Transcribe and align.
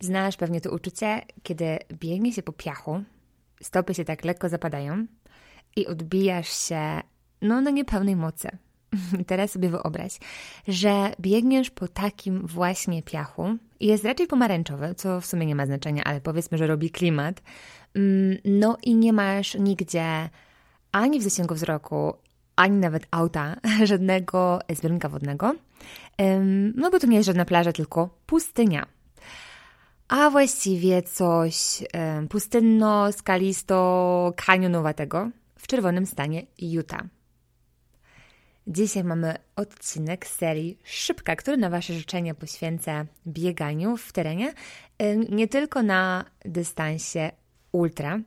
Znasz 0.00 0.36
pewnie 0.36 0.60
to 0.60 0.70
uczucie, 0.70 1.22
kiedy 1.42 1.78
biegnie 1.92 2.32
się 2.32 2.42
po 2.42 2.52
piachu, 2.52 3.02
stopy 3.62 3.94
się 3.94 4.04
tak 4.04 4.24
lekko 4.24 4.48
zapadają 4.48 5.06
i 5.76 5.86
odbijasz 5.86 6.68
się 6.68 7.00
no, 7.42 7.60
na 7.60 7.70
niepełnej 7.70 8.16
mocy. 8.16 8.48
Teraz 9.26 9.50
sobie 9.50 9.68
wyobraź, 9.68 10.18
że 10.68 11.12
biegniesz 11.20 11.70
po 11.70 11.88
takim 11.88 12.46
właśnie 12.46 13.02
piachu 13.02 13.56
i 13.80 13.86
jest 13.86 14.04
raczej 14.04 14.26
pomarańczowy, 14.26 14.94
co 14.94 15.20
w 15.20 15.26
sumie 15.26 15.46
nie 15.46 15.54
ma 15.54 15.66
znaczenia, 15.66 16.04
ale 16.04 16.20
powiedzmy, 16.20 16.58
że 16.58 16.66
robi 16.66 16.90
klimat. 16.90 17.42
Mm, 17.94 18.38
no 18.44 18.76
i 18.82 18.94
nie 18.94 19.12
masz 19.12 19.54
nigdzie 19.54 20.28
ani 20.92 21.20
w 21.20 21.22
zasięgu 21.22 21.54
wzroku, 21.54 22.14
ani 22.56 22.78
nawet 22.78 23.06
auta, 23.10 23.56
żadnego 23.84 24.58
zbiornika 24.70 25.08
wodnego. 25.08 25.54
No 26.74 26.90
bo 26.90 26.98
to 26.98 27.06
nie 27.06 27.16
jest 27.16 27.26
żadna 27.26 27.44
plaża, 27.44 27.72
tylko 27.72 28.08
pustynia. 28.26 28.86
A 30.08 30.30
właściwie 30.30 31.02
coś 31.02 31.82
pustynno, 32.28 33.12
skalisto, 33.12 34.32
kanionowatego 34.36 35.30
w 35.58 35.66
czerwonym 35.66 36.06
stanie 36.06 36.46
Utah. 36.58 37.02
Dzisiaj 38.66 39.04
mamy 39.04 39.34
odcinek 39.56 40.26
serii 40.26 40.78
Szybka, 40.84 41.36
który 41.36 41.56
na 41.56 41.70
Wasze 41.70 41.94
życzenia 41.94 42.34
poświęcę 42.34 43.06
bieganiu 43.26 43.96
w 43.96 44.12
terenie, 44.12 44.52
nie 45.28 45.48
tylko 45.48 45.82
na 45.82 46.24
dystansie 46.44 47.30
ultra. 47.72 48.20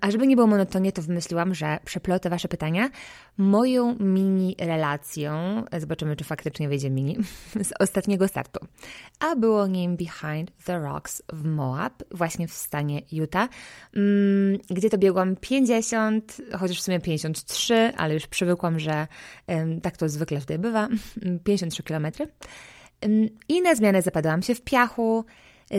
A 0.00 0.10
żeby 0.10 0.26
nie 0.26 0.36
było 0.36 0.48
monotonie, 0.48 0.92
to 0.92 1.02
wymyśliłam, 1.02 1.54
że 1.54 1.78
przeplotę 1.84 2.30
Wasze 2.30 2.48
pytania 2.48 2.90
moją 3.38 3.96
mini 3.98 4.56
relacją, 4.58 5.64
zobaczymy 5.78 6.16
czy 6.16 6.24
faktycznie 6.24 6.68
wyjdzie 6.68 6.90
mini, 6.90 7.16
z 7.68 7.72
ostatniego 7.80 8.28
startu. 8.28 8.60
A 9.20 9.36
było 9.36 9.66
nim 9.66 9.96
Behind 9.96 10.50
the 10.64 10.78
Rocks 10.78 11.22
w 11.32 11.44
Moab, 11.44 12.02
właśnie 12.10 12.48
w 12.48 12.52
stanie 12.52 13.02
Utah, 13.12 13.48
gdzie 14.70 14.90
to 14.90 14.98
biegłam 14.98 15.36
50, 15.36 16.40
chociaż 16.58 16.78
w 16.78 16.82
sumie 16.82 17.00
53, 17.00 17.92
ale 17.96 18.14
już 18.14 18.26
przywykłam, 18.26 18.78
że 18.78 19.06
tak 19.82 19.96
to 19.96 20.08
zwykle 20.08 20.40
tutaj 20.40 20.58
bywa, 20.58 20.88
53 21.44 21.82
km. 21.82 22.06
I 23.48 23.62
na 23.62 23.74
zmianę 23.74 24.02
zapadałam 24.02 24.42
się 24.42 24.54
w 24.54 24.62
piachu, 24.62 25.24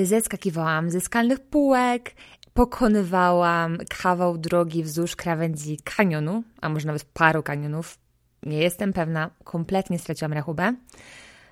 zeskakiwałam 0.04 0.92
ze 0.92 1.02
skalnych 1.02 1.40
półek 1.40 2.16
pokonywałam 2.58 3.78
kawał 3.90 4.38
drogi 4.38 4.84
wzdłuż 4.84 5.16
krawędzi 5.16 5.78
kanionu, 5.84 6.44
a 6.62 6.70
może 6.70 6.88
nawet 6.88 7.04
paru 7.04 7.44
kanionów. 7.44 7.98
Nie 8.44 8.58
jestem 8.58 8.94
pewna, 8.94 9.30
kompletnie 9.44 10.00
straciłam 10.00 10.34
rachubę. 10.34 10.76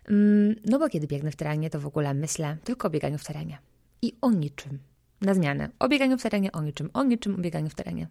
Mm, 0.10 0.56
no 0.66 0.80
bo 0.80 0.90
kiedy 0.90 1.08
biegnę 1.08 1.32
w 1.32 1.36
terenie, 1.36 1.70
to 1.70 1.80
w 1.80 1.88
ogóle 1.88 2.14
myślę 2.14 2.58
tylko 2.64 2.88
o 2.88 2.92
bieganiu 2.92 3.18
w 3.18 3.24
terenie. 3.24 3.58
I 4.02 4.14
o 4.22 4.32
niczym. 4.32 4.80
Na 5.22 5.34
zmianę. 5.34 5.70
O 5.80 5.88
bieganiu 5.88 6.18
w 6.18 6.24
terenie, 6.24 6.52
o 6.52 6.62
niczym. 6.62 6.90
O 6.94 7.04
niczym, 7.04 7.36
o 7.36 7.38
bieganiu 7.38 7.70
w 7.70 7.76
terenie. 7.76 8.08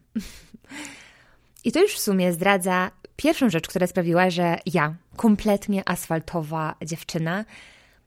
I 1.64 1.73
to 1.73 1.83
już 1.83 1.95
w 1.95 2.01
sumie 2.01 2.33
zdradza 2.33 2.91
pierwszą 3.17 3.51
rzecz, 3.51 3.69
która 3.69 3.86
sprawiła, 3.86 4.31
że 4.31 4.58
ja, 4.67 4.95
kompletnie 5.17 5.89
asfaltowa 5.89 6.75
dziewczyna, 6.84 7.45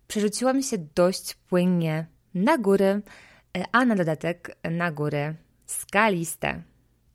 przerzuciłam 0.07 0.61
się 0.61 0.77
dość 0.95 1.33
płynnie 1.33 2.05
na 2.33 2.57
góry, 2.57 3.01
a 3.71 3.85
na 3.85 3.95
dodatek 3.95 4.57
na 4.71 4.91
góry 4.91 5.35
skaliste. 5.65 6.61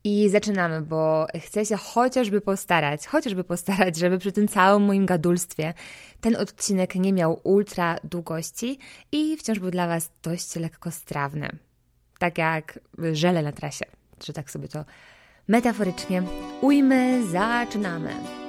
I 0.03 0.29
zaczynamy, 0.29 0.81
bo 0.81 1.27
chcę 1.39 1.65
się 1.65 1.75
chociażby 1.77 2.41
postarać, 2.41 3.07
chociażby 3.07 3.43
postarać, 3.43 3.97
żeby 3.97 4.17
przy 4.17 4.31
tym 4.31 4.47
całym 4.47 4.83
moim 4.83 5.05
gadulstwie 5.05 5.73
ten 6.21 6.35
odcinek 6.35 6.95
nie 6.95 7.13
miał 7.13 7.39
ultra 7.43 7.95
długości 8.03 8.79
i 9.11 9.37
wciąż 9.37 9.59
był 9.59 9.71
dla 9.71 9.87
Was 9.87 10.11
dość 10.23 10.55
lekkostrawny. 10.55 11.49
Tak 12.19 12.37
jak 12.37 12.79
żele 13.13 13.43
na 13.43 13.51
trasie, 13.51 13.85
że 14.23 14.33
tak 14.33 14.51
sobie 14.51 14.67
to 14.67 14.85
metaforycznie 15.47 16.23
ujmy, 16.61 17.27
zaczynamy. 17.27 18.42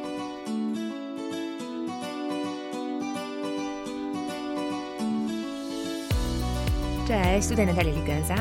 Cześć, 7.08 7.48
tutaj 7.48 7.66
Natalia 7.66 7.94
Ligenza, 7.94 8.34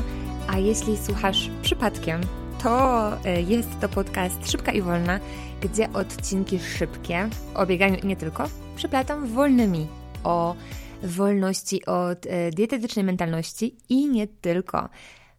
a 0.47 0.57
jeśli 0.57 0.97
słuchasz 0.97 1.49
przypadkiem, 1.61 2.21
to 2.63 3.11
e, 3.25 3.41
jest 3.41 3.79
to 3.81 3.89
podcast 3.89 4.51
Szybka 4.51 4.71
i 4.71 4.81
Wolna, 4.81 5.19
gdzie 5.61 5.93
odcinki 5.93 6.59
szybkie 6.59 7.29
o 7.55 7.65
bieganiu 7.65 7.97
i 8.03 8.07
nie 8.07 8.15
tylko 8.15 8.49
przyplatam 8.75 9.27
wolnymi 9.27 9.87
o 10.23 10.55
wolności 11.03 11.85
od 11.85 12.25
e, 12.25 12.51
dietetycznej 12.51 13.05
mentalności 13.05 13.75
i 13.89 14.09
nie 14.09 14.27
tylko. 14.27 14.89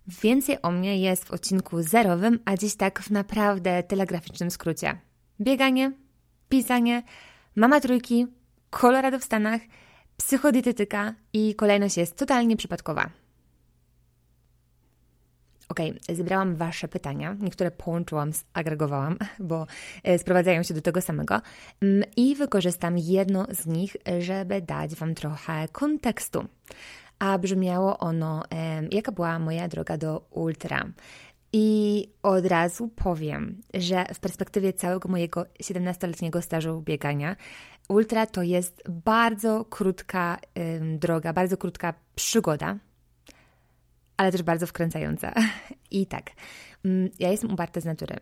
Więcej 0.06 0.62
o 0.62 0.70
mnie 0.70 0.98
jest 0.98 1.24
w 1.24 1.32
odcinku 1.32 1.82
zerowym, 1.82 2.38
a 2.44 2.56
dziś 2.56 2.76
tak 2.76 3.00
w 3.02 3.10
naprawdę 3.10 3.82
telegraficznym 3.82 4.50
skrócie. 4.50 4.98
Bieganie, 5.40 5.92
pisanie, 6.48 7.02
mama 7.56 7.80
trójki, 7.80 8.26
Colorado 8.70 9.18
w 9.18 9.24
Stanach– 9.24 9.60
psychodietetyka 10.16 11.14
i 11.32 11.54
kolejność 11.54 11.96
jest 11.96 12.16
totalnie 12.16 12.56
przypadkowa. 12.56 13.10
Ok, 15.68 15.80
zebrałam 16.12 16.56
Wasze 16.56 16.88
pytania, 16.88 17.36
niektóre 17.40 17.70
połączyłam, 17.70 18.30
zagregowałam, 18.56 19.18
bo 19.38 19.66
e, 20.02 20.18
sprowadzają 20.18 20.62
się 20.62 20.74
do 20.74 20.82
tego 20.82 21.00
samego 21.00 21.40
mm, 21.82 22.04
i 22.16 22.36
wykorzystam 22.36 22.98
jedno 22.98 23.46
z 23.50 23.66
nich, 23.66 23.96
żeby 24.18 24.62
dać 24.62 24.94
Wam 24.94 25.14
trochę 25.14 25.68
kontekstu. 25.72 26.44
A 27.18 27.38
brzmiało 27.38 27.98
ono, 27.98 28.42
jaka 28.90 29.12
była 29.12 29.38
moja 29.38 29.68
droga 29.68 29.96
do 29.96 30.26
ultra. 30.30 30.86
I 31.56 32.08
od 32.22 32.46
razu 32.46 32.88
powiem, 32.88 33.60
że 33.74 34.04
w 34.14 34.20
perspektywie 34.20 34.72
całego 34.72 35.08
mojego 35.08 35.46
17-letniego 35.62 36.42
stażu 36.42 36.82
biegania, 36.82 37.36
ultra 37.88 38.26
to 38.26 38.42
jest 38.42 38.82
bardzo 38.88 39.64
krótka 39.64 40.38
ym, 40.58 40.98
droga, 40.98 41.32
bardzo 41.32 41.56
krótka 41.56 41.94
przygoda, 42.14 42.78
ale 44.16 44.32
też 44.32 44.42
bardzo 44.42 44.66
wkręcająca. 44.66 45.32
I 45.90 46.06
tak, 46.06 46.30
ja 47.18 47.30
jestem 47.30 47.52
uparta 47.52 47.80
z 47.80 47.84
natury. 47.84 48.16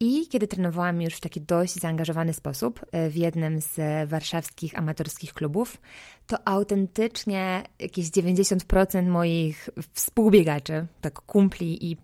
I 0.00 0.28
kiedy 0.28 0.46
trenowałam 0.46 1.02
już 1.02 1.14
w 1.14 1.20
taki 1.20 1.40
dość 1.40 1.74
zaangażowany 1.74 2.32
sposób 2.32 2.80
y, 2.82 3.10
w 3.10 3.16
jednym 3.16 3.60
z 3.60 3.78
warszawskich 4.08 4.78
amatorskich 4.78 5.34
klubów, 5.34 5.80
to 6.26 6.48
autentycznie 6.48 7.62
jakieś 7.78 8.06
90% 8.06 9.06
moich 9.06 9.68
współbiegaczy, 9.92 10.86
tak 11.00 11.14
kumpli 11.20 11.90
i 11.90 11.96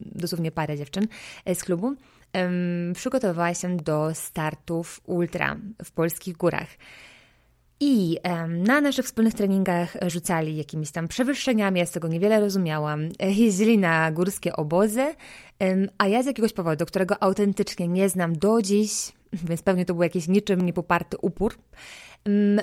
dosłownie 0.00 0.52
parę 0.52 0.76
dziewczyn 0.76 1.06
e, 1.44 1.54
z 1.54 1.64
klubu, 1.64 1.94
przygotowywała 2.94 3.54
się 3.54 3.76
do 3.76 4.14
startów 4.14 5.00
ultra 5.04 5.56
w 5.84 5.92
polskich 5.92 6.36
górach. 6.36 6.68
I 7.80 8.18
na 8.48 8.80
naszych 8.80 9.04
wspólnych 9.04 9.34
treningach 9.34 9.96
rzucali 10.06 10.56
jakimiś 10.56 10.90
tam 10.90 11.08
przewyższeniami, 11.08 11.80
ja 11.80 11.86
z 11.86 11.90
tego 11.90 12.08
niewiele 12.08 12.40
rozumiałam. 12.40 13.08
E, 13.18 13.32
jeździli 13.32 13.78
na 13.78 14.12
górskie 14.12 14.56
obozy, 14.56 15.14
a 15.98 16.08
ja 16.08 16.22
z 16.22 16.26
jakiegoś 16.26 16.52
powodu, 16.52 16.86
którego 16.86 17.22
autentycznie 17.22 17.88
nie 17.88 18.08
znam 18.08 18.38
do 18.38 18.62
dziś, 18.62 19.12
więc 19.48 19.62
pewnie 19.62 19.84
to 19.84 19.94
był 19.94 20.02
jakiś 20.02 20.28
niczym 20.28 20.60
niepoparty 20.60 21.16
upór, 21.22 21.54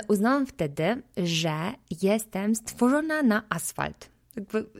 uznałam 0.07 0.45
wtedy, 0.45 1.01
że 1.17 1.55
jestem 2.01 2.55
stworzona 2.55 3.23
na 3.23 3.43
asfalt 3.49 4.09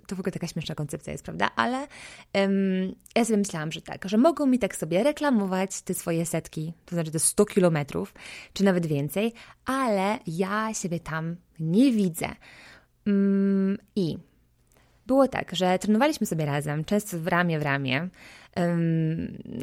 to 0.07 0.15
w 0.15 0.19
ogóle 0.19 0.31
taka 0.31 0.47
śmieszna 0.47 0.75
koncepcja 0.75 1.11
jest, 1.11 1.23
prawda? 1.23 1.49
Ale 1.55 1.87
um, 2.33 2.95
ja 3.15 3.25
sobie 3.25 3.37
myślałam, 3.37 3.71
że 3.71 3.81
tak, 3.81 4.09
że 4.09 4.17
mogą 4.17 4.45
mi 4.45 4.59
tak 4.59 4.75
sobie 4.75 5.03
reklamować 5.03 5.81
te 5.81 5.93
swoje 5.93 6.25
setki, 6.25 6.73
to 6.85 6.95
znaczy 6.95 7.11
te 7.11 7.19
100 7.19 7.45
kilometrów, 7.45 8.13
czy 8.53 8.63
nawet 8.63 8.85
więcej, 8.85 9.33
ale 9.65 10.19
ja 10.27 10.73
siebie 10.73 10.99
tam 10.99 11.35
nie 11.59 11.91
widzę. 11.91 12.27
Um, 13.07 13.77
I 13.95 14.17
było 15.07 15.27
tak, 15.27 15.55
że 15.55 15.79
trenowaliśmy 15.79 16.27
sobie 16.27 16.45
razem, 16.45 16.85
często 16.85 17.19
w 17.19 17.27
ramię 17.27 17.59
w 17.59 17.61
ramię, 17.61 18.09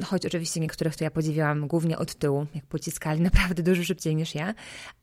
choć 0.05 0.27
oczywiście 0.27 0.61
niektórych 0.61 0.97
to 0.97 1.05
ja 1.05 1.11
podziwiałam 1.11 1.69
głównie 1.69 1.99
od 1.99 2.15
tyłu, 2.15 2.47
jak 2.55 2.65
pociskali 2.67 3.21
naprawdę 3.21 3.62
dużo 3.62 3.85
szybciej 3.85 4.17
niż 4.17 4.35
ja, 4.35 4.55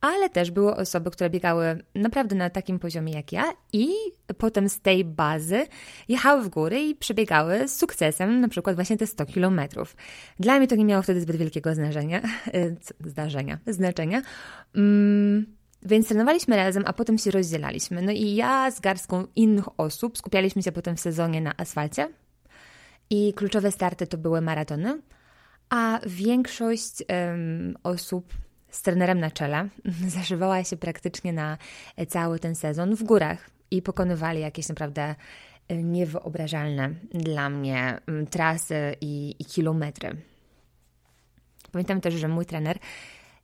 ale 0.01 0.29
też 0.29 0.51
były 0.51 0.75
osoby, 0.75 1.11
które 1.11 1.29
biegały 1.29 1.83
naprawdę 1.95 2.35
na 2.35 2.49
takim 2.49 2.79
poziomie 2.79 3.13
jak 3.13 3.31
ja 3.31 3.53
i 3.73 3.89
potem 4.37 4.69
z 4.69 4.79
tej 4.79 5.05
bazy 5.05 5.67
jechały 6.07 6.43
w 6.43 6.49
góry 6.49 6.79
i 6.79 6.95
przebiegały 6.95 7.67
z 7.67 7.75
sukcesem 7.75 8.39
na 8.41 8.47
przykład 8.47 8.75
właśnie 8.75 8.97
te 8.97 9.07
100 9.07 9.25
kilometrów. 9.25 9.95
Dla 10.39 10.57
mnie 10.57 10.67
to 10.67 10.75
nie 10.75 10.85
miało 10.85 11.03
wtedy 11.03 11.21
zbyt 11.21 11.35
wielkiego 11.35 11.75
znaczenia, 11.75 12.21
zdarzenia, 13.11 13.59
znaczenia. 13.67 14.21
Mm, 14.75 15.45
więc 15.85 16.07
trenowaliśmy 16.07 16.55
razem, 16.55 16.83
a 16.85 16.93
potem 16.93 17.17
się 17.17 17.31
rozdzielaliśmy. 17.31 18.01
No 18.01 18.11
i 18.11 18.35
ja 18.35 18.71
z 18.71 18.79
garstką 18.79 19.27
innych 19.35 19.79
osób 19.79 20.17
skupialiśmy 20.17 20.63
się 20.63 20.71
potem 20.71 20.95
w 20.95 20.99
sezonie 20.99 21.41
na 21.41 21.57
asfalcie, 21.57 22.09
i 23.13 23.33
kluczowe 23.33 23.71
starty 23.71 24.07
to 24.07 24.17
były 24.17 24.41
maratony, 24.41 25.01
a 25.69 25.99
większość 26.07 27.03
um, 27.09 27.77
osób 27.83 28.33
z 28.69 28.81
trenerem 28.81 29.19
na 29.19 29.31
czele 29.31 29.69
zażywała 30.17 30.63
się 30.63 30.77
praktycznie 30.77 31.33
na 31.33 31.57
cały 32.07 32.39
ten 32.39 32.55
sezon 32.55 32.95
w 32.95 33.03
górach. 33.03 33.49
i 33.71 33.81
pokonywali 33.81 34.41
jakieś 34.41 34.69
naprawdę 34.69 35.15
niewyobrażalne 35.69 36.89
dla 37.13 37.49
mnie 37.49 37.99
trasy 38.29 38.95
i, 39.01 39.35
i 39.39 39.45
kilometry. 39.45 40.15
Pamiętam 41.71 42.01
też, 42.01 42.13
że 42.13 42.27
mój 42.27 42.45
trener 42.45 42.77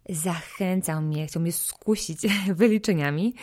zachęcał 0.10 1.02
mnie, 1.02 1.28
chciał 1.28 1.42
mnie 1.42 1.52
skusić 1.52 2.22
wyliczeniami. 2.62 3.36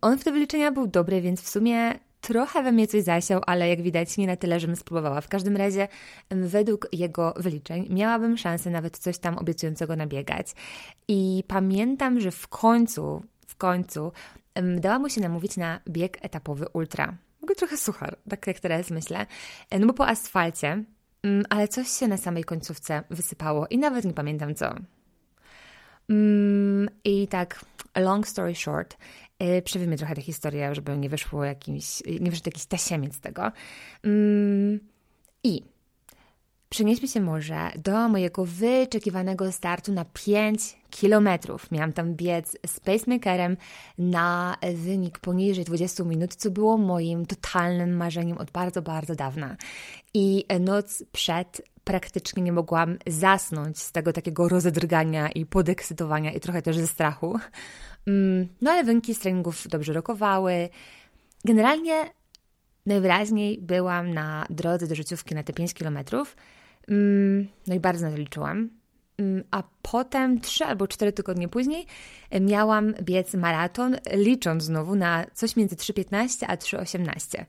On 0.00 0.18
w 0.18 0.24
te 0.24 0.32
wyliczenia 0.32 0.72
był 0.72 0.86
dobry, 0.86 1.20
więc 1.20 1.42
w 1.42 1.48
sumie 1.48 1.94
trochę 2.22 2.62
we 2.62 2.72
mnie 2.72 2.86
coś 2.86 3.02
zasiał, 3.02 3.40
ale 3.46 3.68
jak 3.68 3.82
widać 3.82 4.16
nie 4.16 4.26
na 4.26 4.36
tyle, 4.36 4.60
żebym 4.60 4.76
spróbowała. 4.76 5.20
W 5.20 5.28
każdym 5.28 5.56
razie 5.56 5.88
według 6.30 6.88
jego 6.92 7.34
wyliczeń 7.36 7.86
miałabym 7.90 8.36
szansę 8.36 8.70
nawet 8.70 8.98
coś 8.98 9.18
tam 9.18 9.38
obiecującego 9.38 9.96
nabiegać. 9.96 10.46
I 11.08 11.44
pamiętam, 11.48 12.20
że 12.20 12.30
w 12.30 12.48
końcu, 12.48 13.22
w 13.46 13.56
końcu 13.56 14.12
dała 14.76 14.98
mu 14.98 15.08
się 15.08 15.20
namówić 15.20 15.56
na 15.56 15.80
bieg 15.88 16.18
etapowy 16.24 16.66
ultra. 16.72 17.14
Mogę 17.40 17.54
trochę 17.54 17.76
suchar, 17.76 18.16
tak 18.30 18.46
jak 18.46 18.60
teraz 18.60 18.90
myślę. 18.90 19.26
E, 19.70 19.78
no 19.78 19.86
bo 19.86 19.92
po 19.92 20.08
asfalcie, 20.08 20.84
mm, 21.22 21.44
ale 21.50 21.68
coś 21.68 21.88
się 21.88 22.08
na 22.08 22.16
samej 22.16 22.44
końcówce 22.44 23.02
wysypało 23.10 23.66
i 23.70 23.78
nawet 23.78 24.04
nie 24.04 24.12
pamiętam 24.12 24.54
co. 24.54 24.74
Mm, 26.10 26.88
I 27.04 27.28
tak, 27.28 27.64
long 27.96 28.28
story 28.28 28.54
short, 28.54 28.96
yy, 29.42 29.62
przewijmy 29.62 29.96
trochę 29.96 30.14
tę 30.14 30.22
historię, 30.22 30.74
żeby 30.74 30.96
nie 30.96 31.08
wyszło 31.08 31.44
jakimś, 31.44 32.02
nie 32.20 32.30
wyszedł 32.30 32.48
jakiś 32.48 32.66
tasiemiec 32.66 33.20
tego. 33.20 33.52
Mm, 34.04 34.80
I 35.44 35.62
przenieśmy 36.68 37.08
się 37.08 37.20
może 37.20 37.70
do 37.84 38.08
mojego 38.08 38.44
wyczekiwanego 38.44 39.52
startu 39.52 39.92
na 39.92 40.04
5 40.04 40.76
kilometrów. 40.90 41.70
Miałam 41.70 41.92
tam 41.92 42.14
biec 42.14 42.56
z 42.66 42.80
pacemakerem 42.80 43.56
na 43.98 44.56
wynik 44.74 45.18
poniżej 45.18 45.64
20 45.64 46.04
minut, 46.04 46.34
co 46.34 46.50
było 46.50 46.78
moim 46.78 47.26
totalnym 47.26 47.96
marzeniem 47.96 48.38
od 48.38 48.50
bardzo, 48.50 48.82
bardzo 48.82 49.14
dawna. 49.14 49.56
I 50.14 50.44
noc 50.60 51.04
przed 51.12 51.62
praktycznie 51.84 52.42
nie 52.42 52.52
mogłam 52.52 52.98
zasnąć 53.06 53.78
z 53.78 53.92
tego 53.92 54.12
takiego 54.12 54.48
rozedrgania 54.48 55.28
i 55.28 55.46
podekscytowania 55.46 56.32
i 56.32 56.40
trochę 56.40 56.62
też 56.62 56.78
ze 56.78 56.86
strachu. 56.86 57.38
Mm, 58.06 58.48
no 58.60 58.70
ale 58.70 58.84
wyniki 58.84 59.14
z 59.14 59.18
treningów 59.18 59.68
dobrze 59.68 59.92
rokowały. 59.92 60.68
Generalnie 61.44 62.10
najwyraźniej 62.86 63.58
byłam 63.58 64.14
na 64.14 64.46
drodze 64.50 64.86
do 64.86 64.94
życiówki 64.94 65.34
na 65.34 65.42
te 65.42 65.52
5 65.52 65.74
kilometrów. 65.74 66.36
Mm, 66.88 67.48
no 67.66 67.74
i 67.74 67.80
bardzo 67.80 68.06
na 68.06 68.12
to 68.12 68.18
liczyłam. 68.18 68.70
Mm, 69.18 69.44
a 69.50 69.62
potem, 69.82 70.40
trzy 70.40 70.64
albo 70.64 70.88
cztery 70.88 71.12
tygodnie 71.12 71.48
później, 71.48 71.86
miałam 72.40 72.94
biec 73.02 73.34
maraton, 73.34 73.96
licząc 74.12 74.62
znowu 74.62 74.94
na 74.94 75.26
coś 75.34 75.56
między 75.56 75.76
3,15 75.76 76.44
a 76.48 76.56
3,18. 76.56 77.44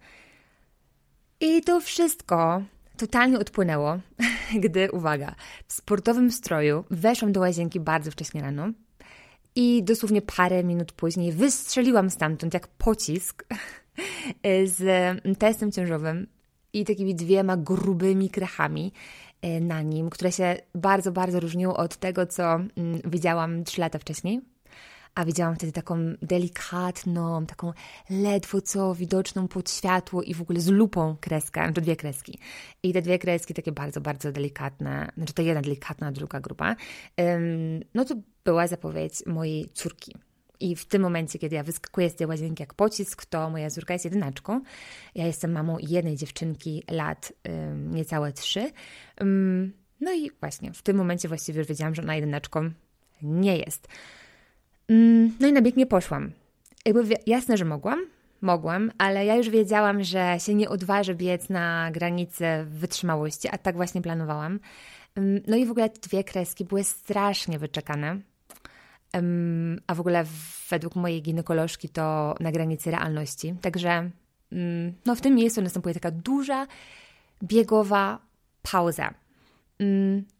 I 1.39 1.61
to 1.61 1.81
wszystko 1.81 2.63
totalnie 2.97 3.39
odpłynęło, 3.39 3.99
gdy, 4.63 4.91
uwaga, 4.91 5.35
w 5.67 5.73
sportowym 5.73 6.31
stroju 6.31 6.85
weszłam 6.91 7.31
do 7.31 7.39
łazienki 7.39 7.79
bardzo 7.79 8.11
wcześnie 8.11 8.41
rano 8.41 8.69
i 9.55 9.83
dosłownie 9.83 10.21
parę 10.21 10.63
minut 10.63 10.91
później 10.91 11.31
wystrzeliłam 11.31 12.09
stamtąd 12.09 12.53
jak 12.53 12.67
pocisk 12.67 13.45
z 14.75 14.83
testem 15.37 15.71
ciążowym 15.71 16.27
i 16.73 16.85
takimi 16.85 17.15
dwiema 17.15 17.57
grubymi 17.57 18.29
krechami 18.29 18.91
e, 19.41 19.59
na 19.59 19.81
nim, 19.81 20.09
które 20.09 20.31
się 20.31 20.55
bardzo, 20.75 21.11
bardzo 21.11 21.39
różniły 21.39 21.73
od 21.73 21.97
tego, 21.97 22.25
co 22.25 22.43
mm, 22.43 22.69
widziałam 23.05 23.63
trzy 23.63 23.81
lata 23.81 23.99
wcześniej 23.99 24.41
a 25.15 25.25
widziałam 25.25 25.55
wtedy 25.55 25.71
taką 25.71 25.97
delikatną, 26.21 27.45
taką 27.45 27.73
ledwo 28.09 28.61
co 28.61 28.95
widoczną 28.95 29.47
pod 29.47 29.71
światło 29.71 30.23
i 30.23 30.33
w 30.33 30.41
ogóle 30.41 30.59
z 30.59 30.67
lupą 30.67 31.15
kreskę, 31.21 31.73
to 31.73 31.81
dwie 31.81 31.95
kreski. 31.95 32.39
I 32.83 32.93
te 32.93 33.01
dwie 33.01 33.19
kreski 33.19 33.53
takie 33.53 33.71
bardzo, 33.71 34.01
bardzo 34.01 34.31
delikatne, 34.31 35.11
znaczy 35.17 35.33
to 35.33 35.41
jedna 35.41 35.61
delikatna, 35.61 36.11
druga 36.11 36.39
gruba, 36.39 36.75
no 37.93 38.05
to 38.05 38.15
była 38.45 38.67
zapowiedź 38.67 39.25
mojej 39.25 39.69
córki. 39.73 40.15
I 40.59 40.75
w 40.75 40.85
tym 40.85 41.01
momencie, 41.01 41.39
kiedy 41.39 41.55
ja 41.55 41.63
wyskakuję 41.63 42.09
z 42.09 42.15
tej 42.15 42.27
łazienki 42.27 42.63
jak 42.63 42.73
pocisk, 42.73 43.25
to 43.25 43.49
moja 43.49 43.69
córka 43.69 43.93
jest 43.93 44.05
jedynaczką. 44.05 44.61
Ja 45.15 45.27
jestem 45.27 45.51
mamą 45.51 45.77
jednej 45.79 46.15
dziewczynki, 46.15 46.83
lat 46.91 47.33
niecałe 47.91 48.33
trzy. 48.33 48.71
no 50.01 50.13
i 50.13 50.31
właśnie 50.39 50.73
w 50.73 50.81
tym 50.81 50.97
momencie 50.97 51.27
właściwie 51.27 51.59
już 51.59 51.67
wiedziałam, 51.67 51.95
że 51.95 52.01
ona 52.01 52.15
jedynaczką 52.15 52.71
nie 53.21 53.57
jest. 53.57 53.87
Mm, 54.93 55.33
no 55.39 55.47
i 55.47 55.53
na 55.53 55.61
bieg 55.61 55.77
nie 55.77 55.85
poszłam. 55.85 56.31
Jakby 56.85 57.15
jasne, 57.27 57.57
że 57.57 57.65
mogłam, 57.65 58.05
mogłam, 58.41 58.91
ale 58.97 59.25
ja 59.25 59.35
już 59.35 59.49
wiedziałam, 59.49 60.03
że 60.03 60.35
się 60.39 60.55
nie 60.55 60.69
odważę 60.69 61.15
biec 61.15 61.49
na 61.49 61.91
granicę 61.91 62.65
wytrzymałości, 62.69 63.47
a 63.51 63.57
tak 63.57 63.75
właśnie 63.75 64.01
planowałam. 64.01 64.59
Mm, 65.15 65.41
no 65.47 65.57
i 65.57 65.65
w 65.65 65.71
ogóle 65.71 65.89
te 65.89 65.99
dwie 65.99 66.23
kreski 66.23 66.65
były 66.65 66.83
strasznie 66.83 67.59
wyczekane. 67.59 68.19
A 69.87 69.95
w 69.95 69.99
ogóle 69.99 70.25
według 70.69 70.95
mojej 70.95 71.21
ginekolożki 71.21 71.89
to 71.89 72.35
na 72.39 72.51
granicy 72.51 72.91
realności. 72.91 73.55
Także 73.61 74.09
mm, 74.51 74.93
no 75.05 75.15
w 75.15 75.21
tym 75.21 75.35
miejscu 75.35 75.61
następuje 75.61 75.93
taka 75.93 76.11
duża, 76.11 76.67
biegowa 77.43 78.19
pauza. 78.71 79.13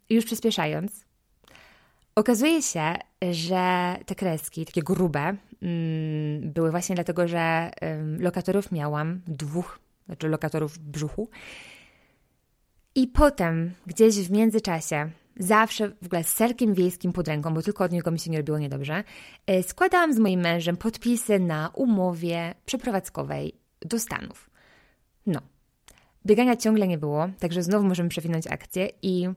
Już 0.10 0.26
przyspieszając, 0.26 1.03
Okazuje 2.16 2.62
się, 2.62 2.94
że 3.32 3.96
te 4.06 4.16
kreski, 4.16 4.66
takie 4.66 4.82
grube, 4.82 5.20
mm, 5.20 6.52
były 6.54 6.72
właśnie 6.72 6.96
dlatego, 6.96 7.28
że 7.28 7.72
lokatorów 8.20 8.72
miałam 8.72 9.22
dwóch, 9.28 9.80
znaczy 10.06 10.28
lokatorów 10.28 10.74
w 10.74 10.80
brzuchu. 10.80 11.30
I 12.96 13.08
potem, 13.08 13.72
gdzieś 13.88 14.16
w 14.16 14.32
międzyczasie, 14.32 15.12
zawsze 15.38 15.90
w 16.02 16.06
ogóle 16.06 16.24
z 16.24 16.28
serkiem 16.28 16.74
wiejskim 16.74 17.14
pod 17.14 17.28
ręką, 17.28 17.54
bo 17.54 17.62
tylko 17.62 17.84
od 17.84 17.92
niego 17.92 18.12
mi 18.12 18.20
się 18.20 18.32
nie 18.32 18.38
robiło 18.38 18.58
niedobrze, 18.60 19.04
e, 19.48 19.64
składałam 19.64 20.14
z 20.14 20.20
moim 20.20 20.40
mężem 20.40 20.78
podpisy 20.78 21.40
na 21.40 21.72
umowie 21.74 22.54
przeprowadzkowej 22.66 23.54
do 23.82 24.00
Stanów. 24.00 24.50
No. 25.26 25.42
Biegania 26.26 26.56
ciągle 26.56 26.88
nie 26.88 26.98
było, 26.98 27.30
także 27.40 27.64
znowu 27.64 27.88
możemy 27.88 28.10
przewinąć 28.10 28.48
akcję 28.48 28.90
i 29.02 29.28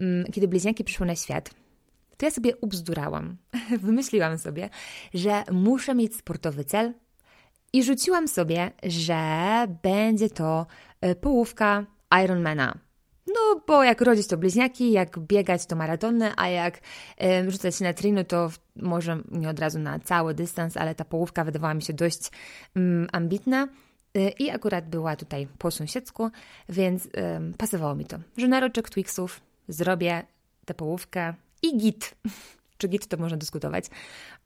mm, 0.00 0.24
kiedy 0.32 0.48
bliźniaki 0.48 0.84
przyszły 0.84 1.06
na 1.06 1.16
świat, 1.16 1.50
to 2.22 2.26
ja 2.26 2.30
sobie 2.30 2.56
ubzdurałam. 2.56 3.36
Wymyśliłam 3.86 4.38
sobie, 4.38 4.70
że 5.14 5.44
muszę 5.52 5.94
mieć 5.94 6.16
sportowy 6.16 6.64
cel 6.64 6.94
i 7.72 7.82
rzuciłam 7.82 8.28
sobie, 8.28 8.70
że 8.82 9.16
będzie 9.82 10.30
to 10.30 10.66
e, 11.00 11.14
połówka 11.14 11.86
Ironmana. 12.24 12.78
No, 13.26 13.60
bo 13.66 13.84
jak 13.84 14.00
rodzić 14.00 14.26
to 14.26 14.36
bliźniaki, 14.36 14.92
jak 14.92 15.18
biegać 15.18 15.66
to 15.66 15.76
maratony, 15.76 16.32
a 16.36 16.48
jak 16.48 16.80
y, 17.46 17.50
rzucać 17.50 17.76
się 17.76 17.84
na 17.84 17.92
trino, 17.92 18.24
to 18.24 18.50
może 18.76 19.18
nie 19.30 19.48
od 19.48 19.58
razu 19.58 19.78
na 19.78 19.98
cały 19.98 20.34
dystans, 20.34 20.76
ale 20.76 20.94
ta 20.94 21.04
połówka 21.04 21.44
wydawała 21.44 21.74
mi 21.74 21.82
się 21.82 21.92
dość 21.92 22.26
y, 22.26 22.80
ambitna. 23.12 23.68
Y, 24.16 24.30
I 24.38 24.50
akurat 24.50 24.88
była 24.88 25.16
tutaj 25.16 25.48
po 25.58 25.70
sąsiedzku, 25.70 26.30
więc 26.68 27.08
pasowało 27.58 27.94
mi 27.94 28.04
to, 28.04 28.18
że 28.36 28.48
na 28.48 28.60
roczek 28.60 28.90
Twixów 28.90 29.40
zrobię 29.68 30.22
tę 30.64 30.74
połówkę 30.74 31.34
i 31.62 31.78
git. 31.78 32.14
Czy 32.78 32.88
git 32.88 33.06
to 33.06 33.16
można 33.16 33.36
dyskutować. 33.36 33.84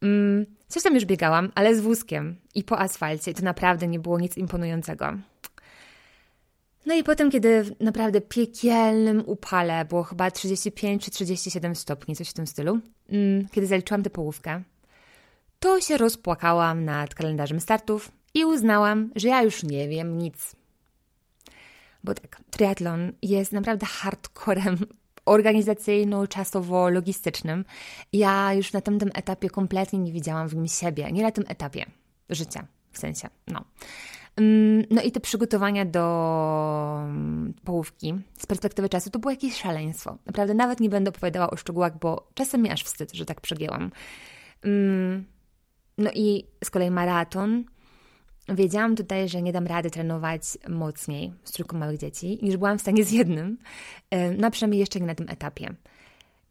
Mm, 0.02 0.46
coś 0.68 0.82
tam 0.82 0.94
już 0.94 1.04
biegałam, 1.04 1.52
ale 1.54 1.76
z 1.76 1.80
wózkiem 1.80 2.36
i 2.54 2.64
po 2.64 2.78
asfalcie. 2.78 3.34
To 3.34 3.42
naprawdę 3.42 3.88
nie 3.88 3.98
było 3.98 4.20
nic 4.20 4.36
imponującego. 4.36 5.12
No 6.86 6.94
i 6.94 7.04
potem, 7.04 7.30
kiedy 7.30 7.64
w 7.64 7.80
naprawdę 7.80 8.20
piekielnym 8.20 9.22
upale, 9.26 9.84
było 9.84 10.02
chyba 10.02 10.30
35 10.30 11.04
czy 11.04 11.10
37 11.10 11.76
stopni, 11.76 12.16
coś 12.16 12.28
w 12.28 12.32
tym 12.32 12.46
stylu, 12.46 12.80
mm, 13.08 13.48
kiedy 13.48 13.66
zaliczyłam 13.66 14.02
tę 14.02 14.10
połówkę, 14.10 14.62
to 15.60 15.80
się 15.80 15.96
rozpłakałam 15.96 16.84
nad 16.84 17.14
kalendarzem 17.14 17.60
startów 17.60 18.12
i 18.34 18.44
uznałam, 18.44 19.10
że 19.16 19.28
ja 19.28 19.42
już 19.42 19.62
nie 19.62 19.88
wiem 19.88 20.18
nic. 20.18 20.56
Bo 22.04 22.14
tak, 22.14 22.40
triatlon 22.50 23.12
jest 23.22 23.52
naprawdę 23.52 23.86
hardcorem 23.86 24.78
organizacyjno-czasowo-logistycznym, 25.26 27.64
ja 28.12 28.54
już 28.54 28.72
na 28.72 28.80
tamtym 28.80 29.10
etapie 29.14 29.50
kompletnie 29.50 29.98
nie 29.98 30.12
widziałam 30.12 30.48
w 30.48 30.54
nim 30.54 30.68
siebie, 30.68 31.12
nie 31.12 31.22
na 31.22 31.30
tym 31.30 31.44
etapie 31.48 31.86
życia, 32.30 32.66
w 32.92 32.98
sensie, 32.98 33.28
no. 33.46 33.64
Mm, 34.36 34.84
no 34.90 35.02
i 35.02 35.12
te 35.12 35.20
przygotowania 35.20 35.84
do 35.84 37.00
mm, 37.04 37.54
połówki 37.64 38.14
z 38.38 38.46
perspektywy 38.46 38.88
czasu 38.88 39.10
to 39.10 39.18
było 39.18 39.30
jakieś 39.30 39.56
szaleństwo. 39.56 40.18
Naprawdę 40.26 40.54
nawet 40.54 40.80
nie 40.80 40.88
będę 40.88 41.08
opowiadała 41.08 41.50
o 41.50 41.56
szczegółach, 41.56 41.98
bo 41.98 42.28
czasem 42.34 42.62
mi 42.62 42.70
aż 42.70 42.84
wstyd, 42.84 43.12
że 43.12 43.26
tak 43.26 43.40
przegięłam. 43.40 43.90
Mm, 44.62 45.24
no 45.98 46.10
i 46.14 46.44
z 46.64 46.70
kolei 46.70 46.90
maraton 46.90 47.64
wiedziałam 48.48 48.96
tutaj, 48.96 49.28
że 49.28 49.42
nie 49.42 49.52
dam 49.52 49.66
rady 49.66 49.90
trenować 49.90 50.42
mocniej 50.68 51.32
z 51.44 51.52
trójką 51.52 51.78
małych 51.78 51.98
dzieci, 51.98 52.38
niż 52.42 52.56
byłam 52.56 52.78
w 52.78 52.80
stanie 52.80 53.04
z 53.04 53.10
jednym, 53.10 53.58
no 54.38 54.50
przynajmniej 54.50 54.80
jeszcze 54.80 55.00
nie 55.00 55.06
na 55.06 55.14
tym 55.14 55.28
etapie. 55.28 55.74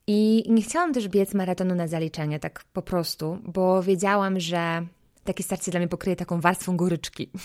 I 0.08 0.44
nie 0.50 0.62
chciałam 0.62 0.94
też 0.94 1.08
biec 1.08 1.34
maratonu 1.34 1.76
na 1.76 1.88
zaliczenie, 1.88 2.40
tak 2.40 2.64
po 2.74 2.82
prostu, 2.82 3.38
bo 3.44 3.84
wiedziałam, 3.84 4.40
że 4.40 4.86
takie 5.24 5.44
starcie 5.44 5.72
dla 5.72 5.80
mnie 5.80 5.90
pokryje 5.90 6.16
taką 6.16 6.42
warstwą 6.42 6.78
goryczki. 6.78 7.30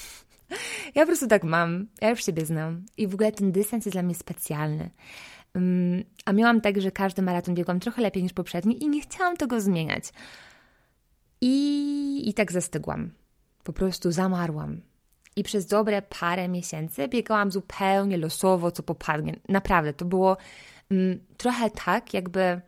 Ja 0.95 1.02
po 1.02 1.07
prostu 1.07 1.26
tak 1.26 1.45
mam, 1.45 1.87
ja 2.00 2.11
już 2.11 2.25
siebie 2.25 2.47
znam 2.47 2.87
i 2.97 3.07
w 3.07 3.14
ogóle 3.14 3.33
ten 3.33 3.52
dystans 3.52 3.87
jest 3.87 3.95
dla 3.95 4.02
mnie 4.02 4.14
specjalny. 4.14 4.90
A 6.25 6.33
miałam 6.33 6.61
tak, 6.61 6.80
że 6.80 6.90
każdy 6.90 7.23
maraton 7.23 7.54
biegłam 7.54 7.80
trochę 7.80 8.02
lepiej 8.02 8.23
niż 8.23 8.33
poprzedni 8.33 8.83
i 8.85 8.88
nie 8.88 9.00
chciałam 9.00 9.37
tego 9.37 9.61
zmieniać. 9.61 10.04
I, 11.40 12.28
i 12.28 12.35
tak 12.35 12.52
zastygłam. 12.52 13.11
Po 13.64 13.73
prostu 13.73 14.12
zamarłam. 14.12 14.81
I 15.37 15.43
przez 15.43 15.67
dobre 15.67 16.02
parę 16.02 16.49
miesięcy 16.49 17.09
biegałam 17.09 17.50
zupełnie 17.50 18.17
losowo, 18.17 18.71
co 18.71 18.83
popadnie. 18.83 19.37
Naprawdę, 19.49 19.93
to 19.93 20.05
było 20.05 20.37
um, 20.90 21.21
trochę 21.37 21.71
tak, 21.71 22.14
jakby 22.14 22.61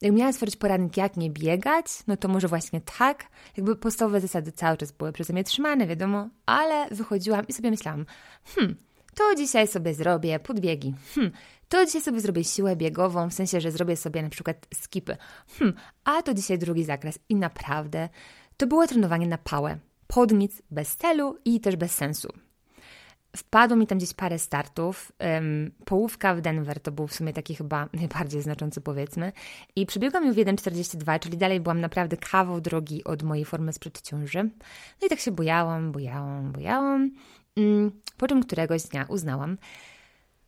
jak 0.00 0.12
miałam 0.12 0.32
stworzyć 0.32 0.56
poradnik, 0.56 0.96
jak 0.96 1.16
nie 1.16 1.30
biegać, 1.30 1.86
no 2.06 2.16
to 2.16 2.28
może 2.28 2.48
właśnie 2.48 2.80
tak. 2.98 3.26
Jakby 3.56 3.76
podstawowe 3.76 4.20
zasady 4.20 4.52
cały 4.52 4.76
czas 4.76 4.92
były 4.92 5.12
przeze 5.12 5.32
mnie 5.32 5.44
trzymane, 5.44 5.86
wiadomo, 5.86 6.28
ale 6.46 6.88
wychodziłam 6.90 7.46
i 7.46 7.52
sobie 7.52 7.70
myślałam, 7.70 8.06
hmm, 8.44 8.76
to 9.14 9.34
dzisiaj 9.34 9.68
sobie 9.68 9.94
zrobię 9.94 10.38
podbiegi, 10.38 10.94
hmm, 11.14 11.32
to 11.68 11.86
dzisiaj 11.86 12.02
sobie 12.02 12.20
zrobię 12.20 12.44
siłę 12.44 12.76
biegową, 12.76 13.30
w 13.30 13.34
sensie, 13.34 13.60
że 13.60 13.70
zrobię 13.70 13.96
sobie 13.96 14.22
na 14.22 14.28
przykład 14.28 14.66
skipy, 14.74 15.16
hmm, 15.58 15.76
a 16.04 16.22
to 16.22 16.34
dzisiaj 16.34 16.58
drugi 16.58 16.84
zakres. 16.84 17.18
I 17.28 17.36
naprawdę 17.36 18.08
to 18.56 18.66
było 18.66 18.86
trenowanie 18.86 19.26
na 19.26 19.38
pałę, 19.38 19.78
pod 20.06 20.32
nic, 20.32 20.62
bez 20.70 20.96
celu 20.96 21.38
i 21.44 21.60
też 21.60 21.76
bez 21.76 21.94
sensu. 21.94 22.28
Wpadło 23.36 23.76
mi 23.76 23.86
tam 23.86 23.98
gdzieś 23.98 24.14
parę 24.14 24.38
startów. 24.38 25.12
Um, 25.20 25.70
połówka 25.84 26.34
w 26.34 26.40
Denver 26.40 26.80
to 26.80 26.92
był 26.92 27.06
w 27.06 27.14
sumie 27.14 27.32
taki 27.32 27.54
chyba 27.54 27.88
najbardziej 28.00 28.42
znaczący, 28.42 28.80
powiedzmy. 28.80 29.32
I 29.76 29.86
przebiegłam 29.86 30.26
ją 30.26 30.32
w 30.32 30.36
1,42, 30.36 31.18
czyli 31.20 31.36
dalej 31.38 31.60
byłam 31.60 31.80
naprawdę 31.80 32.16
kawał 32.16 32.60
drogi 32.60 33.04
od 33.04 33.22
mojej 33.22 33.44
formy 33.44 33.72
sprzed 33.72 34.00
ciąży. 34.00 34.42
No 35.00 35.06
i 35.06 35.08
tak 35.08 35.20
się 35.20 35.30
bojałam, 35.30 35.92
bojałam, 35.92 36.52
bojałam. 36.52 37.10
Um, 37.56 37.92
po 38.16 38.28
czym 38.28 38.42
któregoś 38.42 38.82
dnia 38.82 39.06
uznałam, 39.08 39.58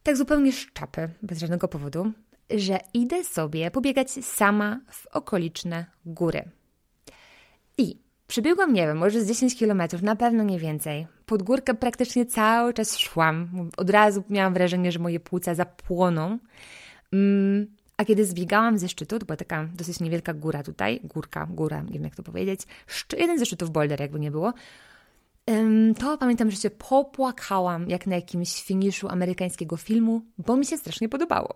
tak 0.03 0.17
zupełnie 0.17 0.53
z 0.53 0.73
czapy, 0.73 1.09
bez 1.23 1.39
żadnego 1.39 1.69
powodu, 1.69 2.13
że 2.51 2.79
idę 2.95 3.25
sobie 3.25 3.71
pobiegać 3.71 4.11
sama 4.11 4.81
w 4.91 5.07
okoliczne 5.07 5.87
góry. 6.07 6.51
I 7.79 8.08
Przebiegłam, 8.29 8.73
nie 8.73 8.87
wiem, 8.87 8.97
może 8.97 9.21
z 9.21 9.29
10 9.29 9.57
kilometrów, 9.57 10.03
na 10.03 10.17
pewno 10.17 10.43
nie 10.43 10.59
więcej. 10.59 11.07
Pod 11.27 11.43
górkę 11.43 11.75
praktycznie 11.75 12.27
cały 12.27 12.75
czas 12.75 12.99
szłam. 12.99 13.71
Od 13.77 13.91
razu 13.91 14.25
miałam 14.31 14.55
wrażenie, 14.55 14.93
że 14.93 14.99
moje 14.99 15.21
płuca 15.21 15.55
zapłoną. 15.55 16.39
Mm, 17.13 17.67
a 17.97 18.05
kiedy 18.05 18.25
zbiegałam 18.25 18.79
ze 18.79 18.89
szczytu, 18.89 19.19
to 19.19 19.27
była 19.27 19.37
taka 19.37 19.69
dosyć 19.75 20.01
niewielka 20.01 20.35
góra 20.35 20.63
tutaj, 20.63 21.01
górka, 21.05 21.47
góra, 21.51 21.83
nie 21.83 21.93
wiem 21.93 22.05
jak 22.05 22.17
to 22.17 22.23
powiedzieć, 22.23 22.61
jeden 23.19 23.39
ze 23.39 23.47
szczytów 23.47 23.71
Boulder, 23.71 24.01
jakby 24.01 24.21
nie 24.21 24.31
było, 24.31 24.53
to 25.99 26.19
pamiętam, 26.19 26.51
że 26.51 26.57
się 26.57 26.71
popłakałam 26.71 27.91
jak 27.91 28.07
na 28.07 28.15
jakimś 28.15 28.63
finiszu 28.63 29.09
amerykańskiego 29.09 29.77
filmu, 29.77 30.23
bo 30.39 30.57
mi 30.57 30.67
się 30.67 30.77
strasznie 30.77 31.09
podobało. 31.09 31.55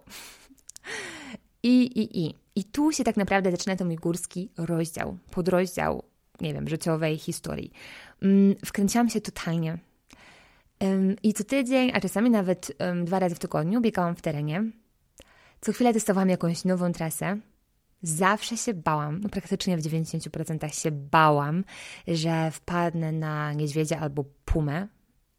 I, 1.62 1.82
i, 1.82 2.26
i. 2.26 2.34
I 2.56 2.64
tu 2.64 2.92
się 2.92 3.04
tak 3.04 3.16
naprawdę 3.16 3.50
zaczyna 3.50 3.76
ten 3.76 3.86
mój 3.86 3.96
górski 3.96 4.50
rozdział, 4.56 5.18
podrozdział 5.30 6.04
nie 6.40 6.54
wiem, 6.54 6.68
życiowej 6.68 7.18
historii. 7.18 7.72
Mm, 8.22 8.54
wkręciłam 8.64 9.08
się 9.08 9.20
totalnie. 9.20 9.78
I 11.22 11.34
co 11.34 11.44
tydzień, 11.44 11.90
a 11.94 12.00
czasami 12.00 12.30
nawet 12.30 12.76
dwa 13.04 13.18
razy 13.18 13.34
w 13.34 13.38
tygodniu 13.38 13.80
biegałam 13.80 14.16
w 14.16 14.22
terenie. 14.22 14.64
Co 15.60 15.72
chwilę 15.72 15.92
testowałam 15.92 16.28
jakąś 16.28 16.64
nową 16.64 16.92
trasę. 16.92 17.38
Zawsze 18.02 18.56
się 18.56 18.74
bałam, 18.74 19.20
no 19.20 19.28
praktycznie 19.28 19.76
w 19.76 19.80
90% 19.80 20.82
się 20.82 20.90
bałam, 20.90 21.64
że 22.08 22.50
wpadnę 22.50 23.12
na 23.12 23.52
niedźwiedzia 23.52 24.00
albo 24.00 24.24
pumę 24.44 24.88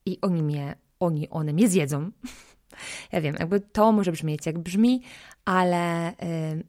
i 0.05 0.17
oni 0.21 0.43
mnie, 0.43 0.75
oni, 0.99 1.29
one 1.29 1.53
mnie 1.53 1.69
zjedzą. 1.69 2.11
Ja 3.11 3.21
wiem, 3.21 3.35
jakby 3.39 3.59
to 3.59 3.91
może 3.91 4.11
brzmieć 4.11 4.45
jak 4.45 4.59
brzmi, 4.59 5.01
ale 5.45 6.11
y, 6.11 6.15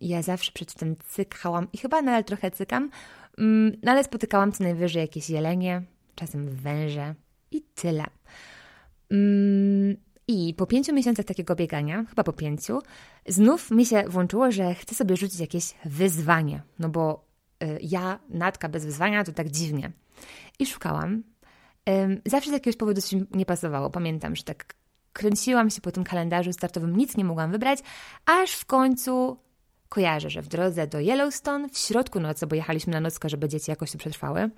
ja 0.00 0.22
zawsze 0.22 0.52
przed 0.52 0.74
tym 0.74 0.96
cykałam 1.08 1.68
i 1.72 1.78
chyba 1.78 2.02
nadal 2.02 2.24
trochę 2.24 2.50
cykam, 2.50 2.90
no 3.82 3.92
ale 3.92 4.04
spotykałam 4.04 4.52
co 4.52 4.64
najwyżej 4.64 5.00
jakieś 5.00 5.30
jelenie, 5.30 5.82
czasem 6.14 6.48
węże 6.48 7.14
i 7.50 7.62
tyle. 7.62 8.04
Mm, 9.10 9.96
I 10.28 10.54
po 10.54 10.66
pięciu 10.66 10.94
miesiącach 10.94 11.24
takiego 11.24 11.54
biegania, 11.54 12.04
chyba 12.08 12.24
po 12.24 12.32
pięciu, 12.32 12.82
znów 13.26 13.70
mi 13.70 13.86
się 13.86 14.04
włączyło, 14.08 14.50
że 14.50 14.74
chcę 14.74 14.94
sobie 14.94 15.16
rzucić 15.16 15.40
jakieś 15.40 15.74
wyzwanie. 15.84 16.62
No 16.78 16.88
bo 16.88 17.24
y, 17.62 17.78
ja, 17.82 18.18
natka 18.28 18.68
bez 18.68 18.84
wyzwania, 18.84 19.24
to 19.24 19.32
tak 19.32 19.50
dziwnie. 19.50 19.92
I 20.58 20.66
szukałam. 20.66 21.22
Zawsze 22.26 22.50
z 22.50 22.52
jakiegoś 22.52 22.76
powodu 22.76 23.00
coś 23.00 23.20
nie 23.34 23.46
pasowało. 23.46 23.90
Pamiętam, 23.90 24.36
że 24.36 24.42
tak 24.42 24.74
kręciłam 25.12 25.70
się 25.70 25.80
po 25.80 25.92
tym 25.92 26.04
kalendarzu 26.04 26.52
startowym, 26.52 26.96
nic 26.96 27.16
nie 27.16 27.24
mogłam 27.24 27.50
wybrać, 27.50 27.78
aż 28.26 28.52
w 28.52 28.64
końcu 28.64 29.36
Kojarzę, 29.94 30.30
że 30.30 30.42
w 30.42 30.48
drodze 30.48 30.86
do 30.86 30.98
Yellowstone, 31.00 31.68
w 31.68 31.78
środku 31.78 32.20
nocy, 32.20 32.46
bo 32.46 32.56
jechaliśmy 32.56 32.92
na 32.92 33.00
nockę, 33.00 33.28
żeby 33.28 33.48
dzieci 33.48 33.70
jakoś 33.70 33.92
tu 33.92 33.98
przetrwały, 33.98 34.50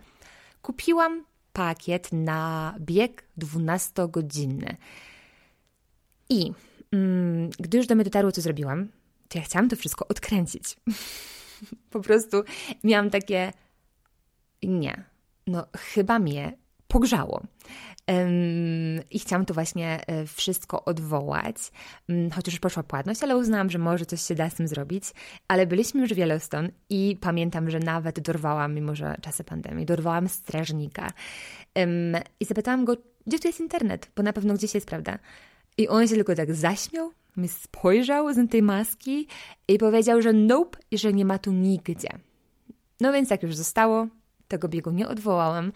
kupiłam 0.62 1.24
pakiet 1.52 2.12
na 2.12 2.74
bieg 2.80 3.24
12-godzinny. 3.38 4.76
I 6.28 6.52
mm, 6.92 7.50
gdy 7.60 7.78
już 7.78 7.86
do 7.86 7.94
mnie 7.94 8.04
dotarło, 8.04 8.32
co 8.32 8.40
zrobiłam, 8.40 8.88
to 9.28 9.38
ja 9.38 9.44
chciałam 9.44 9.68
to 9.68 9.76
wszystko 9.76 10.08
odkręcić. 10.08 10.76
po 11.90 12.00
prostu 12.00 12.42
miałam 12.84 13.10
takie 13.10 13.52
nie, 14.62 15.04
no 15.46 15.66
chyba 15.76 16.18
mnie 16.18 16.56
pogrzało. 16.96 17.42
I 19.10 19.18
chciałam 19.18 19.44
to 19.44 19.54
właśnie 19.54 20.06
e, 20.06 20.26
wszystko 20.26 20.84
odwołać, 20.84 21.56
mm, 22.08 22.30
chociaż 22.30 22.54
już 22.54 22.60
poszła 22.60 22.82
płatność, 22.82 23.22
ale 23.22 23.36
uznałam, 23.36 23.70
że 23.70 23.78
może 23.78 24.06
coś 24.06 24.22
się 24.22 24.34
da 24.34 24.50
z 24.50 24.54
tym 24.54 24.68
zrobić. 24.68 25.04
Ale 25.48 25.66
byliśmy 25.66 26.00
już 26.00 26.14
w 26.14 26.18
Yellowstone 26.18 26.68
i 26.90 27.18
pamiętam, 27.20 27.70
że 27.70 27.78
nawet 27.78 28.20
dorwałam, 28.20 28.74
mimo 28.74 28.94
że 28.94 29.16
czasy 29.20 29.44
pandemii, 29.44 29.86
dorwałam 29.86 30.28
strażnika. 30.28 31.12
I 32.40 32.44
zapytałam 32.44 32.84
go, 32.84 32.96
gdzie 33.26 33.38
tu 33.38 33.48
jest 33.48 33.60
internet, 33.60 34.10
bo 34.16 34.22
na 34.22 34.32
pewno 34.32 34.54
gdzieś 34.54 34.74
jest, 34.74 34.86
prawda? 34.86 35.18
I 35.78 35.88
on 35.88 36.08
się 36.08 36.14
tylko 36.14 36.34
tak 36.34 36.54
zaśmiał, 36.54 37.10
mi 37.36 37.48
spojrzał 37.48 38.32
z 38.32 38.50
tej 38.50 38.62
maski 38.62 39.26
i 39.68 39.78
powiedział, 39.78 40.22
że 40.22 40.32
nope, 40.32 40.78
że 40.92 41.12
nie 41.12 41.24
ma 41.24 41.38
tu 41.38 41.52
nigdzie. 41.52 42.08
No 43.00 43.12
więc 43.12 43.30
jak 43.30 43.42
już 43.42 43.56
zostało, 43.56 44.06
tego 44.48 44.68
biegu 44.68 44.90
nie 44.90 45.08
odwołałam. 45.08 45.72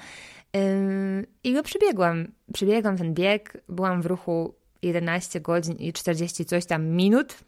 I 1.45 1.55
go 1.55 1.63
przebiegłam. 1.63 2.29
Przebiegłam 2.53 2.97
ten 2.97 3.15
bieg, 3.15 3.63
byłam 3.69 4.03
w 4.03 4.07
ruchu 4.07 4.55
11 4.83 5.41
godzin 5.41 5.77
i 5.77 5.93
40 5.93 6.45
coś 6.45 6.67
tam 6.67 6.87
minut. 6.87 7.39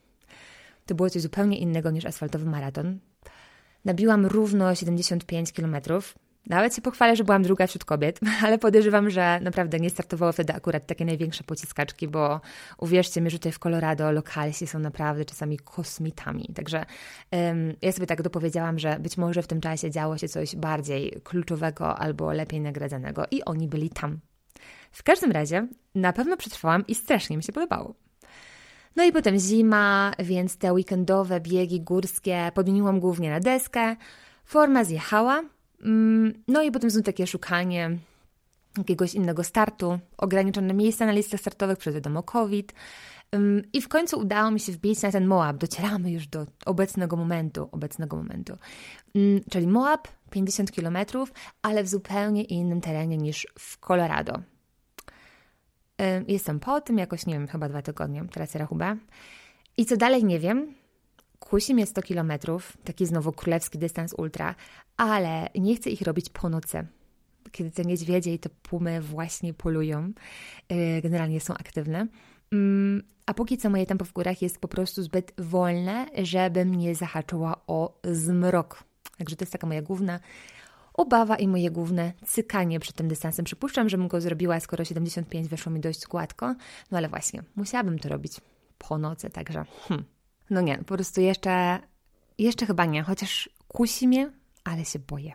To 0.86 0.94
było 0.94 1.10
coś 1.10 1.22
zupełnie 1.22 1.58
innego 1.58 1.90
niż 1.90 2.04
asfaltowy 2.04 2.46
maraton. 2.46 2.98
Nabiłam 3.84 4.26
równo 4.26 4.74
75 4.74 5.52
kilometrów. 5.52 6.14
Nawet 6.46 6.74
się 6.74 6.82
pochwalę, 6.82 7.16
że 7.16 7.24
byłam 7.24 7.42
druga 7.42 7.66
wśród 7.66 7.84
kobiet, 7.84 8.20
ale 8.44 8.58
podejrzewam, 8.58 9.10
że 9.10 9.40
naprawdę 9.42 9.80
nie 9.80 9.90
startowało 9.90 10.32
wtedy 10.32 10.54
akurat 10.54 10.86
takie 10.86 11.04
największe 11.04 11.44
pociskaczki, 11.44 12.08
bo 12.08 12.40
uwierzcie 12.78 13.20
mi, 13.20 13.30
że 13.30 13.38
tutaj 13.38 13.52
w 13.52 13.58
Colorado 13.58 14.12
lokalsi 14.12 14.66
są 14.66 14.78
naprawdę 14.78 15.24
czasami 15.24 15.58
kosmitami. 15.58 16.48
Także 16.54 16.84
ja 17.82 17.92
sobie 17.92 18.06
tak 18.06 18.22
dopowiedziałam, 18.22 18.78
że 18.78 18.98
być 19.00 19.16
może 19.16 19.42
w 19.42 19.46
tym 19.46 19.60
czasie 19.60 19.90
działo 19.90 20.18
się 20.18 20.28
coś 20.28 20.56
bardziej 20.56 21.20
kluczowego 21.24 21.98
albo 21.98 22.32
lepiej 22.32 22.60
nagradzanego 22.60 23.24
i 23.30 23.44
oni 23.44 23.68
byli 23.68 23.90
tam. 23.90 24.18
W 24.92 25.02
każdym 25.02 25.32
razie 25.32 25.66
na 25.94 26.12
pewno 26.12 26.36
przetrwałam 26.36 26.86
i 26.86 26.94
strasznie 26.94 27.36
mi 27.36 27.42
się 27.42 27.52
podobało. 27.52 27.94
No 28.96 29.04
i 29.04 29.12
potem 29.12 29.38
zima, 29.38 30.12
więc 30.18 30.56
te 30.56 30.72
weekendowe 30.72 31.40
biegi 31.40 31.80
górskie 31.80 32.50
podmieniłam 32.54 33.00
głównie 33.00 33.30
na 33.30 33.40
deskę. 33.40 33.96
Forma 34.44 34.84
zjechała, 34.84 35.42
no 36.48 36.62
i 36.62 36.70
potem 36.70 36.90
znów 36.90 37.04
takie 37.04 37.26
szukanie 37.26 37.98
jakiegoś 38.78 39.14
innego 39.14 39.44
startu, 39.44 39.98
ograniczone 40.18 40.74
miejsca 40.74 41.06
na 41.06 41.12
listach 41.12 41.40
startowych 41.40 41.78
przez 41.78 41.94
wiadomo 41.94 42.22
COVID. 42.22 42.72
Mm, 43.32 43.62
I 43.72 43.82
w 43.82 43.88
końcu 43.88 44.18
udało 44.18 44.50
mi 44.50 44.60
się 44.60 44.72
wbić 44.72 45.02
na 45.02 45.12
ten 45.12 45.26
Moab. 45.26 45.56
Docieramy 45.56 46.10
już 46.10 46.26
do 46.26 46.46
obecnego 46.66 47.16
momentu, 47.16 47.68
obecnego 47.72 48.16
momentu. 48.16 48.58
Mm, 49.14 49.40
czyli 49.50 49.66
Moab, 49.66 50.08
50 50.30 50.72
km, 50.72 50.96
ale 51.62 51.84
w 51.84 51.88
zupełnie 51.88 52.42
innym 52.42 52.80
terenie 52.80 53.16
niż 53.16 53.46
w 53.58 53.78
Colorado. 53.78 54.42
Jestem 56.28 56.60
po 56.60 56.80
tym 56.80 56.98
jakoś, 56.98 57.26
nie 57.26 57.34
wiem, 57.34 57.48
chyba 57.48 57.68
dwa 57.68 57.82
tygodnie, 57.82 58.24
teraz 58.32 58.54
rachubę. 58.54 58.96
I 59.76 59.86
co 59.86 59.96
dalej 59.96 60.24
nie 60.24 60.38
wiem, 60.38 60.74
Kusi 61.52 61.74
mnie 61.74 61.86
100 61.86 62.02
kilometrów, 62.02 62.76
taki 62.84 63.06
znowu 63.06 63.32
królewski 63.32 63.78
dystans 63.78 64.14
ultra, 64.18 64.54
ale 64.96 65.48
nie 65.54 65.76
chcę 65.76 65.90
ich 65.90 66.02
robić 66.02 66.28
po 66.28 66.48
nocy, 66.48 66.86
kiedy 67.50 67.70
te 67.70 67.82
niedźwiedzie 67.82 68.34
i 68.34 68.38
te 68.38 68.48
pumy 68.48 69.00
właśnie 69.00 69.54
polują, 69.54 70.12
y, 70.72 71.02
generalnie 71.02 71.40
są 71.40 71.54
aktywne. 71.54 72.06
Mm, 72.52 73.02
a 73.26 73.34
póki 73.34 73.58
co 73.58 73.70
moje 73.70 73.86
tempo 73.86 74.04
w 74.04 74.12
górach 74.12 74.42
jest 74.42 74.58
po 74.58 74.68
prostu 74.68 75.02
zbyt 75.02 75.32
wolne, 75.38 76.06
żeby 76.22 76.64
mnie 76.64 76.94
zahaczyła 76.94 77.60
o 77.66 78.00
zmrok. 78.04 78.84
Także 79.18 79.36
to 79.36 79.42
jest 79.42 79.52
taka 79.52 79.66
moja 79.66 79.82
główna 79.82 80.20
obawa 80.94 81.36
i 81.36 81.48
moje 81.48 81.70
główne 81.70 82.12
cykanie 82.26 82.80
przed 82.80 82.96
tym 82.96 83.08
dystansem. 83.08 83.44
Przypuszczam, 83.44 83.88
że 83.88 83.98
bym 83.98 84.08
go 84.08 84.20
zrobiła, 84.20 84.60
skoro 84.60 84.84
75 84.84 85.48
weszło 85.48 85.72
mi 85.72 85.80
dość 85.80 86.06
gładko, 86.06 86.54
no 86.90 86.98
ale 86.98 87.08
właśnie, 87.08 87.42
musiałabym 87.56 87.98
to 87.98 88.08
robić 88.08 88.40
po 88.78 88.98
nocy, 88.98 89.30
także 89.30 89.64
hmm. 89.88 90.04
No 90.50 90.60
nie, 90.60 90.78
po 90.78 90.84
prostu 90.94 91.20
jeszcze, 91.20 91.78
jeszcze 92.38 92.66
chyba 92.66 92.84
nie, 92.84 93.02
chociaż 93.02 93.50
kusi 93.68 94.08
mnie, 94.08 94.32
ale 94.64 94.84
się 94.84 94.98
boję. 94.98 95.32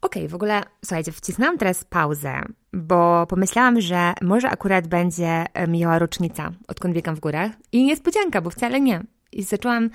Okej, 0.00 0.22
okay, 0.22 0.28
w 0.28 0.34
ogóle 0.34 0.62
słuchajcie, 0.84 1.12
wcisnęłam 1.12 1.58
teraz 1.58 1.84
pauzę, 1.84 2.42
bo 2.72 3.26
pomyślałam, 3.26 3.80
że 3.80 4.12
może 4.22 4.50
akurat 4.50 4.86
będzie 4.86 5.44
miała 5.68 5.98
rocznica, 5.98 6.52
odkąd 6.68 6.94
biegam 6.94 7.16
w 7.16 7.20
górach. 7.20 7.52
I 7.72 7.84
niespodzianka, 7.84 8.40
bo 8.40 8.50
wcale 8.50 8.80
nie. 8.80 9.02
I 9.32 9.42
zaczęłam 9.42 9.90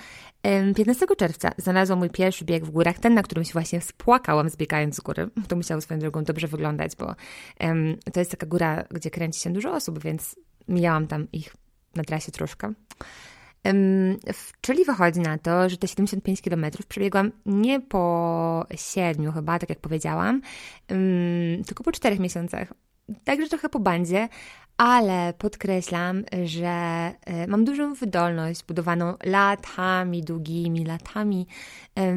15 0.75 1.05
czerwca, 1.17 1.51
znalazłam 1.57 1.99
mój 1.99 2.09
pierwszy 2.09 2.45
bieg 2.45 2.65
w 2.65 2.69
górach, 2.69 2.99
ten, 2.99 3.13
na 3.13 3.23
którym 3.23 3.43
się 3.43 3.53
właśnie 3.53 3.81
spłakałam 3.81 4.49
zbiegając 4.49 4.95
z 4.95 4.99
góry. 4.99 5.29
To 5.47 5.55
musiało 5.55 5.81
swoją 5.81 5.99
drogą 5.99 6.23
dobrze 6.23 6.47
wyglądać, 6.47 6.95
bo 6.95 7.15
um, 7.59 7.97
to 8.13 8.19
jest 8.19 8.31
taka 8.31 8.45
góra, 8.45 8.83
gdzie 8.91 9.11
kręci 9.11 9.39
się 9.39 9.53
dużo 9.53 9.73
osób, 9.73 9.99
więc 9.99 10.35
mijałam 10.67 11.07
tam 11.07 11.27
ich 11.31 11.55
na 11.95 12.03
trasie 12.03 12.31
troszkę. 12.31 12.73
Czyli 14.61 14.85
wychodzi 14.85 15.19
na 15.19 15.37
to, 15.37 15.69
że 15.69 15.77
te 15.77 15.87
75 15.87 16.41
km 16.41 16.65
przebiegłam 16.87 17.31
nie 17.45 17.79
po 17.79 18.65
7 18.75 19.31
chyba, 19.31 19.59
tak 19.59 19.69
jak 19.69 19.79
powiedziałam, 19.79 20.41
tylko 21.65 21.83
po 21.83 21.91
4 21.91 22.19
miesiącach. 22.19 22.73
Także 23.23 23.49
trochę 23.49 23.69
po 23.69 23.79
bandzie, 23.79 24.29
ale 24.77 25.33
podkreślam, 25.37 26.23
że 26.45 26.67
e, 26.67 27.47
mam 27.47 27.65
dużą 27.65 27.93
wydolność 27.93 28.63
budowaną 28.63 29.15
latami, 29.23 30.23
długimi 30.23 30.85
latami. 30.85 31.47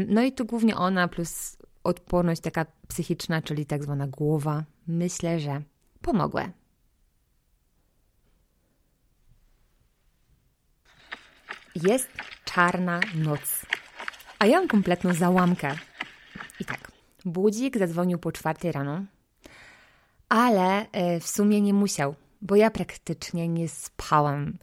No 0.08 0.22
i 0.22 0.32
tu 0.32 0.44
głównie 0.44 0.76
ona 0.76 1.08
plus 1.08 1.56
odporność 1.84 2.40
taka 2.40 2.66
psychiczna, 2.88 3.42
czyli 3.42 3.66
tak 3.66 3.82
zwana 3.82 4.06
głowa. 4.06 4.64
Myślę, 4.86 5.40
że 5.40 5.62
pomogły. 6.02 6.50
Jest 11.82 12.08
czarna 12.44 13.00
noc, 13.14 13.66
a 14.38 14.46
ja 14.46 14.58
mam 14.58 14.68
kompletną 14.68 15.14
załamkę. 15.14 15.74
I 16.60 16.64
tak, 16.64 16.92
budzik 17.24 17.78
zadzwonił 17.78 18.18
po 18.18 18.32
czwartej 18.32 18.72
rano, 18.72 19.04
ale 20.28 20.90
e, 20.92 21.20
w 21.20 21.26
sumie 21.28 21.60
nie 21.60 21.74
musiał 21.74 22.14
bo 22.42 22.56
ja 22.56 22.70
praktycznie 22.70 23.48
nie 23.48 23.68
spałam. 23.68 24.58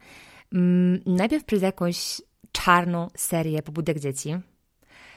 Mm, 0.53 1.01
najpierw 1.05 1.46
przez 1.46 1.62
jakąś 1.62 2.22
czarną 2.51 3.08
serię 3.17 3.63
pobudek 3.63 4.00
dzieci, 4.00 4.36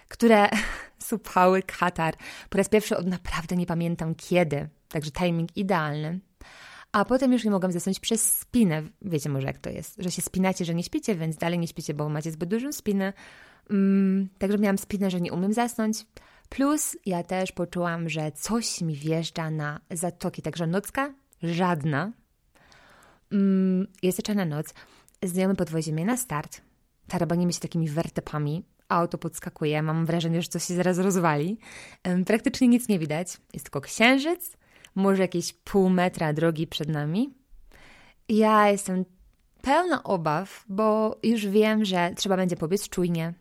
które 0.09 0.49
supały 1.09 1.63
katar 1.63 2.15
po 2.51 2.59
raz 2.59 2.69
pierwszy 2.69 2.97
od 2.97 3.07
naprawdę 3.07 3.57
nie 3.57 3.67
pamiętam 3.67 4.15
kiedy, 4.15 4.69
także 4.89 5.11
timing 5.11 5.57
idealny. 5.57 6.21
A 6.97 7.05
potem 7.05 7.33
już 7.33 7.45
nie 7.45 7.51
mogłam 7.51 7.73
zasnąć 7.73 8.01
przez 8.01 8.33
spinę. 8.33 8.83
Wiecie 9.03 9.29
może 9.29 9.47
jak 9.47 9.59
to 9.59 9.71
jest, 9.71 9.95
że 9.99 10.11
się 10.11 10.23
spinacie, 10.23 10.65
że 10.65 10.75
nie 10.75 10.83
śpicie, 10.83 11.15
więc 11.15 11.37
dalej 11.37 11.59
nie 11.59 11.69
śpicie, 11.69 11.95
bo 11.95 12.09
macie 12.09 12.31
zbyt 12.31 12.49
dużą 12.49 12.73
spinę. 12.73 13.13
Mm, 13.71 14.29
także 14.39 14.59
miałam 14.59 14.79
spinę, 14.79 15.11
że 15.11 15.21
nie 15.21 15.33
umiem 15.33 15.53
zasnąć. 15.53 16.07
Plus 16.49 16.97
ja 17.07 17.23
też 17.23 17.53
poczułam, 17.53 18.09
że 18.09 18.33
coś 18.33 18.81
mi 18.81 18.95
wjeżdża 18.95 19.51
na 19.51 19.81
zatoki, 19.91 20.43
także 20.43 20.67
nocka? 20.67 21.15
Żadna, 21.43 22.13
Mm, 23.33 23.87
jest 24.03 24.23
czarna 24.23 24.45
noc, 24.45 24.75
znajomy 25.23 25.55
podwozi 25.55 25.93
mnie 25.93 26.05
na 26.05 26.17
start, 26.17 26.61
tarabanimy 27.09 27.53
się 27.53 27.61
takimi 27.61 27.89
wertepami, 27.89 28.65
auto 28.89 29.19
podskakuje, 29.19 29.83
mam 29.83 30.07
wrażenie, 30.07 30.43
że 30.43 30.49
coś 30.49 30.65
się 30.65 30.75
zaraz 30.75 30.99
rozwali. 30.99 31.59
Praktycznie 32.27 32.69
nic 32.69 32.89
nie 32.89 32.99
widać, 32.99 33.37
jest 33.53 33.65
tylko 33.65 33.81
księżyc, 33.81 34.57
może 34.97 35.23
jakieś 35.23 35.53
pół 35.53 35.91
metra 35.91 36.33
drogi 36.33 36.67
przed 36.67 36.89
nami. 36.89 37.35
Ja 38.29 38.71
jestem 38.71 39.05
pełna 39.63 40.03
obaw, 40.03 40.65
bo 40.69 41.19
już 41.23 41.47
wiem, 41.47 41.85
że 41.85 42.11
trzeba 42.17 42.37
będzie 42.37 42.57
pobiec 42.57 42.89
czujnie, 42.89 43.35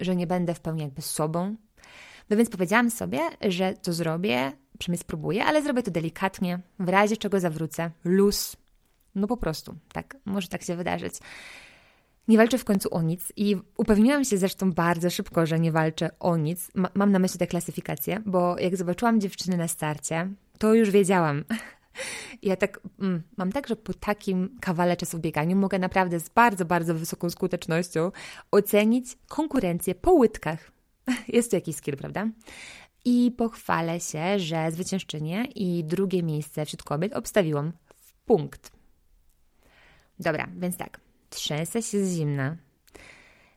że 0.00 0.16
nie 0.16 0.26
będę 0.26 0.54
w 0.54 0.60
pełni 0.60 0.82
jakby 0.82 1.02
sobą. 1.02 1.56
No 2.30 2.36
więc 2.36 2.50
powiedziałam 2.50 2.90
sobie, 2.90 3.20
że 3.40 3.74
to 3.74 3.92
zrobię, 3.92 4.52
przynajmniej 4.78 5.00
spróbuję, 5.00 5.44
ale 5.44 5.62
zrobię 5.62 5.82
to 5.82 5.90
delikatnie, 5.90 6.60
w 6.78 6.88
razie 6.88 7.16
czego 7.16 7.40
zawrócę, 7.40 7.90
luz, 8.04 8.56
no 9.14 9.26
po 9.26 9.36
prostu, 9.36 9.74
tak, 9.92 10.16
może 10.24 10.48
tak 10.48 10.62
się 10.62 10.76
wydarzyć. 10.76 11.14
Nie 12.28 12.38
walczę 12.38 12.58
w 12.58 12.64
końcu 12.64 12.94
o 12.94 13.02
nic 13.02 13.32
i 13.36 13.56
upewniłam 13.76 14.24
się 14.24 14.38
zresztą 14.38 14.72
bardzo 14.72 15.10
szybko, 15.10 15.46
że 15.46 15.60
nie 15.60 15.72
walczę 15.72 16.10
o 16.20 16.36
nic. 16.36 16.70
Ma 16.74 16.88
mam 16.94 17.12
na 17.12 17.18
myśli 17.18 17.38
tę 17.38 17.46
klasyfikację, 17.46 18.22
bo 18.26 18.58
jak 18.58 18.76
zobaczyłam 18.76 19.20
dziewczyny 19.20 19.56
na 19.56 19.68
starcie, 19.68 20.28
to 20.58 20.74
już 20.74 20.90
wiedziałam. 20.90 21.44
Ja 22.42 22.56
tak 22.56 22.80
mm, 23.00 23.22
mam 23.36 23.52
tak, 23.52 23.68
że 23.68 23.76
po 23.76 23.94
takim 23.94 24.58
kawale 24.60 24.96
czasu 24.96 25.18
w 25.18 25.20
bieganiu 25.20 25.56
mogę 25.56 25.78
naprawdę 25.78 26.20
z 26.20 26.28
bardzo, 26.28 26.64
bardzo 26.64 26.94
wysoką 26.94 27.30
skutecznością 27.30 28.10
ocenić 28.50 29.18
konkurencję 29.28 29.94
po 29.94 30.12
łydkach. 30.12 30.72
Jest 31.28 31.50
to 31.50 31.56
jakiś 31.56 31.76
skill, 31.76 31.96
prawda? 31.96 32.28
I 33.04 33.32
pochwalę 33.36 34.00
się, 34.00 34.38
że 34.38 34.70
zwyciężczynię 34.70 35.44
i 35.54 35.84
drugie 35.84 36.22
miejsce 36.22 36.66
wśród 36.66 36.82
kobiet 36.82 37.12
obstawiłam 37.12 37.72
w 38.00 38.14
punkt. 38.14 38.72
Dobra, 40.18 40.48
więc 40.56 40.76
tak, 40.76 41.00
trzęsę 41.30 41.82
się 41.82 42.04
z 42.04 42.16
zimna. 42.16 42.56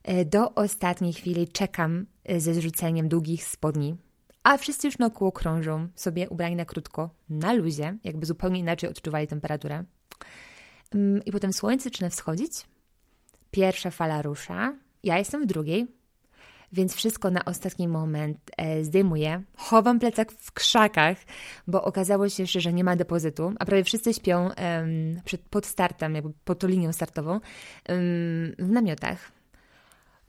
E, 0.03 0.25
do 0.25 0.53
ostatniej 0.53 1.13
chwili 1.13 1.47
czekam 1.47 2.05
e, 2.23 2.39
ze 2.39 2.53
zrzuceniem 2.53 3.09
długich 3.09 3.43
spodni, 3.43 3.95
a 4.45 4.57
wszyscy 4.57 4.87
już 4.87 4.97
naokoło 4.97 5.31
krążą, 5.31 5.87
sobie 5.95 6.29
ubrani 6.29 6.55
na 6.55 6.65
krótko, 6.65 7.09
na 7.29 7.53
luzie, 7.53 7.97
jakby 8.03 8.25
zupełnie 8.25 8.59
inaczej 8.59 8.89
odczuwali 8.89 9.27
temperaturę. 9.27 9.83
Mm, 10.95 11.25
I 11.25 11.31
potem 11.31 11.53
słońce 11.53 11.83
zaczyna 11.83 12.09
wschodzić, 12.09 12.51
pierwsza 13.51 13.91
fala 13.91 14.21
rusza, 14.21 14.75
ja 15.03 15.17
jestem 15.17 15.43
w 15.43 15.45
drugiej, 15.45 15.87
więc 16.71 16.95
wszystko 16.95 17.31
na 17.31 17.45
ostatni 17.45 17.87
moment 17.87 18.37
e, 18.57 18.83
zdejmuję. 18.83 19.43
Chowam 19.57 19.99
plecak 19.99 20.31
w 20.31 20.51
krzakach, 20.51 21.17
bo 21.67 21.83
okazało 21.83 22.29
się 22.29 22.43
jeszcze, 22.43 22.61
że 22.61 22.73
nie 22.73 22.83
ma 22.83 22.95
depozytu, 22.95 23.53
a 23.59 23.65
prawie 23.65 23.83
wszyscy 23.83 24.13
śpią 24.13 24.49
przed, 25.25 25.41
pod 25.41 25.65
startem, 25.65 26.15
jakby 26.15 26.33
pod 26.45 26.63
linią 26.63 26.93
startową, 26.93 27.39
w 28.59 28.69
namiotach. 28.69 29.31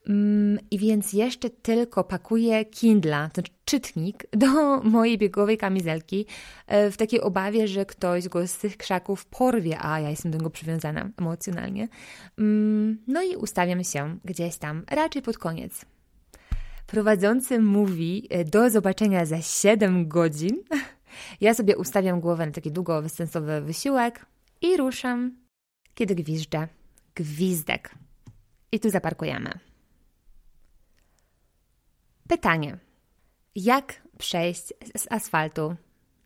Mm, 0.09 0.59
I 0.71 0.79
więc 0.79 1.13
jeszcze 1.13 1.51
tylko 1.51 2.05
pakuję 2.05 2.65
Kindla, 2.65 3.31
ten 3.33 3.45
czytnik, 3.65 4.27
do 4.47 4.81
mojej 4.83 5.19
biegowej 5.19 5.59
kamizelki 5.59 6.27
e, 6.67 6.91
w 6.91 6.97
takiej 6.97 7.21
obawie, 7.21 7.69
że 7.69 7.87
ktoś 7.87 8.29
go 8.29 8.47
z 8.47 8.59
tych 8.59 8.77
krzaków 8.77 9.25
porwie, 9.25 9.79
a 9.81 10.01
ja 10.01 10.11
jestem 10.11 10.33
do 10.33 10.39
niego 10.39 10.51
przywiązana 10.51 11.11
emocjonalnie. 11.17 11.89
Mm, 12.39 12.99
no 13.07 13.23
i 13.23 13.37
ustawiam 13.37 13.85
się 13.85 14.19
gdzieś 14.25 14.57
tam, 14.57 14.85
raczej 14.91 15.23
pod 15.23 15.39
koniec 15.39 15.87
prowadzący 16.87 17.59
mówi 17.59 18.27
e, 18.31 18.45
do 18.45 18.71
zobaczenia 18.71 19.27
za 19.27 19.43
7 19.43 20.09
godzin, 20.09 20.57
ja 21.41 21.55
sobie 21.55 21.77
ustawiam 21.77 22.21
głowę 22.21 22.47
na 22.47 22.53
taki 22.53 22.73
długowystansowy 22.73 23.61
wysiłek 23.61 24.27
i 24.63 24.77
ruszam, 24.77 25.37
kiedy 25.95 26.15
gwizdże. 26.15 26.69
Gwizdek. 27.15 27.95
I 28.73 28.81
tu 28.81 28.91
zaparkujemy. 28.91 29.66
Pytanie. 32.29 32.79
Jak 33.55 34.03
przejść 34.19 34.73
z 34.97 35.13
asfaltu 35.13 35.77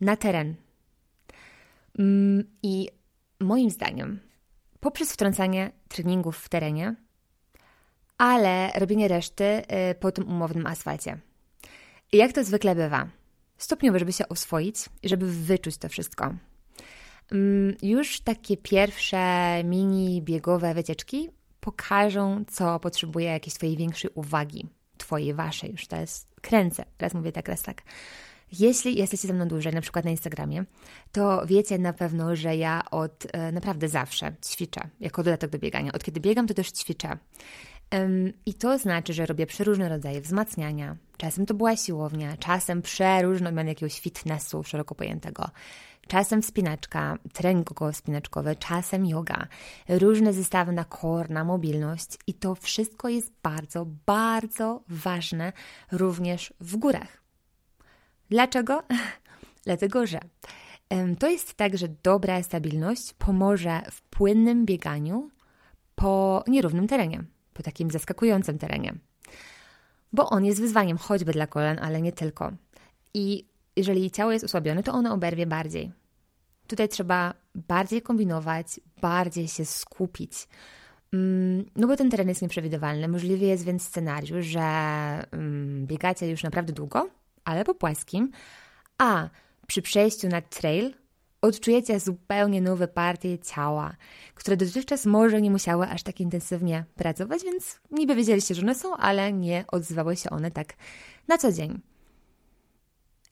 na 0.00 0.16
teren? 0.16 0.54
Mm, 1.98 2.44
I 2.62 2.88
moim 3.40 3.70
zdaniem, 3.70 4.20
poprzez 4.80 5.12
wtrącanie 5.12 5.72
treningów 5.88 6.38
w 6.38 6.48
terenie, 6.48 6.94
ale 8.18 8.70
robienie 8.74 9.08
reszty 9.08 9.44
y, 9.44 9.94
po 9.94 10.12
tym 10.12 10.28
umownym 10.28 10.66
asfalcie. 10.66 11.18
Jak 12.12 12.32
to 12.32 12.44
zwykle 12.44 12.74
bywa? 12.74 13.08
Stopniowo, 13.58 13.98
żeby 13.98 14.12
się 14.12 14.28
oswoić 14.28 14.76
i 15.02 15.08
żeby 15.08 15.26
wyczuć 15.26 15.76
to 15.76 15.88
wszystko. 15.88 16.34
Mm, 17.32 17.76
już 17.82 18.20
takie 18.20 18.56
pierwsze 18.56 19.64
mini 19.64 20.22
biegowe 20.22 20.74
wycieczki 20.74 21.30
pokażą, 21.60 22.44
co 22.48 22.80
potrzebuje 22.80 23.26
jakiejś 23.26 23.54
Twojej 23.54 23.76
większej 23.76 24.10
uwagi. 24.14 24.66
Twojej, 25.10 25.34
Waszej, 25.34 25.70
już 25.70 25.86
teraz 25.86 26.26
kręcę, 26.40 26.84
teraz 26.98 27.14
mówię 27.14 27.32
tak, 27.32 27.48
raz 27.48 27.62
tak. 27.62 27.82
Jeśli 28.52 28.98
jesteście 28.98 29.28
ze 29.28 29.34
mną 29.34 29.48
dłużej, 29.48 29.72
na 29.72 29.80
przykład 29.80 30.04
na 30.04 30.10
Instagramie, 30.10 30.64
to 31.12 31.46
wiecie 31.46 31.78
na 31.78 31.92
pewno, 31.92 32.36
że 32.36 32.56
ja 32.56 32.82
od 32.90 33.26
e, 33.32 33.52
naprawdę 33.52 33.88
zawsze 33.88 34.32
ćwiczę, 34.44 34.80
jako 35.00 35.22
dodatek 35.22 35.50
do 35.50 35.58
biegania. 35.58 35.92
Od 35.92 36.04
kiedy 36.04 36.20
biegam, 36.20 36.46
to 36.46 36.54
też 36.54 36.70
ćwiczę. 36.70 37.18
I 38.46 38.54
to 38.54 38.78
znaczy, 38.78 39.12
że 39.12 39.26
robię 39.26 39.46
przeróżne 39.46 39.88
rodzaje 39.88 40.20
wzmacniania. 40.20 40.96
Czasem 41.16 41.46
to 41.46 41.54
była 41.54 41.76
siłownia, 41.76 42.36
czasem 42.36 42.82
przeróżne 42.82 43.48
odmiany 43.48 43.68
jakiegoś 43.68 44.00
fitnessu 44.00 44.64
szeroko 44.64 44.94
pojętego. 44.94 45.50
Czasem 46.08 46.42
wspinaczka, 46.42 47.18
trening 47.32 47.70
około-wspinaczkowy, 47.70 48.56
czasem 48.56 49.06
yoga, 49.06 49.46
różne 49.88 50.32
zestawy 50.32 50.72
na 50.72 50.84
core, 50.84 51.28
na 51.28 51.44
mobilność 51.44 52.18
i 52.26 52.34
to 52.34 52.54
wszystko 52.54 53.08
jest 53.08 53.32
bardzo, 53.42 53.86
bardzo 54.06 54.82
ważne 54.88 55.52
również 55.92 56.54
w 56.60 56.76
górach. 56.76 57.22
Dlaczego? 58.30 58.82
Dlatego, 59.66 60.06
że 60.06 60.20
to 61.18 61.28
jest 61.28 61.54
tak, 61.54 61.78
że 61.78 61.88
dobra 62.02 62.42
stabilność 62.42 63.12
pomoże 63.12 63.82
w 63.90 64.02
płynnym 64.02 64.66
bieganiu 64.66 65.30
po 65.94 66.44
nierównym 66.48 66.88
terenie, 66.88 67.24
po 67.60 67.64
takim 67.64 67.90
zaskakującym 67.90 68.58
terenie. 68.58 68.94
Bo 70.12 70.30
on 70.30 70.44
jest 70.44 70.60
wyzwaniem 70.60 70.98
choćby 70.98 71.32
dla 71.32 71.46
kolan, 71.46 71.78
ale 71.78 72.02
nie 72.02 72.12
tylko. 72.12 72.52
I 73.14 73.44
jeżeli 73.76 74.10
ciało 74.10 74.32
jest 74.32 74.44
osłabione, 74.44 74.82
to 74.82 74.92
ono 74.92 75.14
oberwie 75.14 75.46
bardziej. 75.46 75.92
Tutaj 76.66 76.88
trzeba 76.88 77.34
bardziej 77.54 78.02
kombinować, 78.02 78.80
bardziej 79.00 79.48
się 79.48 79.64
skupić. 79.64 80.48
Mm, 81.12 81.64
no 81.76 81.86
bo 81.86 81.96
ten 81.96 82.10
teren 82.10 82.28
jest 82.28 82.42
nieprzewidywalny. 82.42 83.08
Możliwy 83.08 83.44
jest 83.44 83.64
więc 83.64 83.82
scenariusz, 83.82 84.46
że 84.46 84.60
mm, 84.60 85.86
biegacie 85.86 86.30
już 86.30 86.42
naprawdę 86.42 86.72
długo, 86.72 87.08
ale 87.44 87.64
po 87.64 87.74
płaskim, 87.74 88.30
a 88.98 89.28
przy 89.66 89.82
przejściu 89.82 90.28
na 90.28 90.40
trail 90.40 90.94
odczujecie 91.42 92.00
zupełnie 92.00 92.60
nowe 92.60 92.88
partie 92.88 93.38
ciała, 93.38 93.96
które 94.34 94.56
dotychczas 94.56 95.06
może 95.06 95.40
nie 95.40 95.50
musiały 95.50 95.88
aż 95.88 96.02
tak 96.02 96.20
intensywnie 96.20 96.84
pracować, 96.94 97.44
więc 97.44 97.80
niby 97.90 98.14
wiedzieliście, 98.14 98.54
że 98.54 98.62
one 98.62 98.74
są, 98.74 98.96
ale 98.96 99.32
nie 99.32 99.64
odzywały 99.68 100.16
się 100.16 100.30
one 100.30 100.50
tak 100.50 100.74
na 101.28 101.38
co 101.38 101.52
dzień. 101.52 101.80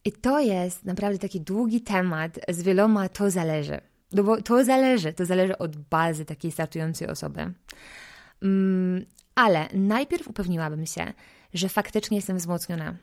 I 0.04 0.12
to 0.12 0.40
jest 0.40 0.84
naprawdę 0.84 1.18
taki 1.18 1.40
długi 1.40 1.80
temat, 1.80 2.38
z 2.48 2.62
wieloma 2.62 3.08
to 3.08 3.30
zależy. 3.30 3.80
No 4.12 4.22
bo 4.22 4.42
to 4.42 4.64
zależy, 4.64 5.12
to 5.12 5.24
zależy 5.24 5.58
od 5.58 5.76
bazy 5.76 6.24
takiej 6.24 6.52
startującej 6.52 7.08
osoby. 7.08 7.52
Mm, 8.42 9.04
ale 9.34 9.68
najpierw 9.74 10.28
upewniłabym 10.28 10.86
się, 10.86 11.12
że 11.54 11.68
faktycznie 11.68 12.16
jestem 12.16 12.36
wzmocniona, 12.36 12.96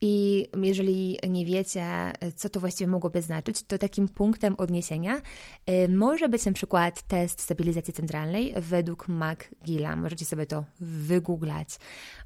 i 0.00 0.46
jeżeli 0.62 1.18
nie 1.28 1.46
wiecie, 1.46 2.12
co 2.36 2.48
to 2.48 2.60
właściwie 2.60 2.88
mogłoby 2.88 3.22
znaczyć, 3.22 3.62
to 3.62 3.78
takim 3.78 4.08
punktem 4.08 4.54
odniesienia 4.58 5.16
y, 5.16 5.88
może 5.88 6.28
być 6.28 6.46
na 6.46 6.52
przykład 6.52 7.02
test 7.02 7.40
stabilizacji 7.40 7.94
centralnej 7.94 8.54
według 8.56 9.06
McGilla. 9.08 9.96
Możecie 9.96 10.24
sobie 10.24 10.46
to 10.46 10.64
wygooglać. 10.80 11.68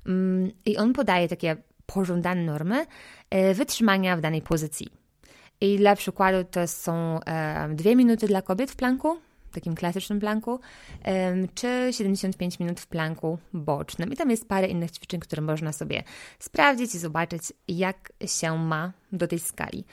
Mm, 0.06 0.50
I 0.64 0.76
on 0.76 0.92
podaje 0.92 1.28
takie 1.28 1.56
pożądane 1.86 2.44
normy 2.44 2.86
y, 3.34 3.54
wytrzymania 3.54 4.16
w 4.16 4.20
danej 4.20 4.42
pozycji. 4.42 4.88
I 5.60 5.76
dla 5.76 5.96
przykładu 5.96 6.48
to 6.50 6.68
są 6.68 7.20
dwie 7.74 7.96
minuty 7.96 8.26
dla 8.26 8.42
kobiet 8.42 8.70
w 8.70 8.76
planku, 8.76 9.18
takim 9.50 9.74
klasycznym 9.74 10.20
planku, 10.20 10.60
czy 11.54 11.88
75 11.90 12.58
minut 12.58 12.80
w 12.80 12.86
planku 12.86 13.38
bocznym. 13.52 14.12
I 14.12 14.16
tam 14.16 14.30
jest 14.30 14.48
parę 14.48 14.66
innych 14.66 14.90
ćwiczeń, 14.90 15.20
które 15.20 15.42
można 15.42 15.72
sobie 15.72 16.02
sprawdzić 16.38 16.94
i 16.94 16.98
zobaczyć, 16.98 17.42
jak 17.68 18.12
się 18.26 18.58
ma 18.58 18.92
do 19.12 19.28
tej 19.28 19.38
skali. 19.38 19.84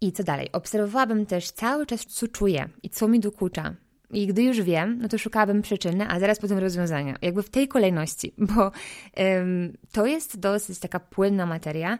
I 0.00 0.12
co 0.12 0.24
dalej? 0.24 0.52
Obserwowałabym 0.52 1.26
też 1.26 1.50
cały 1.50 1.86
czas, 1.86 2.06
co 2.06 2.28
czuję 2.28 2.68
i 2.82 2.90
co 2.90 3.08
mi 3.08 3.20
dokucza. 3.20 3.74
I 4.10 4.26
gdy 4.26 4.42
już 4.42 4.60
wiem, 4.60 4.98
no 5.02 5.08
to 5.08 5.18
szukałabym 5.18 5.62
przyczyny, 5.62 6.08
a 6.08 6.20
zaraz 6.20 6.38
potem 6.38 6.58
rozwiązania. 6.58 7.16
Jakby 7.22 7.42
w 7.42 7.50
tej 7.50 7.68
kolejności, 7.68 8.34
bo 8.54 8.72
ym, 9.20 9.76
to 9.92 10.06
jest 10.06 10.40
dosyć 10.40 10.78
taka 10.78 11.00
płynna 11.00 11.46
materia, 11.46 11.94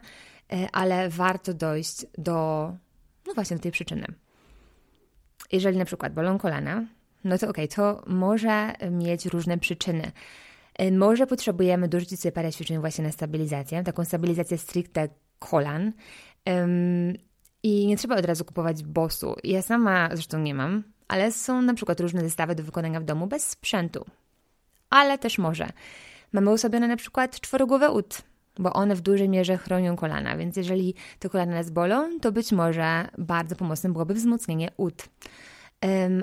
y, 0.53 0.67
ale 0.71 1.09
warto 1.09 1.53
dojść 1.53 2.05
do, 2.17 2.33
no 3.27 3.33
właśnie, 3.33 3.57
do 3.57 3.63
tej 3.63 3.71
przyczyny 3.71 4.05
jeżeli 5.51 5.77
na 5.77 5.85
przykład 5.85 6.13
bolą 6.13 6.37
kolana, 6.37 6.85
no 7.23 7.37
to 7.37 7.49
okej, 7.49 7.65
okay, 7.65 7.75
to 7.75 8.03
może 8.07 8.73
mieć 8.91 9.25
różne 9.25 9.57
przyczyny. 9.57 10.11
Y, 10.81 10.91
może 10.91 11.27
potrzebujemy 11.27 11.87
dorzucić 11.87 12.19
sobie 12.19 12.31
parę 12.31 12.51
ćwiczeń 12.51 12.79
właśnie 12.79 13.03
na 13.03 13.11
stabilizację, 13.11 13.83
taką 13.83 14.05
stabilizację 14.05 14.57
stricte 14.57 15.09
kolan. 15.39 15.91
Um, 16.45 17.13
I 17.63 17.87
nie 17.87 17.97
trzeba 17.97 18.15
od 18.15 18.25
razu 18.25 18.45
kupować 18.45 18.83
bosu. 18.83 19.35
Ja 19.43 19.61
sama 19.61 20.09
zresztą 20.13 20.39
nie 20.39 20.55
mam, 20.55 20.83
ale 21.07 21.31
są 21.31 21.61
na 21.61 21.73
przykład 21.73 21.99
różne 21.99 22.21
zestawy 22.21 22.55
do 22.55 22.63
wykonania 22.63 22.99
w 22.99 23.03
domu 23.03 23.27
bez 23.27 23.49
sprzętu. 23.49 24.05
Ale 24.89 25.17
też 25.17 25.37
może. 25.37 25.69
Mamy 26.33 26.51
usłabione 26.51 26.87
na 26.87 26.95
przykład 26.95 27.39
czworogłowe 27.39 27.91
ud, 27.91 28.21
bo 28.59 28.73
one 28.73 28.95
w 28.95 29.01
dużej 29.01 29.29
mierze 29.29 29.57
chronią 29.57 29.95
kolana, 29.95 30.37
więc 30.37 30.57
jeżeli 30.57 30.95
te 31.19 31.29
kolana 31.29 31.53
nas 31.53 31.69
bolą, 31.69 32.19
to 32.19 32.31
być 32.31 32.51
może 32.51 33.07
bardzo 33.17 33.55
pomocne 33.55 33.89
byłoby 33.91 34.13
wzmocnienie 34.13 34.69
ud. 34.77 35.09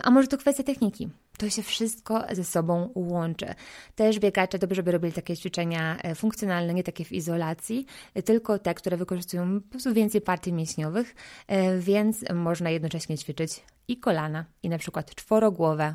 A 0.03 0.11
może 0.11 0.29
to 0.29 0.39
kwestia 0.39 0.63
techniki. 0.63 1.09
To 1.39 1.51
się 1.51 1.63
wszystko 1.63 2.25
ze 2.33 2.45
sobą 2.45 2.91
łączy. 2.95 3.47
Też 3.95 4.19
biegacze 4.19 4.59
dobrze, 4.59 4.77
żeby 4.77 4.93
robili 4.93 5.13
takie 5.13 5.37
ćwiczenia 5.37 5.97
e, 6.03 6.15
funkcjonalne, 6.15 6.75
nie 6.75 6.83
takie 6.83 7.05
w 7.05 7.13
izolacji, 7.13 7.87
tylko 8.25 8.59
te, 8.59 8.75
które 8.75 8.97
wykorzystują 8.97 9.61
po 9.61 9.69
prostu 9.71 9.95
więcej 9.95 10.21
partii 10.21 10.53
mięśniowych, 10.53 11.15
e, 11.47 11.79
więc 11.79 12.25
można 12.35 12.71
jednocześnie 12.71 13.19
ćwiczyć 13.19 13.63
i 13.89 13.97
kolana, 13.97 14.45
i 14.63 14.69
na 14.69 14.79
przykład 14.79 15.15
czworogłowe 15.15 15.95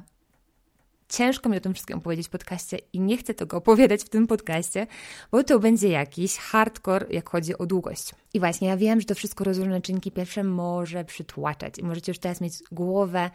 ciężko 1.10 1.50
mi 1.50 1.58
o 1.58 1.60
tym 1.60 1.74
wszystkim 1.74 1.98
opowiedzieć 1.98 2.28
w 2.28 2.30
podcaście 2.30 2.78
i 2.94 3.00
nie 3.00 3.18
chcę 3.18 3.34
tego 3.34 3.58
opowiadać 3.58 4.04
w 4.04 4.10
tym 4.10 4.28
podcaście, 4.28 4.88
bo 5.32 5.44
to 5.44 5.60
będzie 5.60 5.90
jakiś 5.90 6.38
hardcore, 6.38 7.08
jak 7.10 7.30
chodzi 7.30 7.58
o 7.58 7.66
długość. 7.66 8.12
I 8.34 8.40
właśnie 8.40 8.68
ja 8.68 8.78
wiem, 8.78 9.00
że 9.00 9.06
to 9.06 9.16
wszystko 9.16 9.44
rozróżnione 9.44 9.82
czynniki 9.82 10.12
pierwsze 10.12 10.44
może 10.44 11.06
przytłaczać 11.06 11.80
i 11.80 11.84
możecie 11.84 12.12
już 12.12 12.20
teraz 12.20 12.42
mieć 12.42 12.54
głowę, 12.72 13.32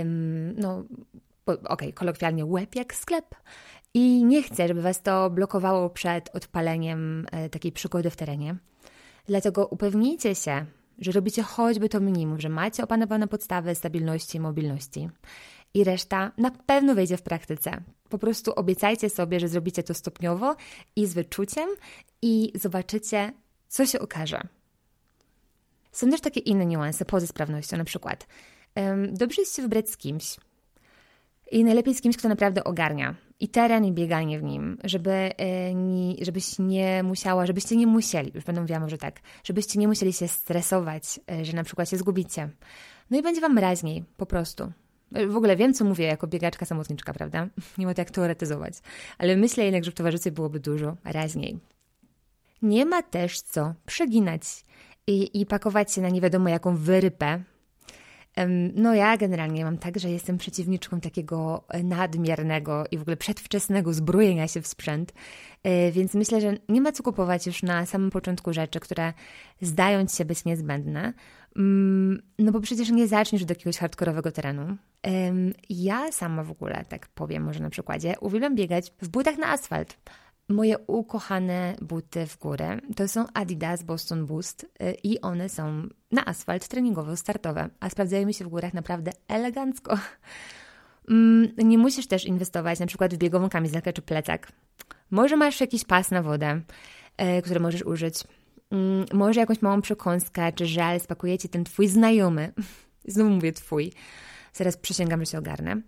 ym, 0.00 0.54
no 0.58 0.84
okej, 1.46 1.58
okay, 1.64 1.92
kolokwialnie 1.92 2.44
łeb 2.44 2.74
jak 2.74 2.94
sklep. 2.94 3.34
I 3.94 4.24
nie 4.24 4.42
chcę, 4.42 4.68
żeby 4.68 4.82
Was 4.82 5.02
to 5.02 5.30
blokowało 5.30 5.90
przed 5.90 6.36
odpaleniem 6.36 7.26
e, 7.32 7.48
takiej 7.48 7.72
przygody 7.72 8.10
w 8.10 8.16
terenie. 8.16 8.56
Dlatego 9.26 9.66
upewnijcie 9.66 10.34
się, 10.34 10.66
że 10.98 11.12
robicie 11.12 11.42
choćby 11.42 11.88
to 11.88 12.00
minimum, 12.00 12.40
że 12.40 12.48
macie 12.48 12.84
opanowane 12.84 13.28
podstawy 13.28 13.74
stabilności 13.74 14.36
i 14.36 14.40
mobilności 14.40 15.08
i 15.76 15.84
reszta 15.84 16.32
na 16.36 16.50
pewno 16.50 16.94
wejdzie 16.94 17.16
w 17.16 17.22
praktyce. 17.22 17.82
Po 18.08 18.18
prostu 18.18 18.52
obiecajcie 18.52 19.10
sobie, 19.10 19.40
że 19.40 19.48
zrobicie 19.48 19.82
to 19.82 19.94
stopniowo 19.94 20.56
i 20.96 21.06
z 21.06 21.14
wyczuciem 21.14 21.68
i 22.22 22.52
zobaczycie, 22.54 23.32
co 23.68 23.86
się 23.86 23.98
okaże. 24.00 24.40
Są 25.92 26.10
też 26.10 26.20
takie 26.20 26.40
inne 26.40 26.66
niuanse 26.66 27.04
poza 27.04 27.26
sprawnością, 27.26 27.76
na 27.76 27.84
przykład 27.84 28.26
dobrze 29.12 29.42
jest 29.42 29.56
się 29.56 29.62
wybrać 29.62 29.90
z 29.90 29.96
kimś 29.96 30.36
i 31.50 31.64
najlepiej 31.64 31.94
z 31.94 32.00
kimś, 32.00 32.16
kto 32.16 32.28
naprawdę 32.28 32.64
ogarnia 32.64 33.14
i 33.40 33.48
teren, 33.48 33.84
i 33.84 33.92
bieganie 33.92 34.38
w 34.38 34.42
nim, 34.42 34.78
żeby, 34.84 35.10
e, 35.10 35.74
nie, 35.74 36.24
żebyś 36.24 36.58
nie 36.58 37.02
musiała, 37.02 37.46
żebyście 37.46 37.76
nie 37.76 37.86
musieli, 37.86 38.32
już 38.34 38.44
będę 38.44 38.60
mówiła 38.60 38.80
może 38.80 38.98
tak, 38.98 39.20
żebyście 39.44 39.78
nie 39.78 39.88
musieli 39.88 40.12
się 40.12 40.28
stresować, 40.28 41.20
e, 41.30 41.44
że 41.44 41.52
na 41.52 41.64
przykład 41.64 41.90
się 41.90 41.96
zgubicie. 41.96 42.48
No 43.10 43.18
i 43.18 43.22
będzie 43.22 43.40
Wam 43.40 43.58
raźniej, 43.58 44.04
po 44.16 44.26
prostu. 44.26 44.72
W 45.12 45.36
ogóle 45.36 45.56
wiem, 45.56 45.74
co 45.74 45.84
mówię 45.84 46.04
jako 46.04 46.26
biegaczka 46.26 46.66
samotniczka, 46.66 47.12
prawda? 47.12 47.48
Nie 47.78 47.86
ma 47.86 47.94
tak 47.94 48.10
teoretyzować. 48.10 48.74
Ale 49.18 49.36
myślę 49.36 49.64
jednak, 49.64 49.84
że 49.84 49.90
w 49.90 49.94
towarzystwie 49.94 50.30
byłoby 50.30 50.60
dużo 50.60 50.96
raźniej. 51.04 51.58
Nie 52.62 52.86
ma 52.86 53.02
też 53.02 53.40
co 53.40 53.74
przeginać 53.86 54.42
i, 55.06 55.40
i 55.40 55.46
pakować 55.46 55.92
się 55.92 56.00
na 56.00 56.08
nie 56.08 56.20
wiadomo 56.20 56.48
jaką 56.48 56.76
wyrypę. 56.76 57.42
No 58.74 58.94
ja 58.94 59.16
generalnie 59.16 59.64
mam 59.64 59.78
tak, 59.78 59.98
że 59.98 60.10
jestem 60.10 60.38
przeciwniczką 60.38 61.00
takiego 61.00 61.64
nadmiernego 61.84 62.84
i 62.90 62.98
w 62.98 63.00
ogóle 63.00 63.16
przedwczesnego 63.16 63.92
zbrojenia 63.92 64.48
się 64.48 64.60
w 64.60 64.66
sprzęt, 64.66 65.12
e, 65.62 65.92
więc 65.92 66.14
myślę, 66.14 66.40
że 66.40 66.54
nie 66.68 66.80
ma 66.80 66.92
co 66.92 67.02
kupować 67.02 67.46
już 67.46 67.62
na 67.62 67.86
samym 67.86 68.10
początku 68.10 68.52
rzeczy, 68.52 68.80
które 68.80 69.12
zdają 69.60 70.06
ci 70.06 70.16
się 70.16 70.24
być 70.24 70.44
niezbędne, 70.44 71.12
no 72.38 72.52
bo 72.52 72.60
przecież 72.60 72.90
nie 72.90 73.08
zaczniesz 73.08 73.44
do 73.44 73.52
jakiegoś 73.52 73.78
hardkorowego 73.78 74.32
terenu. 74.32 74.76
Ja 75.70 76.12
sama 76.12 76.44
w 76.44 76.50
ogóle, 76.50 76.84
tak 76.88 77.08
powiem 77.08 77.42
może 77.42 77.60
na 77.60 77.70
przykładzie, 77.70 78.14
uwielbiam 78.20 78.54
biegać 78.54 78.92
w 79.02 79.08
butach 79.08 79.38
na 79.38 79.46
asfalt. 79.46 79.98
Moje 80.48 80.78
ukochane 80.78 81.76
buty 81.82 82.26
w 82.26 82.38
górę 82.38 82.78
to 82.96 83.08
są 83.08 83.24
Adidas 83.34 83.82
Boston 83.82 84.26
Boost 84.26 84.62
y, 84.82 84.96
i 85.02 85.20
one 85.20 85.48
są 85.48 85.88
na 86.12 86.24
asfalt 86.24 86.68
treningowo-startowe, 86.68 87.68
a 87.80 87.90
sprawdzają 87.90 88.26
mi 88.26 88.34
się 88.34 88.44
w 88.44 88.48
górach 88.48 88.74
naprawdę 88.74 89.12
elegancko. 89.28 89.98
Mm, 91.08 91.48
nie 91.58 91.78
musisz 91.78 92.06
też 92.06 92.24
inwestować 92.24 92.80
na 92.80 92.86
przykład 92.86 93.14
w 93.14 93.18
biegową 93.18 93.48
kamizelkę 93.48 93.92
czy 93.92 94.02
plecak. 94.02 94.52
Może 95.10 95.36
masz 95.36 95.60
jakiś 95.60 95.84
pas 95.84 96.10
na 96.10 96.22
wodę, 96.22 96.60
y, 97.38 97.42
który 97.42 97.60
możesz 97.60 97.82
użyć. 97.82 98.24
Mm, 98.70 99.06
może 99.12 99.40
jakąś 99.40 99.62
małą 99.62 99.82
przekąskę 99.82 100.52
czy 100.52 100.66
żel 100.66 101.00
spakujecie 101.00 101.48
ten 101.48 101.64
twój 101.64 101.88
znajomy. 101.88 102.52
Znowu 103.04 103.30
mówię 103.30 103.52
twój. 103.52 103.92
Zaraz 104.52 104.76
przysięgam, 104.76 105.20
że 105.20 105.26
się 105.26 105.38
ogarnę. 105.38 105.80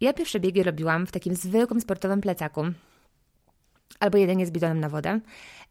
Ja 0.00 0.12
pierwsze 0.12 0.40
biegi 0.40 0.62
robiłam 0.62 1.06
w 1.06 1.12
takim 1.12 1.34
zwykłym 1.34 1.80
sportowym 1.80 2.20
plecaku. 2.20 2.64
Albo 4.00 4.18
jedynie 4.18 4.46
z 4.46 4.50
bidonem 4.50 4.80
na 4.80 4.88
wodę. 4.88 5.20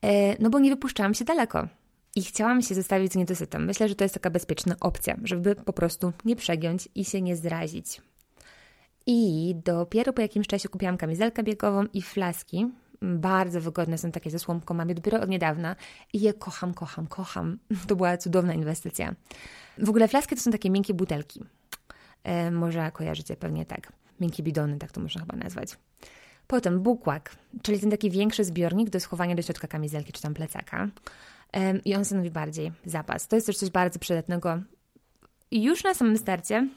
E, 0.01 0.43
no 0.43 0.49
bo 0.49 0.59
nie 0.59 0.69
wypuszczałam 0.69 1.13
się 1.13 1.25
daleko. 1.25 1.67
I 2.15 2.23
chciałam 2.23 2.61
się 2.61 2.75
zostawić 2.75 3.13
z 3.13 3.15
niedosytem. 3.15 3.65
Myślę, 3.65 3.89
że 3.89 3.95
to 3.95 4.03
jest 4.03 4.13
taka 4.13 4.29
bezpieczna 4.29 4.75
opcja, 4.79 5.17
żeby 5.23 5.55
po 5.55 5.73
prostu 5.73 6.13
nie 6.25 6.35
przegiąć 6.35 6.89
i 6.95 7.05
się 7.05 7.21
nie 7.21 7.35
zrazić. 7.35 8.01
I 9.05 9.55
dopiero 9.65 10.13
po 10.13 10.21
jakimś 10.21 10.47
czasie 10.47 10.69
kupiłam 10.69 10.97
kamizelkę 10.97 11.43
biegową 11.43 11.85
i 11.93 12.01
flaski, 12.01 12.67
Bardzo 13.01 13.61
wygodne 13.61 13.97
są 13.97 14.11
takie 14.11 14.31
ze 14.31 14.39
słomką. 14.39 14.73
Mam 14.73 14.89
je 14.89 14.95
dopiero 14.95 15.21
od 15.21 15.29
niedawna 15.29 15.75
i 16.13 16.21
je 16.21 16.33
kocham, 16.33 16.73
kocham, 16.73 17.07
kocham. 17.07 17.57
To 17.87 17.95
była 17.95 18.17
cudowna 18.17 18.53
inwestycja. 18.53 19.15
W 19.77 19.89
ogóle 19.89 20.07
flaski 20.07 20.35
to 20.35 20.41
są 20.41 20.51
takie 20.51 20.69
miękkie 20.69 20.93
butelki. 20.93 21.43
E, 22.23 22.51
może 22.51 22.91
kojarzycie 22.91 23.35
pewnie 23.35 23.65
tak. 23.65 23.93
Miękkie 24.19 24.43
bidony, 24.43 24.77
tak 24.77 24.91
to 24.91 25.01
można 25.01 25.21
chyba 25.21 25.35
nazwać. 25.35 25.77
Potem 26.47 26.79
bukłak, 26.79 27.35
czyli 27.61 27.79
ten 27.79 27.91
taki 27.91 28.11
większy 28.11 28.43
zbiornik 28.43 28.89
do 28.89 28.99
schowania 28.99 29.35
do 29.35 29.41
środka 29.41 29.67
kamizelki 29.67 30.13
czy 30.13 30.21
tam 30.21 30.33
plecaka. 30.33 30.87
E, 31.53 31.77
I 31.77 31.95
on 31.95 32.05
stanowi 32.05 32.31
bardziej 32.31 32.71
zapas. 32.85 33.27
To 33.27 33.35
jest 33.35 33.47
też 33.47 33.57
coś 33.57 33.69
bardzo 33.69 33.99
przydatnego. 33.99 34.61
Już 35.51 35.83
na 35.83 35.93
samym 35.93 36.17
starcie 36.17 36.67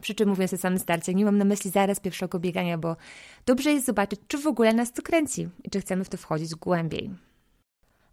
przy 0.00 0.14
czym 0.14 0.28
mówiąc 0.28 0.52
o 0.52 0.56
samym 0.56 0.78
starcie, 0.78 1.14
nie 1.14 1.24
mam 1.24 1.38
na 1.38 1.44
myśli 1.44 1.70
zaraz 1.70 2.00
pierwszego 2.00 2.38
biegania, 2.38 2.78
bo 2.78 2.96
dobrze 3.46 3.72
jest 3.72 3.86
zobaczyć, 3.86 4.20
czy 4.28 4.38
w 4.38 4.46
ogóle 4.46 4.72
nas 4.72 4.92
to 4.92 5.02
kręci 5.02 5.48
i 5.64 5.70
czy 5.70 5.80
chcemy 5.80 6.04
w 6.04 6.08
to 6.08 6.16
wchodzić 6.16 6.54
głębiej. 6.54 7.10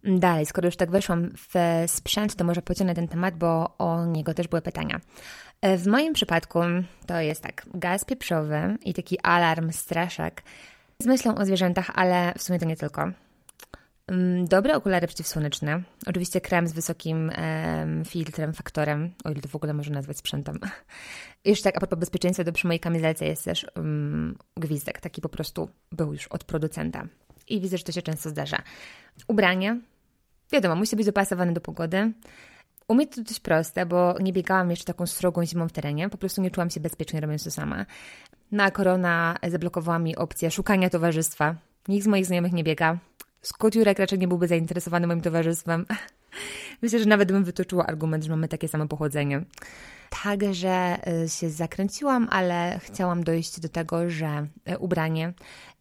Dalej, 0.04 0.46
skoro 0.46 0.66
już 0.68 0.76
tak 0.76 0.90
weszłam 0.90 1.30
w 1.36 1.84
sprzęt, 1.86 2.34
to 2.34 2.44
może 2.44 2.62
pociągnę 2.62 2.94
ten 2.94 3.08
temat, 3.08 3.36
bo 3.36 3.76
o 3.78 4.06
niego 4.06 4.34
też 4.34 4.48
były 4.48 4.62
pytania. 4.62 5.00
W 5.62 5.86
moim 5.86 6.12
przypadku 6.12 6.60
to 7.06 7.20
jest 7.20 7.42
tak, 7.42 7.66
gaz 7.74 8.04
pieprzowy 8.04 8.76
i 8.84 8.94
taki 8.94 9.20
alarm, 9.20 9.72
straszak 9.72 10.42
z 10.98 11.06
myślą 11.06 11.34
o 11.34 11.46
zwierzętach, 11.46 11.90
ale 11.94 12.34
w 12.38 12.42
sumie 12.42 12.58
to 12.58 12.66
nie 12.66 12.76
tylko. 12.76 13.10
Dobre 14.44 14.76
okulary 14.76 15.06
przeciwsłoneczne. 15.06 15.82
Oczywiście 16.06 16.40
krem 16.40 16.66
z 16.66 16.72
wysokim 16.72 17.30
em, 17.34 18.04
filtrem, 18.04 18.52
faktorem, 18.52 19.10
o 19.24 19.30
ile 19.30 19.40
to 19.40 19.48
w 19.48 19.56
ogóle 19.56 19.74
można 19.74 19.94
nazwać 19.94 20.16
sprzętem. 20.16 20.58
Jeszcze 21.44 21.64
tak, 21.64 21.76
a 21.76 21.80
propos 21.80 21.98
bezpieczeństwa, 21.98 22.44
to 22.44 22.52
przy 22.52 22.66
mojej 22.66 22.80
kamizelce 22.80 23.26
jest 23.26 23.44
też 23.44 23.66
um, 23.76 24.38
gwizdek. 24.56 25.00
Taki 25.00 25.20
po 25.20 25.28
prostu 25.28 25.68
był 25.92 26.12
już 26.12 26.26
od 26.26 26.44
producenta. 26.44 27.06
I 27.48 27.60
widzę, 27.60 27.78
że 27.78 27.84
to 27.84 27.92
się 27.92 28.02
często 28.02 28.30
zdarza. 28.30 28.62
Ubranie. 29.28 29.80
Wiadomo, 30.52 30.74
musi 30.74 30.96
być 30.96 31.06
dopasowane 31.06 31.52
do 31.52 31.60
pogody. 31.60 32.12
U 32.88 32.94
mnie 32.94 33.06
to 33.06 33.22
dość 33.22 33.40
proste, 33.40 33.86
bo 33.86 34.14
nie 34.20 34.32
biegałam 34.32 34.70
jeszcze 34.70 34.84
taką 34.84 35.06
srogą 35.06 35.46
zimą 35.46 35.68
w 35.68 35.72
terenie. 35.72 36.08
Po 36.08 36.18
prostu 36.18 36.42
nie 36.42 36.50
czułam 36.50 36.70
się 36.70 36.80
bezpiecznie 36.80 37.20
robiąc 37.20 37.44
to 37.44 37.50
sama. 37.50 37.86
Na 38.52 38.70
korona 38.70 39.36
zablokowała 39.48 39.98
mi 39.98 40.16
opcję 40.16 40.50
szukania 40.50 40.90
towarzystwa. 40.90 41.54
Nikt 41.88 42.04
z 42.04 42.08
moich 42.08 42.26
znajomych 42.26 42.52
nie 42.52 42.64
biega 42.64 42.98
Scott 43.42 43.74
Jurek 43.74 43.98
raczej 43.98 44.18
nie 44.18 44.28
byłby 44.28 44.48
zainteresowany 44.48 45.06
moim 45.06 45.20
towarzystwem. 45.20 45.86
Myślę, 46.82 46.98
że 46.98 47.04
nawet 47.04 47.32
bym 47.32 47.44
wytoczyła 47.44 47.86
argument, 47.86 48.24
że 48.24 48.30
mamy 48.30 48.48
takie 48.48 48.68
samo 48.68 48.88
pochodzenie. 48.88 49.44
Także 50.22 50.98
y, 51.24 51.28
się 51.28 51.50
zakręciłam, 51.50 52.28
ale 52.30 52.80
chciałam 52.82 53.24
dojść 53.24 53.60
do 53.60 53.68
tego, 53.68 54.10
że 54.10 54.46
y, 54.70 54.78
ubranie 54.78 55.32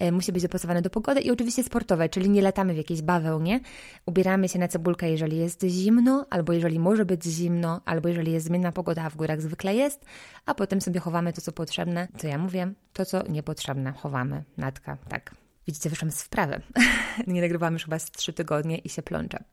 y, 0.04 0.12
musi 0.12 0.32
być 0.32 0.43
dopasowane 0.43 0.82
do 0.82 0.89
pogody 0.89 1.22
i 1.22 1.32
oczywiście 1.32 1.63
sportowe, 1.63 2.10
czyli 2.10 2.30
nie 2.30 2.41
latamy 2.41 2.74
w 2.74 2.78
jakiejś 2.78 3.02
bawełnie. 3.02 3.60
Ubieramy 4.06 4.50
się 4.50 4.60
na 4.60 4.67
cebulkę, 4.67 5.10
jeżeli 5.10 5.38
jest 5.38 5.63
zimno, 5.63 6.26
albo 6.30 6.54
jeżeli 6.54 6.80
może 6.80 7.06
być 7.06 7.24
zimno, 7.24 7.82
albo 7.86 8.08
jeżeli 8.08 8.32
jest 8.32 8.45
zmienna 8.45 8.72
pogoda, 8.72 9.04
a 9.04 9.10
w 9.10 9.15
górach 9.15 9.41
zwykle 9.41 9.76
jest, 9.76 10.06
a 10.45 10.56
potem 10.56 10.82
sobie 10.82 11.00
chowamy 11.00 11.34
to, 11.34 11.41
co 11.41 11.52
potrzebne. 11.52 12.08
Co 12.17 12.28
ja 12.28 12.38
mówię? 12.38 12.74
To, 12.93 13.06
co 13.06 13.28
niepotrzebne 13.28 13.91
chowamy. 13.91 14.43
Natka, 14.58 14.98
tak. 15.10 15.38
Widzicie, 15.69 15.89
wyszłam 15.89 16.12
z 16.12 16.23
wprawy. 16.23 16.62
nie 17.27 17.41
nagrywałam 17.41 17.73
już 17.73 17.84
chyba 17.84 17.99
z 17.99 18.12
trzy 18.12 18.34
tygodnie 18.34 18.77
i 18.77 18.89
się 18.89 19.01
plączę. 19.01 19.43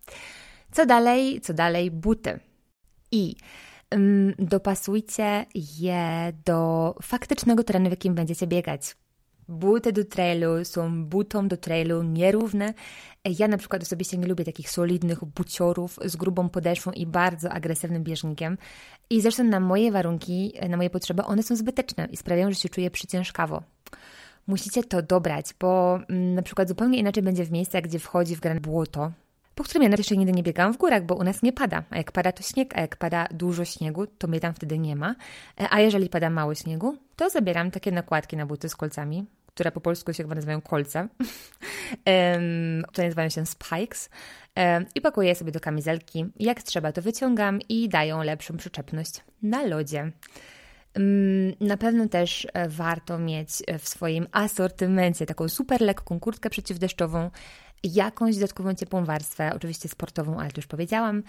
Co 0.73 0.87
dalej? 0.87 1.41
Co 1.41 1.55
dalej? 1.55 1.91
Buty. 1.91 2.41
I 3.13 3.37
um, 3.93 4.35
dopasujcie 4.39 5.47
je 5.55 6.33
do 6.45 6.95
faktycznego 7.03 7.65
terenu, 7.65 7.89
w 7.89 7.91
jakim 7.91 8.15
będziecie 8.15 8.47
biegać. 8.47 8.97
Buty 9.49 9.93
do 9.93 10.05
trailu 10.05 10.65
są 10.65 11.05
butą 11.05 11.49
do 11.49 11.57
trailu 11.57 12.03
nierówne. 12.03 12.75
Ja 13.25 13.49
na 13.49 13.59
przykład 13.59 13.83
osobiście 13.83 14.19
nie 14.19 14.27
lubię 14.27 14.45
takich 14.45 14.71
solidnych 14.71 15.25
buciorów 15.25 15.99
z 16.05 16.17
grubą 16.17 16.49
podeszwą 16.49 16.93
i 16.93 17.07
bardzo 17.07 17.51
agresywnym 17.51 18.05
bieżnikiem. 18.05 18.59
I 19.11 19.21
zresztą 19.21 19.45
na 19.45 19.61
moje 19.61 19.93
warunki, 19.93 20.53
na 20.69 20.77
moje 20.77 20.91
potrzeby, 20.91 21.25
one 21.25 21.43
są 21.43 21.57
zbyteczne 21.57 22.09
i 22.13 22.17
sprawiają, 22.17 22.51
że 22.51 22.57
się 22.57 22.69
czuję 22.69 22.91
przyciężkawo 22.91 23.63
musicie 24.47 24.85
to 24.85 25.03
dobrać, 25.03 25.55
bo 25.61 26.01
mm, 26.09 26.35
na 26.35 26.43
przykład 26.43 26.69
zupełnie 26.69 26.99
inaczej 26.99 27.23
będzie 27.23 27.45
w 27.45 27.53
miejscach, 27.53 27.83
gdzie 27.83 27.99
wchodzi 27.99 28.37
w 28.37 28.41
grę 28.41 28.61
błoto, 28.61 29.13
po 29.55 29.65
którym 29.65 29.83
ja 29.83 29.97
jeszcze 29.97 30.17
nigdy 30.17 30.33
nie 30.33 30.43
biegałam 30.43 30.75
w 30.75 30.77
górach, 30.77 31.05
bo 31.05 31.15
u 31.15 31.25
nas 31.25 31.43
nie 31.43 31.53
pada. 31.53 31.83
A 31.91 31.97
jak 31.97 32.13
pada 32.13 32.33
to 32.33 32.43
śnieg, 32.43 32.79
a 32.79 32.81
jak 32.81 32.97
pada 32.97 33.29
dużo 33.31 33.65
śniegu, 33.65 34.07
to 34.07 34.29
mnie 34.29 34.41
tam 34.41 34.55
wtedy 34.55 34.79
nie 34.79 34.97
ma. 34.97 35.15
E, 35.61 35.67
a 35.71 35.81
jeżeli 35.81 36.09
pada 36.09 36.31
mało 36.31 36.55
śniegu, 36.55 36.97
to 37.17 37.31
zabieram 37.31 37.71
takie 37.71 37.93
nakładki 37.93 38.37
na 38.37 38.47
buty 38.47 38.69
z 38.69 38.77
kolcami, 38.77 39.27
które 39.47 39.73
po 39.73 39.81
polsku 39.81 40.13
się 40.13 40.23
chyba 40.23 40.35
nazywają 40.35 40.61
kolce, 40.61 41.09
które 42.89 43.07
nazywają 43.07 43.29
się 43.29 43.47
spikes 43.47 44.11
i 44.95 45.01
pakuję 45.01 45.35
sobie 45.35 45.53
do 45.53 45.61
kamizelki. 45.61 46.27
Jak 46.37 46.63
trzeba, 46.63 46.93
to 46.93 47.03
wyciągam 47.03 47.61
i 47.69 47.89
dają 47.89 48.23
lepszą 48.23 48.57
przyczepność 48.57 49.25
na 49.43 49.63
lodzie. 49.63 50.13
Na 51.61 51.77
pewno 51.77 52.09
też 52.09 52.47
e, 52.53 52.69
warto 52.69 53.19
mieć 53.19 53.51
e, 53.67 53.79
w 53.79 53.89
swoim 53.89 54.27
asortymencie 54.33 55.27
taką 55.27 55.49
super 55.49 55.81
lekką 55.81 56.21
kurtkę 56.21 56.51
przeciwdeszczową, 56.51 57.31
jakąś 57.85 58.35
dodatkową 58.35 58.75
ciepłą 58.75 59.05
warstwę, 59.05 59.53
oczywiście 59.55 59.89
sportową, 59.89 60.39
ale 60.39 60.51
to 60.51 60.59
już 60.59 60.67
powiedziałam. 60.67 61.23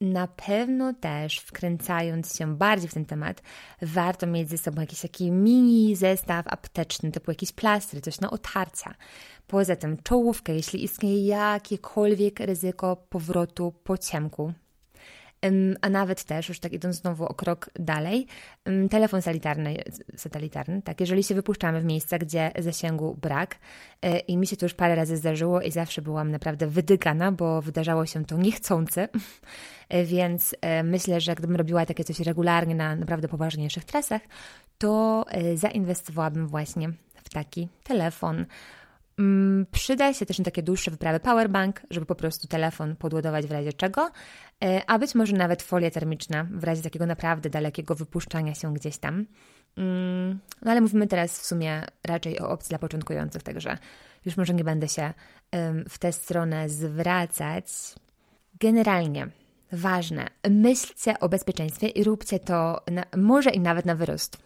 Na 0.00 0.26
pewno 0.26 0.94
też 0.94 1.38
wkręcając 1.38 2.36
się 2.36 2.56
bardziej 2.56 2.88
w 2.88 2.94
ten 2.94 3.04
temat, 3.04 3.42
warto 3.82 4.26
mieć 4.26 4.50
ze 4.50 4.58
sobą 4.58 4.80
jakiś 4.80 5.00
taki 5.00 5.30
mini 5.30 5.96
zestaw 5.96 6.46
apteczny, 6.48 7.12
typu 7.12 7.30
jakieś 7.30 7.52
plastry, 7.52 8.00
coś 8.00 8.20
na 8.20 8.30
otarcia. 8.30 8.94
Poza 9.46 9.76
tym 9.76 10.02
czołówkę, 10.02 10.54
jeśli 10.54 10.84
istnieje 10.84 11.26
jakiekolwiek 11.26 12.40
ryzyko 12.40 12.96
powrotu 12.96 13.72
po 13.84 13.98
ciemku, 13.98 14.52
a 15.80 15.88
nawet 15.88 16.24
też, 16.24 16.48
już 16.48 16.60
tak 16.60 16.72
idąc 16.72 16.96
znowu 16.96 17.24
o 17.24 17.34
krok 17.34 17.70
dalej, 17.74 18.26
telefon 18.90 19.22
satelitarny, 19.22 19.76
satelitarny 20.16 20.82
tak, 20.82 21.00
jeżeli 21.00 21.24
się 21.24 21.34
wypuszczamy 21.34 21.80
w 21.80 21.84
miejsca, 21.84 22.18
gdzie 22.18 22.50
zasięgu 22.58 23.14
brak 23.14 23.56
e, 24.02 24.18
i 24.18 24.36
mi 24.36 24.46
się 24.46 24.56
to 24.56 24.66
już 24.66 24.74
parę 24.74 24.94
razy 24.94 25.16
zdarzyło 25.16 25.60
i 25.60 25.70
zawsze 25.70 26.02
byłam 26.02 26.30
naprawdę 26.30 26.66
wydygana, 26.66 27.32
bo 27.32 27.62
wydarzało 27.62 28.06
się 28.06 28.24
to 28.24 28.36
niechcące, 28.36 29.08
e, 29.88 30.04
więc 30.04 30.56
e, 30.60 30.82
myślę, 30.82 31.20
że 31.20 31.34
gdybym 31.34 31.56
robiła 31.56 31.86
takie 31.86 32.04
coś 32.04 32.20
regularnie 32.20 32.74
na 32.74 32.96
naprawdę 32.96 33.28
poważniejszych 33.28 33.84
trasach, 33.84 34.22
to 34.78 35.24
zainwestowałabym 35.54 36.48
właśnie 36.48 36.88
w 37.24 37.28
taki 37.28 37.68
telefon. 37.84 38.46
Mm, 39.18 39.66
przyda 39.72 40.14
się 40.14 40.26
też 40.26 40.38
na 40.38 40.44
takie 40.44 40.62
dłuższe 40.62 40.90
wyprawy 40.90 41.20
powerbank, 41.20 41.82
żeby 41.90 42.06
po 42.06 42.14
prostu 42.14 42.48
telefon 42.48 42.96
podładować 42.96 43.46
w 43.46 43.50
razie 43.50 43.72
czego, 43.72 44.10
e, 44.64 44.82
a 44.86 44.98
być 44.98 45.14
może 45.14 45.36
nawet 45.36 45.62
folia 45.62 45.90
termiczna 45.90 46.46
w 46.50 46.64
razie 46.64 46.82
takiego 46.82 47.06
naprawdę 47.06 47.50
dalekiego 47.50 47.94
wypuszczania 47.94 48.54
się 48.54 48.74
gdzieś 48.74 48.98
tam. 48.98 49.26
Mm, 49.76 50.38
no 50.62 50.70
ale 50.70 50.80
mówimy 50.80 51.06
teraz 51.06 51.40
w 51.40 51.46
sumie 51.46 51.82
raczej 52.04 52.40
o 52.40 52.50
opcji 52.50 52.68
dla 52.68 52.78
początkujących, 52.78 53.42
także 53.42 53.78
już 54.24 54.36
może 54.36 54.54
nie 54.54 54.64
będę 54.64 54.88
się 54.88 55.12
w 55.88 55.98
tę 55.98 56.12
stronę 56.12 56.68
zwracać. 56.68 57.64
Generalnie 58.60 59.28
ważne, 59.72 60.26
myślcie 60.50 61.20
o 61.20 61.28
bezpieczeństwie 61.28 61.88
i 61.88 62.04
róbcie 62.04 62.38
to 62.38 62.82
na, 62.90 63.04
może 63.16 63.50
i 63.50 63.60
nawet 63.60 63.86
na 63.86 63.94
wyrost. 63.94 64.38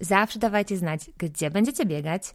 Zawsze 0.00 0.38
dawajcie 0.38 0.76
znać, 0.76 1.00
gdzie 1.18 1.50
będziecie 1.50 1.86
biegać, 1.86 2.34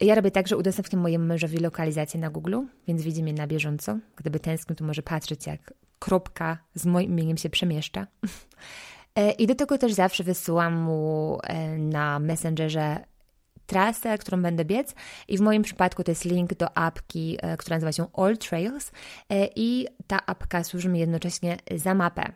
ja 0.00 0.14
robię 0.14 0.30
tak, 0.30 0.48
że 0.48 0.56
udostępniam 0.56 1.02
mojemu 1.02 1.24
mężowi 1.24 1.58
lokalizację 1.58 2.20
na 2.20 2.30
Google, 2.30 2.56
więc 2.88 3.02
widzi 3.02 3.22
mnie 3.22 3.32
na 3.32 3.46
bieżąco. 3.46 3.98
Gdyby 4.16 4.40
tęsknił, 4.40 4.76
to 4.76 4.84
może 4.84 5.02
patrzeć, 5.02 5.46
jak 5.46 5.74
kropka 5.98 6.58
z 6.74 6.86
moim 6.86 7.10
imieniem 7.10 7.36
się 7.36 7.50
przemieszcza. 7.50 8.06
E, 9.16 9.30
I 9.30 9.46
do 9.46 9.54
tego 9.54 9.78
też 9.78 9.92
zawsze 9.92 10.24
wysyłam 10.24 10.74
mu 10.74 11.38
e, 11.42 11.78
na 11.78 12.18
Messengerze 12.18 13.04
trasę, 13.66 14.18
którą 14.18 14.42
będę 14.42 14.64
biec 14.64 14.94
i 15.28 15.38
w 15.38 15.40
moim 15.40 15.62
przypadku 15.62 16.04
to 16.04 16.10
jest 16.10 16.24
link 16.24 16.54
do 16.54 16.78
apki, 16.78 17.38
e, 17.42 17.56
która 17.56 17.76
nazywa 17.76 17.92
się 17.92 18.06
All 18.12 18.38
Trails 18.38 18.92
i 19.56 19.86
ta 20.06 20.26
apka 20.26 20.64
służy 20.64 20.88
mi 20.88 20.98
jednocześnie 20.98 21.56
za 21.74 21.94
mapę. 21.94 22.32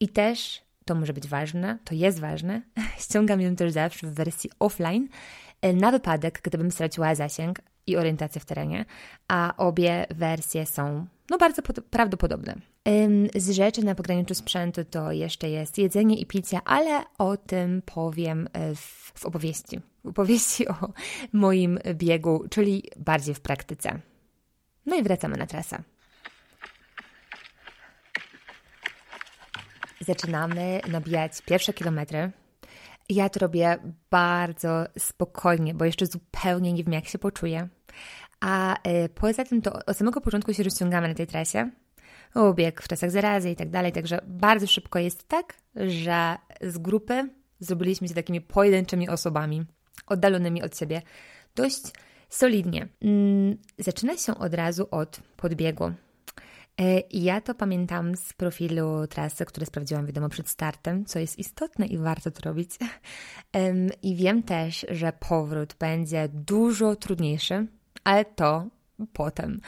I 0.00 0.08
też, 0.08 0.62
to 0.84 0.94
może 0.94 1.12
być 1.12 1.28
ważne, 1.28 1.78
to 1.84 1.94
jest 1.94 2.20
ważne, 2.20 2.62
ściągam 3.04 3.40
ją 3.40 3.56
też 3.56 3.72
zawsze 3.72 4.06
w 4.06 4.14
wersji 4.14 4.50
offline 4.58 5.08
na 5.62 5.92
wypadek, 5.92 6.40
gdybym 6.42 6.70
straciła 6.70 7.14
zasięg 7.14 7.60
i 7.86 7.96
orientację 7.96 8.40
w 8.40 8.44
terenie, 8.44 8.84
a 9.28 9.54
obie 9.56 10.06
wersje 10.10 10.66
są 10.66 11.06
no, 11.30 11.38
bardzo 11.38 11.62
prawdopodobne. 11.90 12.54
Z 13.34 13.50
rzeczy 13.50 13.84
na 13.84 13.94
pograniczu 13.94 14.34
sprzętu 14.34 14.84
to 14.84 15.12
jeszcze 15.12 15.50
jest 15.50 15.78
jedzenie 15.78 16.16
i 16.16 16.26
picie, 16.26 16.60
ale 16.64 17.04
o 17.18 17.36
tym 17.36 17.82
powiem 17.82 18.48
e, 18.52 18.74
w, 18.74 19.12
w 19.14 19.26
opowieści. 19.26 19.80
W 20.04 20.08
opowieści 20.08 20.68
o 20.68 20.92
moim 21.32 21.78
biegu, 21.94 22.44
czyli 22.50 22.82
bardziej 22.96 23.34
w 23.34 23.40
praktyce. 23.40 24.00
No 24.86 24.96
i 24.96 25.02
wracamy 25.02 25.36
na 25.36 25.46
trasę. 25.46 25.82
Zaczynamy 30.00 30.80
nabijać 30.88 31.42
pierwsze 31.42 31.72
kilometry 31.72 32.30
ja 33.10 33.28
to 33.28 33.40
robię 33.40 33.78
bardzo 34.10 34.84
spokojnie, 34.98 35.74
bo 35.74 35.84
jeszcze 35.84 36.06
zupełnie 36.06 36.72
nie 36.72 36.84
wiem, 36.84 36.92
jak 36.92 37.08
się 37.08 37.18
poczuję. 37.18 37.68
A 38.40 38.76
y, 38.88 39.08
poza 39.08 39.44
tym 39.44 39.62
to 39.62 39.72
od 39.86 39.96
samego 39.96 40.20
początku 40.20 40.54
się 40.54 40.62
rozciągamy 40.62 41.08
na 41.08 41.14
tej 41.14 41.26
trasie. 41.26 41.70
Ubieg 42.34 42.82
w 42.82 42.88
czasach 42.88 43.10
zarazy 43.10 43.50
i 43.50 43.56
tak 43.56 43.70
dalej, 43.70 43.92
także 43.92 44.20
bardzo 44.26 44.66
szybko 44.66 44.98
jest 44.98 45.28
tak, 45.28 45.54
że 45.76 46.36
z 46.60 46.78
grupy 46.78 47.28
zrobiliśmy 47.60 48.08
się 48.08 48.14
takimi 48.14 48.40
pojedynczymi 48.40 49.08
osobami, 49.08 49.64
oddalonymi 50.06 50.62
od 50.62 50.78
siebie. 50.78 51.02
Dość 51.56 51.82
solidnie. 52.28 52.88
Mm, 53.02 53.56
zaczyna 53.78 54.16
się 54.16 54.38
od 54.38 54.54
razu 54.54 54.86
od 54.90 55.20
podbiegu. 55.36 55.92
E, 56.80 57.02
ja 57.10 57.40
to 57.40 57.54
pamiętam 57.54 58.16
z 58.16 58.32
profilu 58.32 59.06
trasy, 59.06 59.44
który 59.44 59.66
sprawdziłam, 59.66 60.06
wiadomo, 60.06 60.28
przed 60.28 60.48
startem, 60.48 61.04
co 61.04 61.18
jest 61.18 61.38
istotne 61.38 61.86
i 61.86 61.98
warto 61.98 62.30
to 62.30 62.40
robić. 62.48 62.70
I 64.02 64.16
wiem 64.16 64.42
też, 64.42 64.86
że 64.90 65.12
powrót 65.12 65.74
będzie 65.78 66.28
dużo 66.28 66.96
trudniejszy, 66.96 67.66
ale 68.04 68.24
to 68.24 68.66
potem. 69.12 69.60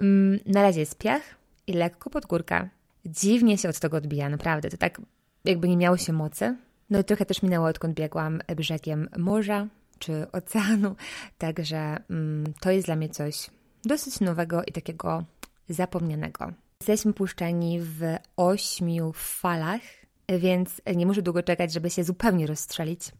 Mm, 0.00 0.38
na 0.46 0.62
razie 0.62 0.80
jest 0.80 0.98
piach 0.98 1.22
i 1.66 1.72
lekko 1.72 2.10
pod 2.10 2.26
górka. 2.26 2.68
Dziwnie 3.06 3.58
się 3.58 3.68
od 3.68 3.78
tego 3.78 3.96
odbija, 3.96 4.28
naprawdę. 4.28 4.70
To 4.70 4.76
tak 4.76 5.00
jakby 5.44 5.68
nie 5.68 5.76
miało 5.76 5.96
się 5.96 6.12
mocy. 6.12 6.56
No 6.90 7.00
i 7.00 7.04
trochę 7.04 7.26
też 7.26 7.42
minęło, 7.42 7.66
odkąd 7.66 7.94
biegłam 7.94 8.40
brzegiem 8.56 9.08
morza 9.18 9.66
czy 9.98 10.26
oceanu, 10.32 10.96
także 11.38 11.96
mm, 12.10 12.52
to 12.60 12.70
jest 12.70 12.86
dla 12.86 12.96
mnie 12.96 13.08
coś 13.08 13.50
dosyć 13.84 14.20
nowego 14.20 14.62
i 14.64 14.72
takiego 14.72 15.24
zapomnianego. 15.72 16.52
Jesteśmy 16.80 17.12
puszczeni 17.12 17.80
w 17.80 18.16
ośmiu 18.36 19.12
falach, 19.14 19.80
więc 20.28 20.80
nie 20.96 21.06
muszę 21.06 21.22
długo 21.22 21.42
czekać, 21.42 21.72
żeby 21.72 21.90
się 21.90 22.04
zupełnie 22.04 22.46
rozstrzelić. 22.46 23.12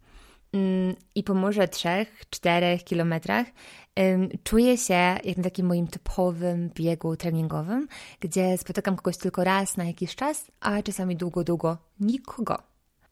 Mm, 0.52 0.94
I 1.14 1.22
po 1.24 1.34
może 1.34 1.62
3-4 1.62 2.84
kilometrach 2.84 3.46
czuję 4.44 4.78
się 4.78 4.94
jak 5.24 5.36
na 5.36 5.42
takim 5.42 5.66
moim 5.66 5.86
typowym 5.86 6.70
biegu 6.74 7.16
treningowym, 7.16 7.88
gdzie 8.20 8.58
spotykam 8.58 8.96
kogoś 8.96 9.16
tylko 9.16 9.44
raz 9.44 9.76
na 9.76 9.84
jakiś 9.84 10.14
czas, 10.14 10.50
a 10.60 10.82
czasami 10.82 11.16
długo, 11.16 11.44
długo 11.44 11.78
nikogo. 12.00 12.58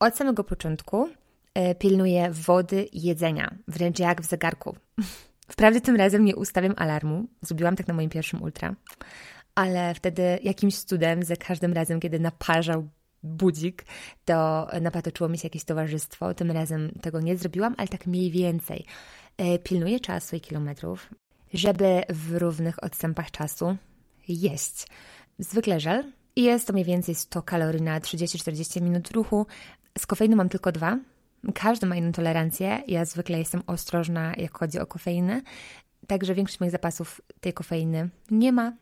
Od 0.00 0.16
samego 0.16 0.44
początku 0.44 1.08
e, 1.54 1.74
pilnuję 1.74 2.30
wody 2.30 2.82
i 2.82 3.02
jedzenia, 3.02 3.54
wręcz 3.68 3.98
jak 3.98 4.22
w 4.22 4.28
zegarku. 4.28 4.76
Wprawdzie 5.50 5.80
tym 5.80 5.96
razem 5.96 6.24
nie 6.24 6.36
ustawiam 6.36 6.74
alarmu, 6.76 7.26
zrobiłam 7.42 7.76
tak 7.76 7.88
na 7.88 7.94
moim 7.94 8.10
pierwszym 8.10 8.42
ultra, 8.42 8.74
ale 9.54 9.94
wtedy 9.94 10.38
jakimś 10.42 10.78
cudem 10.78 11.22
za 11.22 11.36
każdym 11.36 11.72
razem, 11.72 12.00
kiedy 12.00 12.20
naparzał 12.20 12.88
budzik, 13.22 13.84
to 14.24 14.68
napatoczyło 14.80 15.28
mi 15.28 15.38
się 15.38 15.46
jakieś 15.46 15.64
towarzystwo. 15.64 16.34
Tym 16.34 16.50
razem 16.50 16.90
tego 17.02 17.20
nie 17.20 17.36
zrobiłam, 17.36 17.74
ale 17.78 17.88
tak 17.88 18.06
mniej 18.06 18.30
więcej. 18.30 18.86
E, 19.36 19.58
pilnuję 19.58 20.00
czasu 20.00 20.36
i 20.36 20.40
kilometrów, 20.40 21.10
żeby 21.54 22.02
w 22.08 22.36
równych 22.36 22.84
odstępach 22.84 23.30
czasu 23.30 23.76
jeść. 24.28 24.86
Zwykle 25.38 25.80
żel 25.80 26.12
i 26.36 26.42
jest 26.42 26.66
to 26.66 26.72
mniej 26.72 26.84
więcej 26.84 27.14
100 27.14 27.42
kalorii 27.42 27.82
na 27.82 28.00
30-40 28.00 28.82
minut 28.82 29.10
ruchu. 29.10 29.46
Z 29.98 30.06
kofeiny 30.06 30.36
mam 30.36 30.48
tylko 30.48 30.72
dwa. 30.72 30.98
Każdy 31.54 31.86
ma 31.86 31.96
inną 31.96 32.12
tolerancję. 32.12 32.82
Ja 32.88 33.04
zwykle 33.04 33.38
jestem 33.38 33.62
ostrożna, 33.66 34.32
jak 34.36 34.58
chodzi 34.58 34.78
o 34.78 34.86
kofeinę. 34.86 35.42
Także 36.06 36.34
większość 36.34 36.60
moich 36.60 36.72
zapasów 36.72 37.20
tej 37.40 37.52
kofeiny 37.52 38.08
nie 38.30 38.52
ma. 38.52 38.72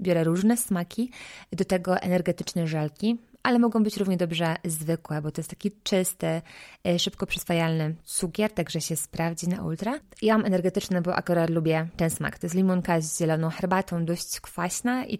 Biorę 0.00 0.24
różne 0.24 0.56
smaki, 0.56 1.10
do 1.52 1.64
tego 1.64 1.98
energetyczne 1.98 2.66
żelki, 2.66 3.18
ale 3.42 3.58
mogą 3.58 3.82
być 3.82 3.96
równie 3.96 4.16
dobrze 4.16 4.56
zwykłe, 4.64 5.22
bo 5.22 5.30
to 5.30 5.40
jest 5.40 5.50
taki 5.50 5.72
czysty, 5.82 6.42
e, 6.86 6.98
szybko 6.98 7.26
przyswajalny 7.26 7.94
cukier, 8.04 8.52
także 8.52 8.80
się 8.80 8.96
sprawdzi 8.96 9.48
na 9.48 9.62
ultra. 9.62 10.00
Ja 10.22 10.38
mam 10.38 10.46
energetyczne, 10.46 11.02
bo 11.02 11.14
akurat 11.14 11.50
lubię 11.50 11.88
ten 11.96 12.10
smak. 12.10 12.38
To 12.38 12.46
jest 12.46 12.56
limonka 12.56 13.00
z 13.00 13.18
zieloną 13.18 13.50
herbatą, 13.50 14.04
dość 14.04 14.40
kwaśna 14.40 15.06
i 15.06 15.18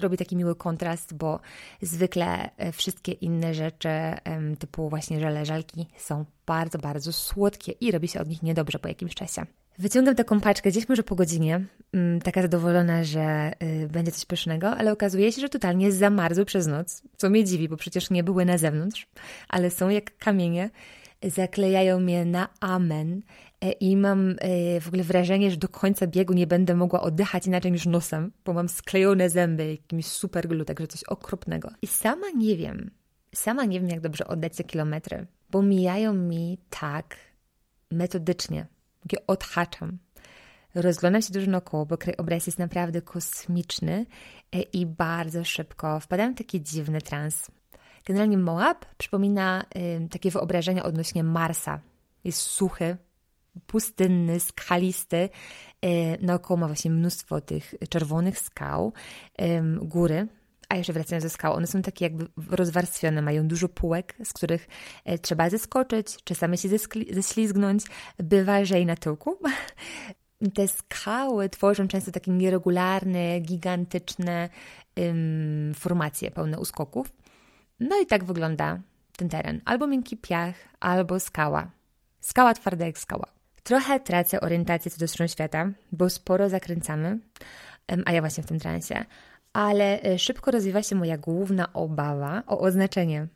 robi 0.00 0.16
taki 0.16 0.36
miły 0.36 0.54
kontrast, 0.54 1.14
bo 1.14 1.40
zwykle 1.82 2.50
e, 2.56 2.72
wszystkie 2.72 3.12
inne 3.12 3.54
rzeczy, 3.54 3.88
typu 4.58 4.88
właśnie 4.88 5.20
żele, 5.20 5.44
żelki, 5.44 5.86
są 5.96 6.24
bardzo, 6.46 6.78
bardzo 6.78 7.12
słodkie 7.12 7.72
i 7.72 7.90
robi 7.90 8.08
się 8.08 8.20
od 8.20 8.28
nich 8.28 8.42
niedobrze 8.42 8.78
po 8.78 8.88
jakimś 8.88 9.14
czasie. 9.14 9.46
Wyciągam 9.78 10.14
taką 10.14 10.40
paczkę 10.40 10.70
gdzieś 10.70 10.88
może 10.88 11.02
po 11.02 11.14
godzinie, 11.14 11.64
mm, 11.92 12.20
taka 12.20 12.42
zadowolona, 12.42 13.04
że 13.04 13.52
y, 13.62 13.88
będzie 13.88 14.12
coś 14.12 14.24
pysznego, 14.24 14.70
ale 14.70 14.92
okazuje 14.92 15.32
się, 15.32 15.40
że 15.40 15.48
totalnie 15.48 15.92
zamarzły 15.92 16.44
przez 16.44 16.66
noc, 16.66 17.02
co 17.16 17.30
mnie 17.30 17.44
dziwi, 17.44 17.68
bo 17.68 17.76
przecież 17.76 18.10
nie 18.10 18.24
były 18.24 18.44
na 18.44 18.58
zewnątrz, 18.58 19.08
ale 19.48 19.70
są 19.70 19.88
jak 19.88 20.18
kamienie, 20.18 20.70
zaklejają 21.22 22.00
mnie 22.00 22.24
na 22.24 22.48
amen 22.60 23.22
i 23.60 23.96
mam 23.96 24.30
e, 24.38 24.80
w 24.80 24.88
ogóle 24.88 25.02
wrażenie, 25.02 25.50
że 25.50 25.56
do 25.56 25.68
końca 25.68 26.06
biegu 26.06 26.32
nie 26.32 26.46
będę 26.46 26.74
mogła 26.74 27.00
oddychać 27.00 27.46
inaczej 27.46 27.72
niż 27.72 27.86
nosem, 27.86 28.32
bo 28.44 28.52
mam 28.52 28.68
sklejone 28.68 29.30
zęby 29.30 29.70
jakimś 29.70 30.06
super 30.06 30.48
glu, 30.48 30.64
także 30.64 30.86
coś 30.86 31.04
okropnego. 31.04 31.70
I 31.82 31.86
sama 31.86 32.26
nie 32.36 32.56
wiem, 32.56 32.90
sama 33.34 33.64
nie 33.64 33.80
wiem, 33.80 33.88
jak 33.88 34.00
dobrze 34.00 34.26
oddać 34.26 34.56
te 34.56 34.64
kilometry, 34.64 35.26
bo 35.50 35.62
mijają 35.62 36.14
mi 36.14 36.58
tak 36.70 37.16
metodycznie, 37.90 38.66
takie 39.02 39.26
odhaczam. 39.26 39.98
Rozglądam 40.74 41.22
się 41.22 41.32
dużo 41.32 41.50
naokoło, 41.50 41.86
bo 41.86 41.98
krajobraz 41.98 42.46
jest 42.46 42.58
naprawdę 42.58 43.02
kosmiczny 43.02 44.06
e, 44.52 44.60
i 44.62 44.86
bardzo 44.86 45.44
szybko 45.44 46.00
wpadam 46.00 46.34
w 46.34 46.38
taki 46.38 46.62
dziwny 46.62 47.00
trans. 47.00 47.50
Generalnie 48.06 48.38
Moab 48.38 48.86
przypomina 48.98 49.64
y, 49.76 50.08
takie 50.08 50.30
wyobrażenia 50.30 50.84
odnośnie 50.84 51.24
Marsa. 51.24 51.80
Jest 52.24 52.38
suchy, 52.38 52.96
pustynny, 53.66 54.40
skalisty. 54.40 55.28
Y, 55.84 56.18
naokoło 56.20 56.56
ma 56.56 56.66
właśnie 56.66 56.90
mnóstwo 56.90 57.40
tych 57.40 57.74
czerwonych 57.88 58.38
skał, 58.38 58.92
góry, 59.82 60.28
a 60.68 60.76
jeszcze 60.76 60.92
wracając 60.92 61.22
ze 61.22 61.30
skał, 61.30 61.54
one 61.54 61.66
są 61.66 61.82
takie 61.82 62.04
jakby 62.04 62.26
rozwarstwione, 62.50 63.22
mają 63.22 63.48
dużo 63.48 63.68
półek, 63.68 64.14
z 64.24 64.32
których 64.32 64.68
e, 65.04 65.18
trzeba 65.18 65.50
zeskoczyć, 65.50 66.16
czasami 66.24 66.58
się 66.58 66.68
ześlizgnąć, 67.10 67.84
bywa, 68.18 68.64
że 68.64 68.80
i 68.80 68.86
na 68.86 68.96
tyłku. 68.96 69.38
Te 70.54 70.68
skały 70.68 71.48
tworzą 71.48 71.88
często 71.88 72.12
takie 72.12 72.30
nieregularne, 72.30 73.40
gigantyczne 73.40 74.48
formacje 75.74 76.30
pełne 76.30 76.58
uskoków. 76.58 77.12
No 77.80 78.00
i 78.00 78.06
tak 78.06 78.24
wygląda 78.24 78.80
ten 79.16 79.28
teren. 79.28 79.60
Albo 79.64 79.86
miękki 79.86 80.16
piach, 80.16 80.54
albo 80.80 81.20
skała. 81.20 81.70
Skała 82.20 82.54
twarda 82.54 82.86
jak 82.86 82.98
skała. 82.98 83.35
Trochę 83.66 84.00
tracę 84.00 84.40
orientację 84.40 84.90
co 84.90 84.98
do 84.98 85.08
stron 85.08 85.28
świata, 85.28 85.70
bo 85.92 86.10
sporo 86.10 86.48
zakręcamy, 86.48 87.18
a 88.04 88.12
ja 88.12 88.20
właśnie 88.20 88.42
w 88.42 88.46
tym 88.46 88.58
transie 88.60 89.04
ale 89.52 90.02
e, 90.02 90.18
szybko 90.18 90.50
rozwija 90.50 90.82
się 90.82 90.96
moja 90.96 91.18
główna 91.18 91.72
obawa 91.72 92.42
o 92.46 92.60
oznaczenie, 92.60 93.26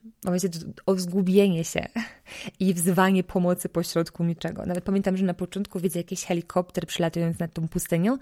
o 0.87 0.95
zgubienie 0.97 1.65
się 1.65 1.89
i 2.61 2.75
wzywanie 2.75 3.25
pomocy 3.25 3.69
pośrodku 3.69 4.25
niczego. 4.25 4.67
Nawet 4.67 4.85
pamiętam, 4.85 5.17
że 5.17 5.25
na 5.25 5.35
początku 5.35 5.81
widzę 5.81 5.99
jakiś 5.99 6.25
helikopter 6.25 6.87
przylatując 6.87 7.39
nad 7.39 7.53
tą 7.53 7.69
pustynią 7.69 8.19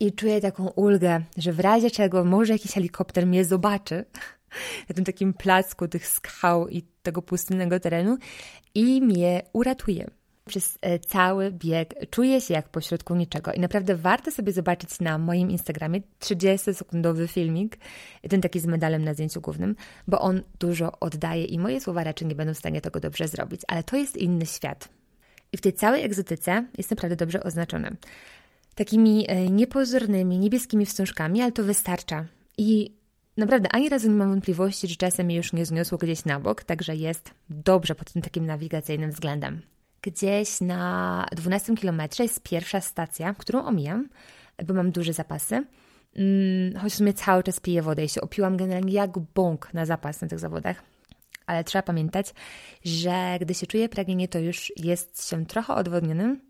i 0.00 0.12
czuję 0.12 0.40
taką 0.40 0.68
ulgę, 0.68 1.22
że 1.36 1.52
w 1.52 1.60
razie 1.60 1.90
czego 1.90 2.24
może 2.24 2.52
jakiś 2.52 2.72
helikopter 2.72 3.26
mnie 3.26 3.44
zobaczy 3.44 4.04
na 4.88 4.94
tym 4.94 5.04
takim 5.04 5.34
placku 5.34 5.88
tych 5.88 6.06
skał 6.06 6.68
i 6.68 6.82
tego 7.02 7.22
pustynnego 7.22 7.80
terenu 7.80 8.18
i 8.74 9.00
mnie 9.02 9.42
uratuje 9.52 10.10
przez 10.46 10.78
e, 10.82 10.98
cały 10.98 11.52
bieg 11.52 11.94
czuję 12.10 12.40
się 12.40 12.54
jak 12.54 12.68
pośrodku 12.68 13.14
niczego 13.14 13.52
i 13.52 13.60
naprawdę 13.60 13.96
warto 13.96 14.30
sobie 14.30 14.52
zobaczyć 14.52 15.00
na 15.00 15.18
moim 15.18 15.50
Instagramie 15.50 16.00
30-sekundowy 16.20 17.28
filmik, 17.28 17.78
ten 18.30 18.40
taki 18.40 18.60
z 18.60 18.66
medalem 18.66 19.04
na 19.04 19.14
zdjęciu 19.14 19.40
głównym, 19.40 19.76
bo 20.08 20.20
on 20.20 20.42
dużo 20.58 21.00
oddaje 21.00 21.44
i 21.44 21.58
moje 21.58 21.80
słowa 21.80 22.04
raczej 22.04 22.28
nie 22.28 22.34
będą 22.34 22.54
w 22.54 22.58
stanie 22.58 22.80
tego 22.80 23.00
dobrze 23.00 23.28
zrobić, 23.28 23.60
ale 23.68 23.82
to 23.82 23.96
jest 23.96 24.16
inny 24.16 24.46
świat. 24.46 24.88
I 25.52 25.56
w 25.56 25.60
tej 25.60 25.72
całej 25.72 26.04
egzotyce 26.04 26.66
jest 26.78 26.90
naprawdę 26.90 27.16
dobrze 27.16 27.42
oznaczone. 27.42 27.90
Takimi 28.74 29.24
e, 29.28 29.50
niepozornymi, 29.50 30.38
niebieskimi 30.38 30.86
wstążkami, 30.86 31.42
ale 31.42 31.52
to 31.52 31.64
wystarcza. 31.64 32.26
I 32.58 32.94
naprawdę 33.36 33.68
ani 33.72 33.88
razu 33.88 34.08
nie 34.08 34.14
mam 34.14 34.28
wątpliwości, 34.28 34.88
że 34.88 34.96
czasem 34.96 35.30
już 35.30 35.52
nie 35.52 35.66
zniosło 35.66 35.98
gdzieś 35.98 36.24
na 36.24 36.40
bok, 36.40 36.64
także 36.64 36.96
jest 36.96 37.30
dobrze 37.50 37.94
pod 37.94 38.12
tym 38.12 38.22
takim 38.22 38.46
nawigacyjnym 38.46 39.10
względem 39.10 39.73
gdzieś 40.04 40.60
na 40.60 41.26
12 41.32 41.76
kilometrze 41.76 42.22
jest 42.22 42.42
pierwsza 42.42 42.80
stacja, 42.80 43.34
którą 43.34 43.64
omijam, 43.64 44.08
bo 44.66 44.74
mam 44.74 44.90
duże 44.90 45.12
zapasy. 45.12 45.54
Mm, 46.16 46.76
choć 46.80 46.92
w 46.92 46.96
sumie 46.96 47.12
cały 47.12 47.42
czas 47.42 47.60
piję 47.60 47.82
wodę 47.82 48.04
i 48.04 48.08
się 48.08 48.20
opiłam 48.20 48.56
generalnie 48.56 48.92
jak 48.92 49.18
bąk 49.18 49.74
na 49.74 49.86
zapas 49.86 50.20
na 50.20 50.28
tych 50.28 50.38
zawodach. 50.38 50.82
Ale 51.46 51.64
trzeba 51.64 51.82
pamiętać, 51.82 52.34
że 52.84 53.36
gdy 53.40 53.54
się 53.54 53.66
czuje 53.66 53.88
pragnienie, 53.88 54.28
to 54.28 54.38
już 54.38 54.72
jest 54.76 55.28
się 55.28 55.46
trochę 55.46 55.74
odwodnionym, 55.74 56.40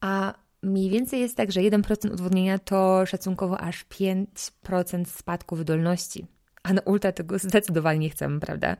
a 0.00 0.34
mniej 0.62 0.90
więcej 0.90 1.20
jest 1.20 1.36
tak, 1.36 1.52
że 1.52 1.60
1% 1.60 2.12
odwodnienia 2.12 2.58
to 2.58 3.06
szacunkowo 3.06 3.60
aż 3.60 3.84
5% 3.84 5.04
spadku 5.04 5.56
wydolności. 5.56 6.26
A 6.62 6.72
na 6.72 6.80
ultra 6.80 7.12
tego 7.12 7.38
zdecydowanie 7.38 7.98
nie 7.98 8.10
chcemy, 8.10 8.40
prawda? 8.40 8.76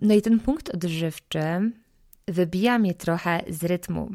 No 0.00 0.14
i 0.14 0.22
ten 0.22 0.40
punkt 0.40 0.74
odżywczy 0.74 1.72
wybija 2.30 2.78
mnie 2.78 2.94
trochę 2.94 3.40
z 3.48 3.64
rytmu. 3.64 4.10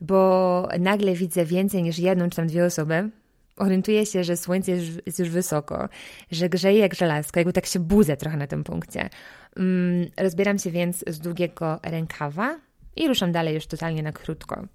bo 0.00 0.68
nagle 0.80 1.14
widzę 1.14 1.44
więcej 1.44 1.82
niż 1.82 1.98
jedną 1.98 2.30
czy 2.30 2.36
tam 2.36 2.46
dwie 2.46 2.64
osoby. 2.64 3.10
Orientuję 3.56 4.06
się, 4.06 4.24
że 4.24 4.36
słońce 4.36 4.72
jest 5.06 5.18
już 5.18 5.30
wysoko, 5.30 5.88
że 6.30 6.48
grzeje 6.48 6.78
jak 6.78 6.94
żelazko, 6.94 7.40
jakby 7.40 7.52
tak 7.52 7.66
się 7.66 7.78
budzę 7.78 8.16
trochę 8.16 8.36
na 8.36 8.46
tym 8.46 8.64
punkcie. 8.64 9.10
Mm, 9.56 10.06
rozbieram 10.16 10.58
się 10.58 10.70
więc 10.70 11.04
z 11.06 11.18
długiego 11.18 11.80
rękawa 11.82 12.60
i 12.96 13.08
ruszam 13.08 13.32
dalej 13.32 13.54
już 13.54 13.66
totalnie 13.66 14.02
na 14.02 14.12
krótko. 14.12 14.66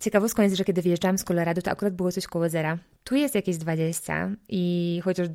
Ciekawostką 0.00 0.42
jest, 0.42 0.56
że 0.56 0.64
kiedy 0.64 0.82
wyjeżdżałam 0.82 1.18
z 1.18 1.24
Colorado, 1.24 1.62
to 1.62 1.70
akurat 1.70 1.94
było 1.94 2.12
coś 2.12 2.26
koło 2.26 2.48
zera. 2.48 2.78
Tu 3.04 3.16
jest 3.16 3.34
jakieś 3.34 3.56
20 3.56 4.30
i 4.48 5.00
chociaż 5.04 5.28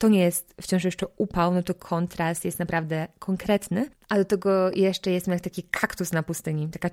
to 0.00 0.08
nie 0.08 0.20
jest 0.20 0.54
wciąż 0.60 0.84
jeszcze 0.84 1.06
upał, 1.16 1.54
no 1.54 1.62
to 1.62 1.74
kontrast 1.74 2.44
jest 2.44 2.58
naprawdę 2.58 3.08
konkretny, 3.18 3.90
a 4.08 4.16
do 4.16 4.24
tego 4.24 4.70
jeszcze 4.70 5.10
jest 5.10 5.28
jak 5.28 5.40
taki 5.40 5.62
kaktus 5.62 6.12
na 6.12 6.22
pustyni, 6.22 6.68
taka 6.68 6.90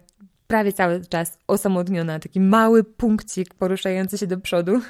prawie 0.48 0.74
cały 0.74 1.06
czas 1.06 1.38
osamotniona, 1.48 2.20
taki 2.20 2.40
mały 2.40 2.84
punkcik 2.84 3.54
poruszający 3.54 4.18
się 4.18 4.28
do 4.28 4.38
przodu. 4.38 4.82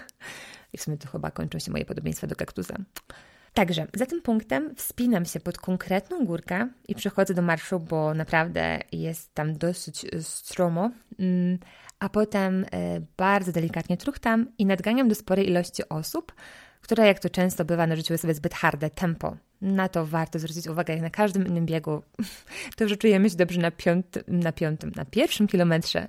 I 0.74 0.78
w 0.78 0.82
sumie 0.82 0.98
to 0.98 1.08
chyba 1.08 1.32
kończą 1.32 1.60
się 1.60 1.72
moje 1.72 1.86
podobieństwa 1.86 2.28
do 2.28 2.36
kaktusa. 2.36 2.76
Także 3.54 3.88
za 3.94 4.06
tym 4.06 4.22
punktem 4.22 4.76
wspinam 4.76 5.26
się 5.26 5.40
pod 5.40 5.58
konkretną 5.58 6.26
górkę 6.26 6.68
i 6.88 6.96
przechodzę 6.96 7.34
do 7.34 7.42
marszu, 7.42 7.80
bo 7.80 8.14
naprawdę 8.14 8.80
jest 8.92 9.34
tam 9.34 9.58
dosyć 9.58 10.06
stromo. 10.22 10.92
Mm, 11.20 11.58
a 12.00 12.10
potem 12.10 12.66
e, 12.72 13.02
bardzo 13.18 13.52
delikatnie 13.52 13.98
truchtam 13.98 14.52
i 14.58 14.66
nadganiam 14.66 15.10
do 15.10 15.16
sporej 15.16 15.48
ilości 15.48 15.90
osób, 15.90 16.34
które 16.82 17.08
jak 17.08 17.20
to 17.20 17.30
często 17.30 17.66
bywa 17.66 17.88
narzuciły 17.88 18.18
sobie 18.18 18.34
zbyt 18.34 18.54
harde 18.54 18.90
tempo. 18.90 19.38
Na 19.62 19.90
to 19.90 20.06
warto 20.06 20.40
zwrócić 20.40 20.68
uwagę, 20.68 20.94
jak 20.94 21.04
na 21.04 21.10
każdym 21.10 21.48
innym 21.48 21.66
biegu, 21.66 22.02
to, 22.78 22.88
że 22.88 22.98
czujemy 22.98 23.30
się 23.30 23.36
dobrze 23.36 23.62
na 23.62 23.72
na, 24.28 24.52
piątym, 24.52 24.92
na 24.96 25.06
pierwszym 25.06 25.48
kilometrze, 25.48 26.08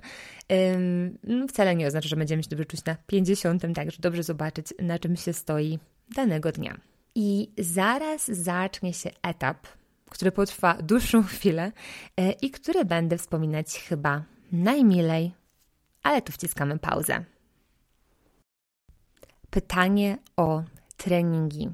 ym, 0.75 1.47
wcale 1.47 1.75
nie 1.75 1.87
oznacza, 1.87 2.09
że 2.09 2.15
będziemy 2.15 2.43
się 2.43 2.49
dobrze 2.49 2.65
czuć 2.65 2.85
na 2.85 2.95
pięćdziesiątym, 3.07 3.73
także 3.73 3.97
dobrze 3.99 4.23
zobaczyć, 4.23 4.73
na 4.79 4.99
czym 4.99 5.15
się 5.15 5.33
stoi 5.33 5.79
danego 6.15 6.51
dnia. 6.51 6.77
I 7.15 7.49
zaraz 7.57 8.27
zacznie 8.27 8.93
się 8.93 9.09
etap, 9.21 9.67
który 10.09 10.31
potrwa 10.31 10.73
dłuższą 10.73 11.23
chwilę 11.23 11.71
yy, 12.17 12.31
i 12.31 12.51
który 12.51 12.85
będę 12.85 13.17
wspominać 13.17 13.79
chyba 13.89 14.23
najmilej, 14.51 15.31
ale 16.03 16.21
tu 16.21 16.31
wciskamy 16.31 16.79
pauzę. 16.79 17.23
Pytanie 19.49 20.17
o 20.37 20.63
treningi. 20.97 21.69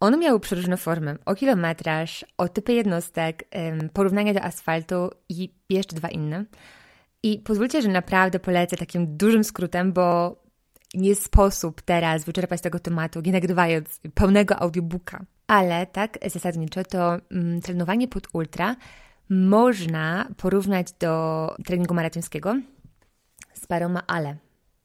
One 0.00 0.16
miały 0.16 0.40
przeróżne 0.40 0.76
formy: 0.76 1.18
o 1.24 1.34
kilometraż, 1.34 2.24
o 2.38 2.48
typy 2.48 2.72
jednostek, 2.72 3.44
porównanie 3.92 4.34
do 4.34 4.42
asfaltu 4.42 5.10
i 5.28 5.54
jeszcze 5.70 5.96
dwa 5.96 6.08
inne. 6.08 6.44
I 7.22 7.38
pozwólcie, 7.38 7.82
że 7.82 7.88
naprawdę 7.88 8.38
polecę 8.38 8.76
takim 8.76 9.16
dużym 9.16 9.44
skrótem, 9.44 9.92
bo 9.92 10.36
nie 10.94 11.14
sposób 11.14 11.82
teraz 11.82 12.24
wyczerpać 12.24 12.60
tego 12.60 12.78
tematu, 12.78 13.20
nie 13.20 13.32
nagrywając 13.32 14.00
pełnego 14.14 14.56
audiobooka. 14.56 15.24
Ale 15.46 15.86
tak 15.86 16.18
zasadniczo 16.26 16.84
to 16.84 17.16
mm, 17.30 17.60
trenowanie 17.60 18.08
pod 18.08 18.28
ultra 18.32 18.76
można 19.30 20.28
porównać 20.36 20.92
do 20.92 21.54
treningu 21.64 21.94
maratońskiego 21.94 22.56
z 23.54 23.66
paroma 23.66 24.02
ale. 24.06 24.36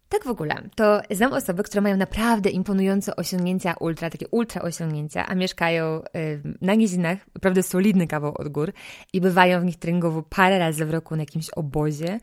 Tak 0.10 0.24
w 0.24 0.28
ogóle, 0.28 0.56
to 0.76 1.02
znam 1.12 1.34
osoby, 1.34 1.64
które 1.64 1.82
mają 1.82 1.98
naprawdę 1.98 2.50
imponujące 2.50 3.16
osiągnięcia 3.16 3.74
ultra, 3.80 4.10
takie 4.10 4.28
ultra 4.28 4.62
osiągnięcia, 4.62 5.28
a 5.28 5.36
mieszkają 5.36 6.02
y, 6.16 6.42
na 6.62 6.76
nizinach, 6.76 7.18
naprawdę 7.36 7.64
solidny 7.64 8.08
kawał 8.08 8.34
od 8.38 8.50
gór 8.50 8.74
i 9.14 9.22
bywają 9.22 9.62
w 9.62 9.66
nich 9.66 9.80
treningowo 9.80 10.24
parę 10.24 10.60
razy 10.60 10.86
w 10.86 10.92
roku 10.92 11.16
na 11.16 11.22
jakimś 11.22 11.50
obozie, 11.50 12.20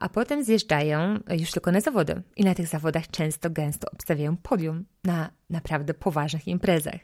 a 0.00 0.08
potem 0.08 0.44
zjeżdżają 0.44 1.18
już 1.30 1.50
tylko 1.50 1.72
na 1.72 1.80
zawody. 1.80 2.22
I 2.36 2.44
na 2.44 2.54
tych 2.54 2.66
zawodach 2.66 3.08
często, 3.08 3.50
gęsto 3.50 3.90
obstawiają 3.92 4.36
podium 4.36 4.84
na 5.04 5.30
naprawdę 5.50 5.94
poważnych 5.94 6.48
imprezach. 6.48 7.00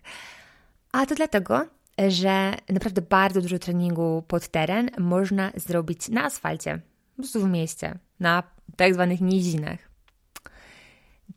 A 0.92 1.06
to 1.06 1.14
dlatego, 1.14 1.66
że 2.08 2.54
naprawdę 2.68 3.02
bardzo 3.02 3.40
dużo 3.40 3.58
treningu 3.58 4.24
pod 4.28 4.48
teren 4.48 4.90
można 4.98 5.52
zrobić 5.56 6.08
na 6.08 6.24
asfalcie, 6.24 6.80
po 7.16 7.22
prostu 7.22 7.40
w 7.40 7.50
mieście, 7.50 7.98
na 8.20 8.57
tak 8.78 8.94
zwanych 8.94 9.20
nizinach. 9.20 9.78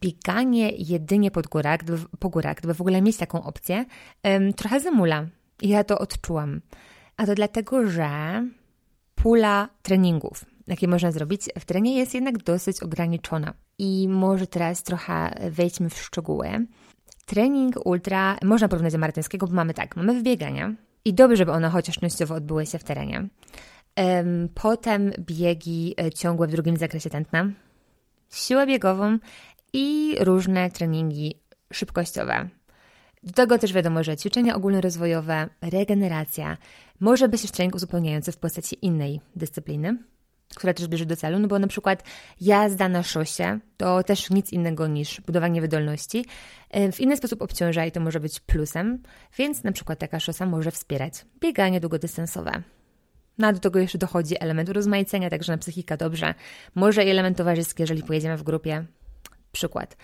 Bieganie 0.02 0.72
jedynie 0.78 1.32
pod 1.32 1.48
górach, 1.48 1.80
po 2.20 2.30
górach, 2.30 2.58
gdyby 2.58 2.74
w 2.74 2.82
ogóle 2.82 3.02
mieć 3.02 3.18
taką 3.18 3.44
opcję, 3.44 3.86
trochę 4.56 4.80
zamula. 4.80 5.26
Ja 5.62 5.84
to 5.84 6.00
odczułam. 6.00 6.62
A 7.18 7.26
to 7.26 7.36
dlatego, 7.36 7.88
że 7.88 8.10
pula 9.16 9.70
treningów, 9.82 10.46
jakie 10.68 10.88
można 10.88 11.12
zrobić 11.12 11.42
w 11.60 11.66
terenie, 11.66 11.98
jest 11.98 12.14
jednak 12.14 12.38
dosyć 12.38 12.84
ograniczona. 12.84 13.54
I 13.78 14.08
może 14.08 14.48
teraz 14.48 14.84
trochę 14.84 15.36
wejdźmy 15.52 15.90
w 15.90 15.98
szczegóły. 16.02 16.66
Trening 17.26 17.76
ultra 17.86 18.38
można 18.44 18.68
porównać 18.68 18.94
do 18.94 19.00
maratońskiego, 19.00 19.48
bo 19.48 19.54
mamy 19.54 19.74
tak, 19.74 19.96
mamy 19.96 20.14
wybiegania 20.14 20.74
i 21.06 21.14
dobrze, 21.14 21.38
żeby 21.38 21.52
one 21.52 21.70
chociaż 21.70 21.96
częściowo 21.96 22.36
odbyły 22.36 22.66
się 22.66 22.80
w 22.80 22.84
terenie. 22.84 23.28
Potem 24.54 25.12
biegi 25.20 25.96
e, 26.02 26.12
ciągłe 26.12 26.48
w 26.48 26.52
drugim 26.52 26.78
zakresie 26.78 27.10
tętna, 27.10 27.52
siłę 28.34 28.68
biegową 28.68 29.18
i 29.74 30.16
różne 30.20 30.70
treningi 30.70 31.42
szybkościowe. 31.74 32.50
Do 33.24 33.34
tego 33.34 33.58
też 33.58 33.74
wiadomo, 33.74 34.04
że 34.04 34.18
ćwiczenia 34.18 34.56
ogólnorozwojowe, 34.56 35.50
regeneracja, 35.62 36.58
może 37.00 37.30
być 37.30 37.42
też 37.42 37.52
trening 37.52 37.76
uzupełniający 37.76 38.32
w 38.32 38.38
postaci 38.38 38.78
innej 38.82 39.22
dyscypliny, 39.36 39.98
która 40.56 40.74
też 40.74 40.88
bierze 40.88 41.06
do 41.06 41.16
celu, 41.16 41.40
no 41.40 41.48
bo 41.48 41.60
na 41.60 41.68
przykład 41.68 42.04
jazda 42.42 42.90
na 42.90 43.04
szosie 43.04 43.60
to 43.78 44.04
też 44.04 44.30
nic 44.30 44.54
innego 44.54 44.88
niż 44.88 45.22
budowanie 45.22 45.62
wydolności. 45.62 46.26
W 46.92 47.00
inny 47.00 47.18
sposób 47.18 47.42
obciąża 47.42 47.86
i 47.86 47.92
to 47.92 48.00
może 48.00 48.20
być 48.20 48.40
plusem, 48.40 49.04
więc 49.38 49.64
na 49.64 49.72
przykład 49.72 50.00
taka 50.00 50.20
szosa 50.20 50.46
może 50.46 50.72
wspierać 50.72 51.26
bieganie 51.40 51.80
długodystansowe. 51.80 52.64
No 53.42 53.48
a 53.48 53.54
do 53.54 53.60
tego 53.60 53.80
jeszcze 53.80 53.98
dochodzi 53.98 54.36
element 54.40 54.70
urozmaicenia, 54.70 55.30
także 55.30 55.52
na 55.52 55.58
psychika 55.58 55.98
dobrze. 55.98 56.34
Może 56.76 57.06
i 57.06 57.10
element 57.10 57.38
towarzyski, 57.38 57.84
jeżeli 57.84 58.04
pojedziemy 58.04 58.38
w 58.38 58.44
grupie. 58.44 58.86
Przykład. 59.52 59.98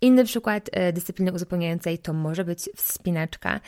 Inny 0.00 0.24
przykład 0.24 0.70
e, 0.72 0.92
dyscypliny 0.92 1.32
uzupełniającej 1.32 1.98
to 1.98 2.12
może 2.12 2.44
być 2.44 2.70
wspinaczka. 2.76 3.60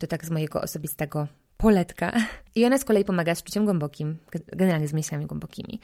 To 0.00 0.06
tak 0.06 0.24
z 0.24 0.30
mojego 0.30 0.60
osobistego 0.60 1.28
poletka. 1.56 2.12
I 2.54 2.64
ona 2.64 2.78
z 2.78 2.84
kolei 2.84 3.04
pomaga 3.04 3.34
z 3.34 3.42
czuciem 3.42 3.64
głębokim, 3.64 4.16
generalnie 4.52 4.88
z 4.88 4.92
myślami 4.92 5.26
głębokimi. 5.26 5.80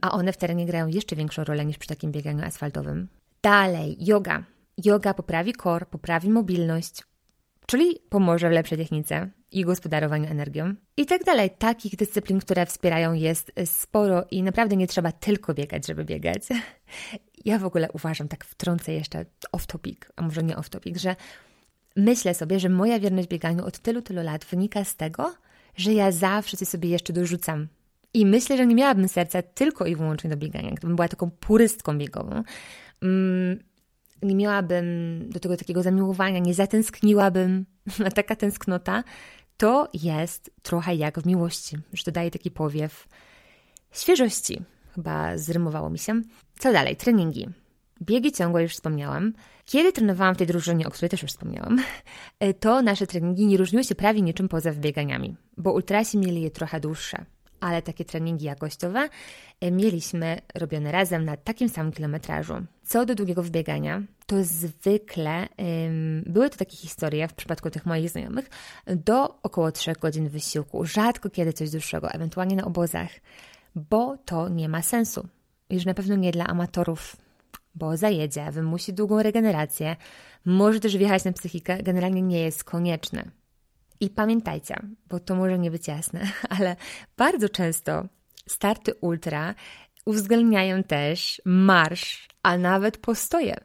A 0.00 0.12
one 0.12 0.32
w 0.32 0.36
terenie 0.36 0.66
grają 0.66 0.86
jeszcze 0.86 1.16
większą 1.16 1.44
rolę 1.44 1.64
niż 1.64 1.78
przy 1.78 1.88
takim 1.88 2.12
bieganiu 2.12 2.44
asfaltowym. 2.44 3.08
Dalej, 3.42 3.96
yoga. 4.00 4.44
Yoga 4.84 5.14
poprawi 5.14 5.52
kor, 5.52 5.88
poprawi 5.88 6.30
mobilność, 6.30 7.02
czyli 7.66 7.98
pomoże 8.08 8.48
w 8.48 8.52
lepszej 8.52 8.78
technice 8.78 9.30
i 9.56 9.64
gospodarowaniu 9.64 10.30
energią. 10.30 10.74
I 10.96 11.06
tak 11.06 11.24
dalej. 11.24 11.50
Takich 11.58 11.96
dyscyplin, 11.96 12.40
które 12.40 12.66
wspierają 12.66 13.12
jest 13.12 13.52
sporo 13.64 14.24
i 14.30 14.42
naprawdę 14.42 14.76
nie 14.76 14.86
trzeba 14.86 15.12
tylko 15.12 15.54
biegać, 15.54 15.86
żeby 15.86 16.04
biegać. 16.04 16.42
Ja 17.44 17.58
w 17.58 17.64
ogóle 17.64 17.88
uważam, 17.92 18.28
tak 18.28 18.44
wtrącę 18.44 18.92
jeszcze 18.92 19.24
off 19.52 19.66
topic, 19.66 19.98
a 20.16 20.22
może 20.22 20.42
nie 20.42 20.56
off 20.56 20.68
topic, 20.68 20.98
że 20.98 21.16
myślę 21.96 22.34
sobie, 22.34 22.60
że 22.60 22.68
moja 22.68 23.00
wierność 23.00 23.28
bieganiu 23.28 23.64
od 23.64 23.78
tylu, 23.78 24.02
tylu 24.02 24.22
lat 24.22 24.44
wynika 24.44 24.84
z 24.84 24.96
tego, 24.96 25.34
że 25.76 25.92
ja 25.92 26.12
zawsze 26.12 26.56
coś 26.56 26.68
sobie 26.68 26.88
jeszcze 26.88 27.12
dorzucam. 27.12 27.68
I 28.14 28.26
myślę, 28.26 28.56
że 28.56 28.66
nie 28.66 28.74
miałabym 28.74 29.08
serca 29.08 29.42
tylko 29.42 29.86
i 29.86 29.96
wyłącznie 29.96 30.30
do 30.30 30.36
biegania, 30.36 30.70
gdybym 30.70 30.96
była 30.96 31.08
taką 31.08 31.30
purystką 31.30 31.98
biegową. 31.98 32.42
Mm, 33.02 33.58
nie 34.22 34.34
miałabym 34.34 34.86
do 35.30 35.40
tego 35.40 35.56
takiego 35.56 35.82
zamiłowania, 35.82 36.38
nie 36.38 36.54
zatęskniłabym, 36.54 37.66
a 38.06 38.10
taka 38.20 38.36
tęsknota 38.36 39.04
to 39.56 39.88
jest 39.94 40.50
trochę 40.62 40.94
jak 40.94 41.20
w 41.20 41.26
miłości, 41.26 41.76
że 41.92 42.04
dodaje 42.04 42.30
taki 42.30 42.50
powiew 42.50 43.08
świeżości. 43.92 44.62
Chyba 44.94 45.38
zrymowało 45.38 45.90
mi 45.90 45.98
się. 45.98 46.22
Co 46.58 46.72
dalej? 46.72 46.96
Treningi. 46.96 47.48
Biegi 48.02 48.32
ciągłe 48.32 48.62
już 48.62 48.72
wspomniałam. 48.72 49.32
Kiedy 49.64 49.92
trenowałam 49.92 50.34
w 50.34 50.38
tej 50.38 50.46
drużynie, 50.46 50.86
o 50.86 50.90
której 50.90 51.10
też 51.10 51.22
już 51.22 51.30
wspomniałam, 51.30 51.82
to 52.60 52.82
nasze 52.82 53.06
treningi 53.06 53.46
nie 53.46 53.56
różniły 53.56 53.84
się 53.84 53.94
prawie 53.94 54.22
niczym 54.22 54.48
poza 54.48 54.72
wybieganiami, 54.72 55.36
bo 55.56 55.72
ultrasi 55.72 56.18
mieli 56.18 56.42
je 56.42 56.50
trochę 56.50 56.80
dłuższe 56.80 57.24
ale 57.60 57.82
takie 57.82 58.04
treningi 58.04 58.44
jakościowe 58.44 59.08
e, 59.60 59.70
mieliśmy 59.70 60.40
robione 60.54 60.92
razem 60.92 61.24
na 61.24 61.36
takim 61.36 61.68
samym 61.68 61.92
kilometrażu. 61.92 62.54
Co 62.84 63.06
do 63.06 63.14
długiego 63.14 63.42
wbiegania, 63.42 64.02
to 64.26 64.36
zwykle 64.44 65.48
ym, 65.86 66.24
były 66.26 66.50
to 66.50 66.56
takie 66.56 66.76
historie 66.76 67.28
w 67.28 67.34
przypadku 67.34 67.70
tych 67.70 67.86
moich 67.86 68.10
znajomych 68.10 68.50
do 68.86 69.42
około 69.42 69.72
3 69.72 69.92
godzin 70.00 70.28
wysiłku, 70.28 70.84
rzadko 70.84 71.30
kiedy 71.30 71.52
coś 71.52 71.70
dłuższego, 71.70 72.10
ewentualnie 72.10 72.56
na 72.56 72.64
obozach, 72.64 73.08
bo 73.74 74.16
to 74.24 74.48
nie 74.48 74.68
ma 74.68 74.82
sensu. 74.82 75.28
Już 75.70 75.84
na 75.84 75.94
pewno 75.94 76.16
nie 76.16 76.32
dla 76.32 76.46
amatorów, 76.46 77.16
bo 77.74 77.96
zajedzie, 77.96 78.50
wymusi 78.50 78.92
długą 78.92 79.22
regenerację, 79.22 79.96
może 80.44 80.80
też 80.80 80.96
wjechać 80.96 81.24
na 81.24 81.32
psychikę, 81.32 81.82
generalnie 81.82 82.22
nie 82.22 82.40
jest 82.40 82.64
konieczne. 82.64 83.30
I 84.00 84.10
pamiętajcie, 84.10 84.76
bo 85.08 85.20
to 85.20 85.34
może 85.34 85.58
nie 85.58 85.70
być 85.70 85.88
jasne, 85.88 86.20
ale 86.58 86.76
bardzo 87.16 87.48
często 87.48 88.04
starty 88.46 88.94
ultra 88.94 89.54
uwzględniają 90.04 90.82
też 90.82 91.42
marsz, 91.44 92.28
a 92.42 92.58
nawet 92.58 92.98
postoje. 92.98 93.56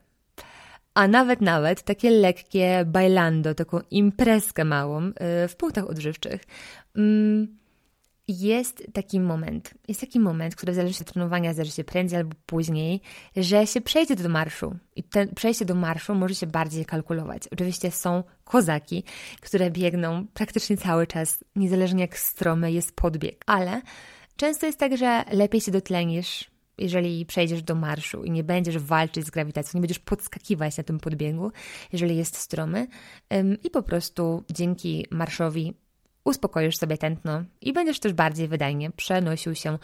A 0.93 1.07
nawet, 1.07 1.41
nawet 1.41 1.83
takie 1.83 2.09
lekkie 2.09 2.83
bailando, 2.85 3.55
taką 3.55 3.79
imprezkę 3.91 4.65
małą 4.65 5.07
y, 5.07 5.13
w 5.47 5.55
punktach 5.55 5.89
odżywczych. 5.89 6.41
Mm, 6.95 7.57
jest 8.31 8.83
taki 8.93 9.19
moment, 9.19 9.73
jest 9.87 10.01
taki 10.01 10.19
moment, 10.19 10.55
który 10.55 10.73
zależy 10.73 10.99
od 11.01 11.11
trenowania, 11.11 11.53
zależy 11.53 11.71
się 11.71 11.83
prędzej 11.83 12.19
albo 12.19 12.35
później, 12.45 13.01
że 13.35 13.67
się 13.67 13.81
przejdzie 13.81 14.15
do 14.15 14.29
marszu. 14.29 14.75
I 14.95 15.03
ten 15.03 15.35
przejście 15.35 15.65
do 15.65 15.75
marszu 15.75 16.15
może 16.15 16.35
się 16.35 16.47
bardziej 16.47 16.85
kalkulować. 16.85 17.47
Oczywiście 17.47 17.91
są 17.91 18.23
kozaki, 18.43 19.03
które 19.41 19.71
biegną 19.71 20.27
praktycznie 20.33 20.77
cały 20.77 21.07
czas, 21.07 21.43
niezależnie 21.55 22.01
jak 22.01 22.17
stromy 22.17 22.71
jest 22.71 22.95
podbieg, 22.95 23.43
ale 23.45 23.81
często 24.35 24.65
jest 24.65 24.79
tak, 24.79 24.97
że 24.97 25.23
lepiej 25.31 25.61
się 25.61 25.71
dotlenisz, 25.71 26.51
jeżeli 26.77 27.25
przejdziesz 27.25 27.63
do 27.63 27.75
marszu 27.75 28.23
i 28.23 28.31
nie 28.31 28.43
będziesz 28.43 28.77
walczyć 28.77 29.25
z 29.25 29.29
grawitacją, 29.29 29.77
nie 29.77 29.81
będziesz 29.81 29.99
podskakiwać 29.99 30.77
na 30.77 30.83
tym 30.83 30.99
podbiegu, 30.99 31.51
jeżeli 31.93 32.17
jest 32.17 32.37
stromy 32.37 32.87
i 33.63 33.69
po 33.69 33.83
prostu 33.83 34.43
dzięki 34.51 35.07
marszowi 35.11 35.73
uspokoisz 36.23 36.77
sobie 36.77 36.97
tętno 36.97 37.43
i 37.61 37.73
będziesz 37.73 37.99
też 37.99 38.13
bardziej 38.13 38.47
wydajnie 38.47 38.91
przenosił 38.91 39.55
się 39.55 39.77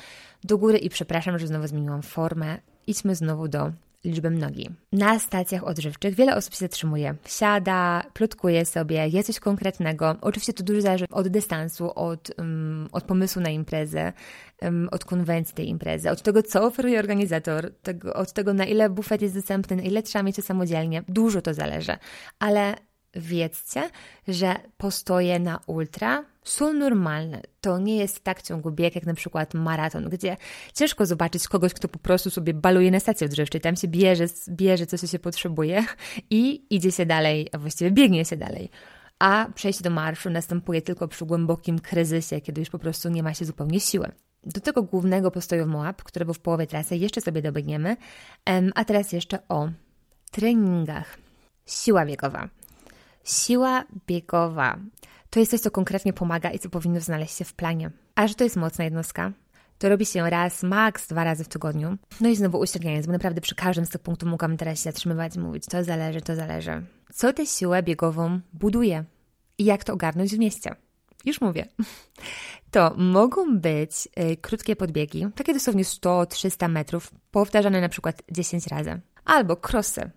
do 0.43 0.57
góry 0.57 0.77
i 0.77 0.89
przepraszam, 0.89 1.39
że 1.39 1.47
znowu 1.47 1.67
zmieniłam 1.67 2.01
formę. 2.01 2.57
Idźmy 2.87 3.15
znowu 3.15 3.47
do 3.47 3.71
liczby 4.05 4.29
mnogi. 4.29 4.69
Na 4.91 5.19
stacjach 5.19 5.63
odżywczych 5.63 6.15
wiele 6.15 6.35
osób 6.35 6.53
się 6.53 6.59
zatrzymuje, 6.59 7.15
siada, 7.25 8.03
plotkuje 8.13 8.65
sobie, 8.65 9.07
je 9.07 9.23
coś 9.23 9.39
konkretnego. 9.39 10.15
Oczywiście 10.21 10.53
to 10.53 10.63
dużo 10.63 10.81
zależy 10.81 11.05
od 11.11 11.27
dystansu, 11.27 11.91
od, 11.95 12.31
um, 12.37 12.89
od 12.91 13.03
pomysłu 13.03 13.41
na 13.41 13.49
imprezę, 13.49 14.13
um, 14.61 14.89
od 14.91 15.05
konwencji 15.05 15.55
tej 15.55 15.69
imprezy, 15.69 16.11
od 16.11 16.21
tego, 16.21 16.43
co 16.43 16.63
oferuje 16.63 16.99
organizator, 16.99 17.73
tego, 17.81 18.13
od 18.13 18.33
tego, 18.33 18.53
na 18.53 18.65
ile 18.65 18.89
bufet 18.89 19.21
jest 19.21 19.35
dostępny, 19.35 19.75
na 19.75 19.83
ile 19.83 20.03
trzeba 20.03 20.23
mieć 20.23 20.35
to 20.35 20.41
samodzielnie. 20.41 21.03
Dużo 21.07 21.41
to 21.41 21.53
zależy, 21.53 21.97
ale 22.39 22.75
wiedzcie, 23.17 23.89
że 24.27 24.55
postoje 24.77 25.39
na 25.39 25.59
ultra 25.65 26.25
są 26.43 26.73
normalne. 26.73 27.41
To 27.61 27.79
nie 27.79 27.97
jest 27.97 28.23
tak 28.23 28.41
ciągu 28.41 28.71
bieg, 28.71 28.95
jak 28.95 29.05
na 29.05 29.13
przykład 29.13 29.53
maraton, 29.53 30.09
gdzie 30.09 30.37
ciężko 30.73 31.05
zobaczyć 31.05 31.47
kogoś, 31.47 31.73
kto 31.73 31.87
po 31.87 31.99
prostu 31.99 32.29
sobie 32.29 32.53
baluje 32.53 32.91
na 32.91 32.99
stacji 32.99 33.25
odżywczej, 33.25 33.61
tam 33.61 33.75
się 33.75 33.87
bierze, 33.87 34.25
bierze 34.49 34.85
co 34.85 35.07
się 35.07 35.19
potrzebuje 35.19 35.85
i 36.29 36.65
idzie 36.69 36.91
się 36.91 37.05
dalej, 37.05 37.49
a 37.51 37.57
właściwie 37.57 37.91
biegnie 37.91 38.25
się 38.25 38.37
dalej. 38.37 38.69
A 39.19 39.47
przejście 39.55 39.83
do 39.83 39.89
marszu 39.89 40.29
następuje 40.29 40.81
tylko 40.81 41.07
przy 41.07 41.25
głębokim 41.25 41.79
kryzysie, 41.79 42.41
kiedy 42.41 42.61
już 42.61 42.69
po 42.69 42.79
prostu 42.79 43.09
nie 43.09 43.23
ma 43.23 43.33
się 43.33 43.45
zupełnie 43.45 43.79
siły. 43.79 44.11
Do 44.43 44.61
tego 44.61 44.83
głównego 44.83 45.31
postoju 45.31 45.65
w 45.65 45.67
Moab, 45.67 46.03
którego 46.03 46.33
w 46.33 46.39
połowie 46.39 46.67
trasy 46.67 46.95
jeszcze 46.95 47.21
sobie 47.21 47.41
dobiegniemy, 47.41 47.97
a 48.75 48.85
teraz 48.85 49.11
jeszcze 49.11 49.47
o 49.49 49.69
treningach. 50.31 51.17
Siła 51.65 52.05
biegowa. 52.05 52.49
Siła 53.27 53.83
biegowa 54.07 54.77
to 55.29 55.39
jest 55.39 55.51
coś, 55.51 55.61
co 55.61 55.71
konkretnie 55.71 56.13
pomaga 56.13 56.51
i 56.51 56.59
co 56.59 56.69
powinno 56.69 56.99
znaleźć 56.99 57.37
się 57.37 57.45
w 57.45 57.53
planie. 57.53 57.91
A 58.15 58.27
że 58.27 58.35
to 58.35 58.43
jest 58.43 58.55
mocna 58.55 58.83
jednostka, 58.83 59.31
to 59.77 59.89
robi 59.89 60.05
się 60.05 60.29
raz, 60.29 60.63
maks 60.63 61.07
dwa 61.07 61.23
razy 61.23 61.43
w 61.43 61.47
tygodniu. 61.47 61.97
No 62.21 62.29
i 62.29 62.35
znowu 62.35 62.59
uśredniając, 62.59 63.05
bo 63.05 63.11
naprawdę 63.11 63.41
przy 63.41 63.55
każdym 63.55 63.85
z 63.85 63.89
tych 63.89 64.01
punktów 64.01 64.29
mogłam 64.29 64.57
teraz 64.57 64.77
się 64.77 64.83
zatrzymywać 64.83 65.35
i 65.35 65.39
mówić, 65.39 65.65
to 65.65 65.83
zależy, 65.83 66.21
to 66.21 66.35
zależy. 66.35 66.85
Co 67.13 67.33
tę 67.33 67.45
siłę 67.45 67.83
biegową 67.83 68.39
buduje 68.53 69.03
i 69.57 69.65
jak 69.65 69.83
to 69.83 69.93
ogarnąć 69.93 70.35
w 70.35 70.39
mieście? 70.39 70.75
Już 71.25 71.41
mówię. 71.41 71.65
To 72.71 72.93
mogą 72.97 73.59
być 73.59 74.07
y, 74.31 74.37
krótkie 74.37 74.75
podbiegi, 74.75 75.27
takie 75.35 75.53
dosłownie 75.53 75.83
100-300 75.83 76.69
metrów, 76.69 77.11
powtarzane 77.31 77.81
na 77.81 77.89
przykład 77.89 78.23
10 78.31 78.67
razy. 78.67 79.01
Albo 79.25 79.55
krosy, 79.55 80.11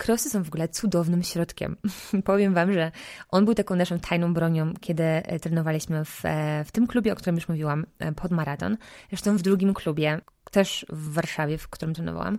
Krosy 0.00 0.30
są 0.30 0.42
w 0.42 0.48
ogóle 0.48 0.68
cudownym 0.68 1.22
środkiem. 1.22 1.76
Powiem 2.24 2.54
Wam, 2.54 2.72
że 2.72 2.92
on 3.28 3.44
był 3.44 3.54
taką 3.54 3.76
naszą 3.76 3.98
tajną 3.98 4.34
bronią, 4.34 4.72
kiedy 4.80 5.04
e, 5.04 5.40
trenowaliśmy 5.40 6.04
w, 6.04 6.24
e, 6.24 6.64
w 6.64 6.72
tym 6.72 6.86
klubie, 6.86 7.12
o 7.12 7.16
którym 7.16 7.36
już 7.36 7.48
mówiłam, 7.48 7.86
e, 7.98 8.12
pod 8.12 8.30
maraton. 8.30 8.76
Zresztą 9.08 9.36
w 9.36 9.42
drugim 9.42 9.74
klubie, 9.74 10.20
też 10.50 10.86
w 10.88 11.12
Warszawie, 11.12 11.58
w 11.58 11.68
którym 11.68 11.94
trenowałam, 11.94 12.38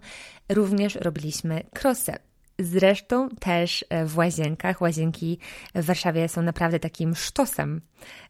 również 0.50 0.96
robiliśmy 0.96 1.64
krosy. 1.74 2.14
Zresztą 2.60 3.30
też 3.30 3.86
w 4.06 4.18
łazienkach. 4.18 4.82
Łazienki 4.82 5.40
w 5.76 5.86
Warszawie 5.86 6.30
są 6.30 6.42
naprawdę 6.42 6.80
takim 6.80 7.16
sztosem. 7.16 7.82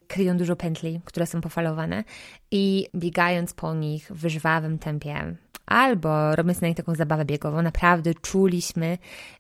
Kryją 0.08 0.38
dużo 0.38 0.56
pętli, 0.56 1.02
które 1.06 1.26
są 1.26 1.42
pofalowane 1.42 2.04
i 2.52 2.88
biegając 2.96 3.54
po 3.54 3.74
nich 3.74 4.12
w 4.12 4.30
żwawym 4.30 4.80
tempie, 4.80 5.36
albo 5.72 6.36
robiąc 6.36 6.61
na 6.61 6.67
nich 6.67 6.78
taką 6.78 6.95
zabawę 6.95 7.26
biegową, 7.26 7.61
naprawdę 7.61 8.13
czuliśmy, 8.13 8.97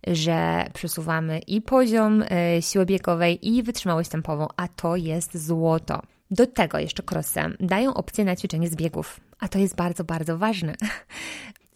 że 0.07 0.65
przesuwamy 0.73 1.39
i 1.39 1.61
poziom 1.61 2.23
e, 2.29 2.61
siły 2.61 2.85
biegowej, 2.85 3.47
i 3.47 3.63
wytrzymałość 3.63 4.09
tempową, 4.09 4.47
a 4.57 4.67
to 4.67 4.95
jest 4.95 5.47
złoto. 5.47 6.01
Do 6.31 6.47
tego 6.47 6.79
jeszcze 6.79 7.03
crossy 7.11 7.39
dają 7.59 7.93
opcję 7.93 8.25
na 8.25 8.35
ćwiczenie 8.35 8.69
z 8.69 8.75
biegów, 8.75 9.19
a 9.39 9.47
to 9.47 9.59
jest 9.59 9.75
bardzo, 9.75 10.03
bardzo 10.03 10.37
ważne. 10.37 10.75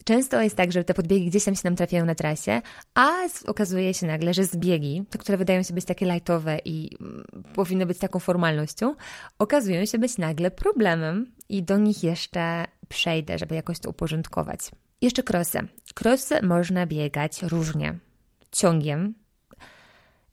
Często 0.04 0.42
jest 0.42 0.56
tak, 0.56 0.72
że 0.72 0.84
te 0.84 0.94
podbiegi 0.94 1.26
gdzieś 1.26 1.44
tam 1.44 1.54
się 1.54 1.60
nam 1.64 1.76
trafiają 1.76 2.04
na 2.04 2.14
trasie, 2.14 2.62
a 2.94 3.12
okazuje 3.46 3.94
się 3.94 4.06
nagle, 4.06 4.34
że 4.34 4.44
zbiegi, 4.44 5.04
te, 5.10 5.18
które 5.18 5.38
wydają 5.38 5.62
się 5.62 5.74
być 5.74 5.84
takie 5.84 6.06
lightowe 6.06 6.58
i 6.64 6.96
mm, 7.00 7.24
powinny 7.54 7.86
być 7.86 7.98
taką 7.98 8.18
formalnością, 8.18 8.94
okazują 9.38 9.84
się 9.84 9.98
być 9.98 10.18
nagle 10.18 10.50
problemem 10.50 11.32
i 11.48 11.62
do 11.62 11.78
nich 11.78 12.02
jeszcze 12.02 12.64
przejdę, 12.88 13.38
żeby 13.38 13.54
jakoś 13.54 13.78
to 13.78 13.90
uporządkować. 13.90 14.60
Jeszcze 15.00 15.22
krosy. 15.22 15.58
Krosy 15.94 16.42
można 16.42 16.86
biegać 16.86 17.42
różnie. 17.42 17.98
Ciągiem. 18.52 19.14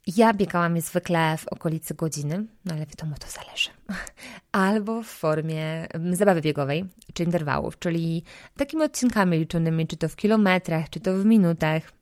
Ja 0.06 0.34
biegałam 0.34 0.76
je 0.76 0.82
zwykle 0.82 1.36
w 1.36 1.48
okolicy 1.48 1.94
godziny, 1.94 2.46
no 2.64 2.74
ale 2.74 2.86
wiadomo, 2.86 3.16
to 3.20 3.26
zależy. 3.28 3.70
Albo 4.52 5.02
w 5.02 5.06
formie 5.06 5.86
mm, 5.92 6.16
zabawy 6.16 6.40
biegowej, 6.40 6.84
czy 7.14 7.24
interwałów, 7.24 7.78
czyli 7.78 8.22
takimi 8.56 8.82
odcinkami 8.82 9.38
liczonymi, 9.38 9.86
czy 9.86 9.96
to 9.96 10.08
w 10.08 10.16
kilometrach, 10.16 10.90
czy 10.90 11.00
to 11.00 11.14
w 11.16 11.24
minutach. 11.24 11.92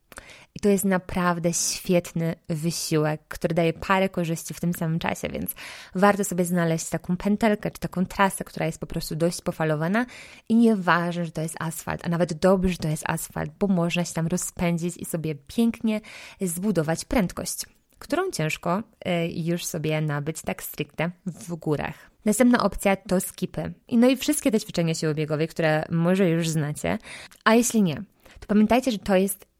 I 0.55 0.61
to 0.61 0.69
jest 0.69 0.85
naprawdę 0.85 1.53
świetny 1.53 2.35
wysiłek, 2.49 3.21
który 3.29 3.55
daje 3.55 3.73
parę 3.73 4.09
korzyści 4.09 4.55
w 4.55 4.61
tym 4.61 4.75
samym 4.75 4.99
czasie, 4.99 5.29
więc 5.29 5.51
warto 5.95 6.25
sobie 6.25 6.45
znaleźć 6.45 6.89
taką 6.89 7.17
pętelkę 7.17 7.71
czy 7.71 7.81
taką 7.81 8.07
trasę, 8.07 8.45
która 8.45 8.67
jest 8.67 8.79
po 8.79 8.87
prostu 8.87 9.17
dość 9.17 9.43
pofalowana 9.43 10.07
i 10.49 10.55
nieważne, 10.55 11.25
że 11.25 11.33
to 11.33 11.41
jest 11.43 11.57
asfalt, 11.61 12.07
a 12.07 12.09
nawet 12.09 12.35
dobrze, 12.35 12.73
że 12.73 12.79
to 12.79 12.89
jest 12.89 13.05
asfalt, 13.07 13.51
bo 13.59 13.67
można 13.67 14.05
się 14.05 14.15
tam 14.15 14.27
rozpędzić 14.27 14.97
i 14.97 15.05
sobie 15.05 15.35
pięknie 15.35 16.01
zbudować 16.41 17.05
prędkość, 17.05 17.67
którą 17.99 18.31
ciężko 18.31 18.83
e, 19.05 19.29
już 19.29 19.65
sobie 19.65 20.01
nabyć 20.01 20.43
tak 20.43 20.63
stricte 20.63 21.11
w 21.27 21.55
górach. 21.55 22.11
Następna 22.25 22.63
opcja 22.63 22.97
to 22.97 23.21
skipy. 23.21 23.73
No 23.93 24.09
i 24.09 24.17
wszystkie 24.17 24.51
te 24.51 24.61
ćwiczenia 24.61 24.95
siły 24.95 25.15
biegowej, 25.15 25.49
które 25.49 25.85
może 25.91 26.29
już 26.29 26.49
znacie. 26.49 26.99
A 27.45 27.55
jeśli 27.55 27.83
nie, 27.83 27.95
to 28.41 28.47
pamiętajcie, 28.47 28.91
że 28.91 28.99
to 28.99 29.17
jest 29.17 29.52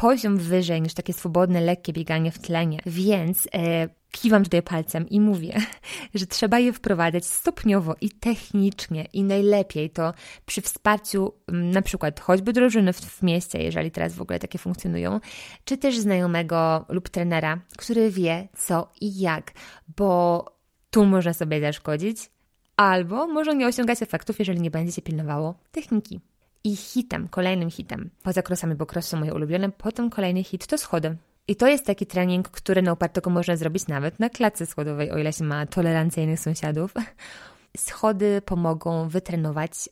poziom 0.00 0.36
wyżej 0.36 0.82
niż 0.82 0.94
takie 0.94 1.12
swobodne, 1.12 1.60
lekkie 1.60 1.92
bieganie 1.92 2.32
w 2.32 2.38
tlenie. 2.38 2.78
Więc 2.86 3.48
e, 3.54 3.88
kiwam 4.10 4.44
tutaj 4.44 4.62
palcem 4.62 5.08
i 5.08 5.20
mówię, 5.20 5.54
że 6.14 6.26
trzeba 6.26 6.58
je 6.58 6.72
wprowadzać 6.72 7.26
stopniowo 7.26 7.94
i 8.00 8.10
technicznie 8.10 9.06
i 9.12 9.22
najlepiej 9.24 9.90
to 9.90 10.14
przy 10.46 10.60
wsparciu 10.60 11.32
na 11.48 11.82
przykład 11.82 12.20
choćby 12.20 12.52
drużyny 12.52 12.92
w, 12.92 13.00
w 13.00 13.22
mieście, 13.22 13.62
jeżeli 13.62 13.90
teraz 13.90 14.14
w 14.14 14.22
ogóle 14.22 14.38
takie 14.38 14.58
funkcjonują, 14.58 15.20
czy 15.64 15.78
też 15.78 15.98
znajomego 15.98 16.84
lub 16.88 17.08
trenera, 17.08 17.60
który 17.76 18.10
wie 18.10 18.48
co 18.56 18.92
i 19.00 19.20
jak, 19.20 19.52
bo 19.96 20.44
tu 20.90 21.04
można 21.04 21.32
sobie 21.32 21.60
zaszkodzić, 21.60 22.30
albo 22.76 23.26
może 23.26 23.56
nie 23.56 23.66
osiągać 23.66 24.02
efektów, 24.02 24.38
jeżeli 24.38 24.60
nie 24.60 24.70
będzie 24.70 24.92
się 24.92 25.02
pilnowało 25.02 25.54
techniki. 25.72 26.20
I 26.64 26.76
hitem, 26.76 27.28
kolejnym 27.28 27.70
hitem, 27.70 28.10
poza 28.22 28.42
krosami, 28.42 28.74
bo 28.74 28.86
krosy 28.86 29.08
są 29.08 29.18
moje 29.18 29.34
ulubione, 29.34 29.70
potem 29.70 30.10
kolejny 30.10 30.44
hit 30.44 30.66
to 30.66 30.78
schody. 30.78 31.16
I 31.48 31.56
to 31.56 31.68
jest 31.68 31.86
taki 31.86 32.06
trening, 32.06 32.48
który 32.48 32.82
na 32.82 32.92
upartego 32.92 33.30
można 33.30 33.56
zrobić 33.56 33.86
nawet 33.86 34.20
na 34.20 34.28
klatce 34.28 34.66
schodowej, 34.66 35.10
o 35.10 35.18
ile 35.18 35.32
się 35.32 35.44
ma 35.44 35.66
tolerancyjnych 35.66 36.40
sąsiadów. 36.40 36.94
Schody 37.76 38.42
pomogą 38.44 39.08
wytrenować 39.08 39.88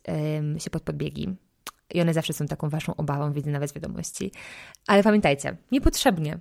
się 0.57 0.69
pod 0.69 0.83
podbiegi. 0.83 1.35
I 1.93 2.01
one 2.01 2.13
zawsze 2.13 2.33
są 2.33 2.47
taką 2.47 2.69
waszą 2.69 2.95
obawą, 2.95 3.33
widzę 3.33 3.51
nawet 3.51 3.69
z 3.69 3.73
wiadomości. 3.73 4.31
Ale 4.87 5.03
pamiętajcie, 5.03 5.57
niepotrzebnie. 5.71 6.39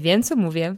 Wiem, 0.00 0.22
co 0.22 0.36
mówię 0.36 0.76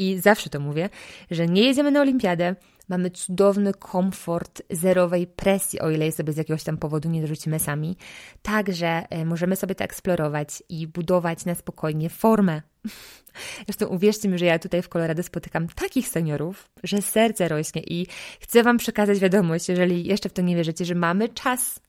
i 0.00 0.20
zawsze 0.20 0.50
to 0.50 0.60
mówię, 0.60 0.88
że 1.30 1.46
nie 1.46 1.62
jedziemy 1.62 1.90
na 1.90 2.00
olimpiadę, 2.00 2.54
Mamy 2.90 3.10
cudowny 3.10 3.72
komfort 3.74 4.62
zerowej 4.70 5.26
presji, 5.26 5.80
o 5.80 5.90
ile 5.90 6.04
jej 6.04 6.12
sobie 6.12 6.32
z 6.32 6.36
jakiegoś 6.36 6.64
tam 6.64 6.76
powodu 6.76 7.08
nie 7.08 7.20
dorzucimy 7.20 7.58
sami. 7.58 7.96
Także 8.42 9.06
e, 9.10 9.24
możemy 9.24 9.56
sobie 9.56 9.74
to 9.74 9.84
eksplorować 9.84 10.62
i 10.68 10.86
budować 10.86 11.44
na 11.44 11.54
spokojnie 11.54 12.10
formę. 12.10 12.62
Zresztą 13.66 13.86
uwierzcie 13.86 14.28
mi, 14.28 14.38
że 14.38 14.44
ja 14.44 14.58
tutaj 14.58 14.82
w 14.82 14.88
Colorado 14.88 15.22
spotykam 15.22 15.68
takich 15.68 16.08
seniorów, 16.08 16.70
że 16.82 17.02
serce 17.02 17.48
rośnie 17.48 17.82
i 17.82 18.06
chcę 18.40 18.62
Wam 18.62 18.78
przekazać 18.78 19.18
wiadomość, 19.18 19.68
jeżeli 19.68 20.08
jeszcze 20.08 20.28
w 20.28 20.32
to 20.32 20.42
nie 20.42 20.56
wierzycie, 20.56 20.84
że 20.84 20.94
mamy 20.94 21.28
czas 21.28 21.80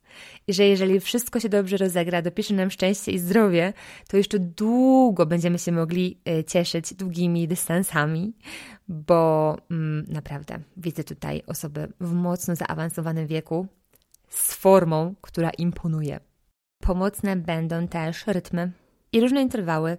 i 0.48 0.54
że 0.54 0.68
jeżeli 0.68 1.00
wszystko 1.00 1.40
się 1.40 1.50
dobrze 1.50 1.78
rozegra, 1.78 2.22
dopisze 2.22 2.54
nam 2.54 2.72
szczęście 2.72 3.12
i 3.12 3.20
zdrowie, 3.20 3.74
to 4.10 4.18
jeszcze 4.18 4.40
długo 4.40 5.26
będziemy 5.26 5.60
się 5.60 5.72
mogli 5.72 6.18
e, 6.30 6.44
cieszyć 6.44 6.94
długimi 6.94 7.48
dystansami, 7.48 8.34
bo 8.88 9.58
mm, 9.72 10.06
naprawdę 10.08 10.60
widzę 10.78 11.04
tutaj 11.04 11.42
osoby 11.48 11.88
w 12.00 12.14
mocno 12.14 12.56
zaawansowanym 12.56 13.28
wieku 13.28 13.68
z 14.30 14.54
formą, 14.54 15.16
która 15.22 15.50
imponuje. 15.50 16.20
Pomocne 16.82 17.36
będą 17.36 17.88
też 17.88 18.28
rytmy 18.28 18.72
i 19.12 19.22
różne 19.22 19.42
interwały 19.42 19.98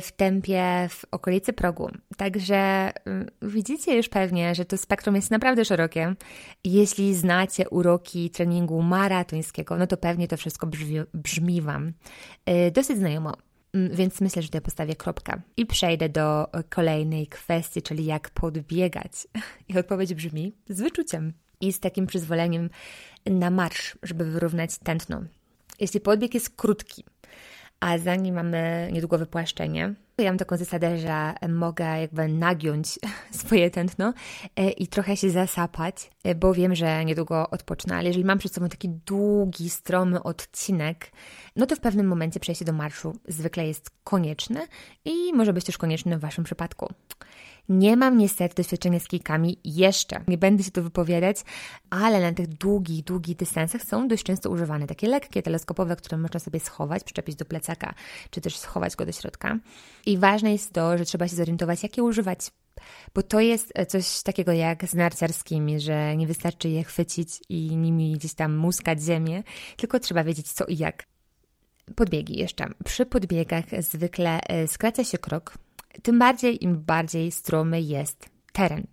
w 0.00 0.12
tempie 0.12 0.88
w 0.90 1.04
okolicy 1.10 1.52
progu. 1.52 1.90
Także 2.16 2.90
mm, 3.04 3.26
widzicie 3.42 3.96
już 3.96 4.08
pewnie, 4.08 4.54
że 4.54 4.64
to 4.64 4.76
spektrum 4.76 5.16
jest 5.16 5.30
naprawdę 5.30 5.64
szerokie. 5.64 6.14
Jeśli 6.64 7.14
znacie 7.14 7.68
uroki 7.68 8.30
treningu 8.30 8.82
maratońskiego, 8.82 9.76
no 9.76 9.86
to 9.86 9.96
pewnie 9.96 10.28
to 10.28 10.36
wszystko 10.36 10.66
brzmi, 10.66 11.00
brzmi 11.14 11.62
Wam 11.62 11.92
e, 12.46 12.70
dosyć 12.70 12.98
znajomo. 12.98 13.34
Mm, 13.74 13.96
więc 13.96 14.20
myślę, 14.20 14.42
że 14.42 14.48
tutaj 14.48 14.60
postawię 14.60 14.96
kropkę 14.96 15.40
i 15.56 15.66
przejdę 15.66 16.08
do 16.08 16.46
kolejnej 16.68 17.26
kwestii, 17.26 17.82
czyli 17.82 18.04
jak 18.04 18.30
podbiegać. 18.30 19.12
I 19.68 19.78
odpowiedź 19.78 20.14
brzmi 20.14 20.52
z 20.68 20.80
wyczuciem 20.80 21.32
i 21.60 21.72
z 21.72 21.80
takim 21.80 22.06
przyzwoleniem 22.06 22.70
na 23.26 23.50
marsz, 23.50 23.98
żeby 24.02 24.24
wyrównać 24.24 24.78
tętno. 24.78 25.22
Jeśli 25.80 26.00
podbieg 26.00 26.34
jest 26.34 26.56
krótki, 26.56 27.04
a 27.80 27.98
za 27.98 28.16
nim 28.16 28.34
mamy 28.34 28.90
niedługo 28.92 29.18
wypłaszczenie, 29.18 29.94
ja 30.22 30.30
mam 30.30 30.38
taką 30.38 30.56
zasadę, 30.56 30.98
że 30.98 31.34
mogę 31.48 32.00
jakby 32.00 32.28
nagiąć 32.28 32.98
swoje 33.30 33.70
tętno 33.70 34.14
e, 34.56 34.70
i 34.70 34.86
trochę 34.86 35.16
się 35.16 35.30
zasapać, 35.30 36.10
e, 36.24 36.34
bo 36.34 36.54
wiem, 36.54 36.74
że 36.74 37.04
niedługo 37.04 37.50
odpocznę, 37.50 37.96
ale 37.96 38.08
jeżeli 38.08 38.24
mam 38.24 38.38
przed 38.38 38.54
sobą 38.54 38.68
taki 38.68 38.88
długi, 38.88 39.70
stromy 39.70 40.22
odcinek, 40.22 41.12
no 41.56 41.66
to 41.66 41.76
w 41.76 41.80
pewnym 41.80 42.06
momencie 42.06 42.40
przejście 42.40 42.64
do 42.64 42.72
marszu 42.72 43.12
zwykle 43.28 43.66
jest 43.66 43.90
konieczne 44.04 44.66
i 45.04 45.32
może 45.34 45.52
być 45.52 45.64
też 45.64 45.78
konieczne 45.78 46.18
w 46.18 46.20
Waszym 46.20 46.44
przypadku. 46.44 46.88
Nie 47.68 47.96
mam 47.96 48.18
niestety 48.18 48.54
doświadczenia 48.54 49.00
z 49.00 49.08
kijkami 49.08 49.58
jeszcze. 49.64 50.20
Nie 50.28 50.38
będę 50.38 50.64
się 50.64 50.70
tu 50.70 50.82
wypowiadać, 50.82 51.36
ale 51.90 52.20
na 52.20 52.32
tych 52.32 52.48
długich, 52.48 53.04
długich 53.04 53.36
dystansach 53.36 53.82
są 53.82 54.08
dość 54.08 54.22
często 54.22 54.50
używane 54.50 54.86
takie 54.86 55.08
lekkie, 55.08 55.42
teleskopowe, 55.42 55.96
które 55.96 56.16
można 56.16 56.40
sobie 56.40 56.60
schować, 56.60 57.04
przyczepić 57.04 57.36
do 57.36 57.44
plecaka, 57.44 57.94
czy 58.30 58.40
też 58.40 58.58
schować 58.58 58.96
go 58.96 59.06
do 59.06 59.12
środka. 59.12 59.58
I 60.06 60.18
ważne 60.18 60.52
jest 60.52 60.72
to, 60.72 60.98
że 60.98 61.04
trzeba 61.04 61.28
się 61.28 61.36
zorientować, 61.36 61.82
jak 61.82 61.96
je 61.96 62.02
używać. 62.02 62.50
Bo 63.14 63.22
to 63.22 63.40
jest 63.40 63.72
coś 63.88 64.22
takiego 64.22 64.52
jak 64.52 64.84
z 64.84 64.94
narciarskimi, 64.94 65.80
że 65.80 66.16
nie 66.16 66.26
wystarczy 66.26 66.68
je 66.68 66.84
chwycić 66.84 67.40
i 67.48 67.76
nimi 67.76 68.12
gdzieś 68.12 68.34
tam 68.34 68.56
muskać 68.56 69.02
ziemię, 69.02 69.42
tylko 69.76 70.00
trzeba 70.00 70.24
wiedzieć 70.24 70.52
co 70.52 70.64
i 70.64 70.76
jak. 70.76 71.04
Podbiegi 71.94 72.38
jeszcze. 72.38 72.66
Przy 72.84 73.06
podbiegach 73.06 73.64
zwykle 73.78 74.40
e, 74.40 74.68
skraca 74.68 75.04
się 75.04 75.18
krok, 75.18 75.58
tym 76.02 76.18
bardziej 76.18 76.64
im 76.64 76.84
bardziej 76.84 77.30
stromy 77.30 77.80
jest 77.80 78.28
teren. 78.52 78.86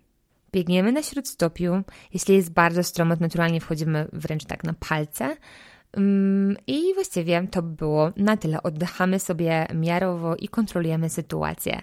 Biegniemy 0.52 0.92
na 0.92 1.02
śródstopiu, 1.02 1.82
jeśli 2.12 2.34
jest 2.34 2.52
bardzo 2.52 2.82
stromo, 2.82 3.16
to 3.16 3.22
naturalnie 3.22 3.60
wchodzimy 3.60 4.08
wręcz 4.12 4.44
tak 4.44 4.64
na 4.64 4.72
palce. 4.72 5.36
Mm, 5.92 6.56
I 6.66 6.94
właściwie 6.94 7.48
to 7.50 7.62
by 7.62 7.76
było 7.76 8.12
na 8.16 8.36
tyle. 8.36 8.62
Oddychamy 8.62 9.18
sobie 9.18 9.66
miarowo 9.74 10.36
i 10.36 10.48
kontrolujemy 10.48 11.10
sytuację. 11.10 11.82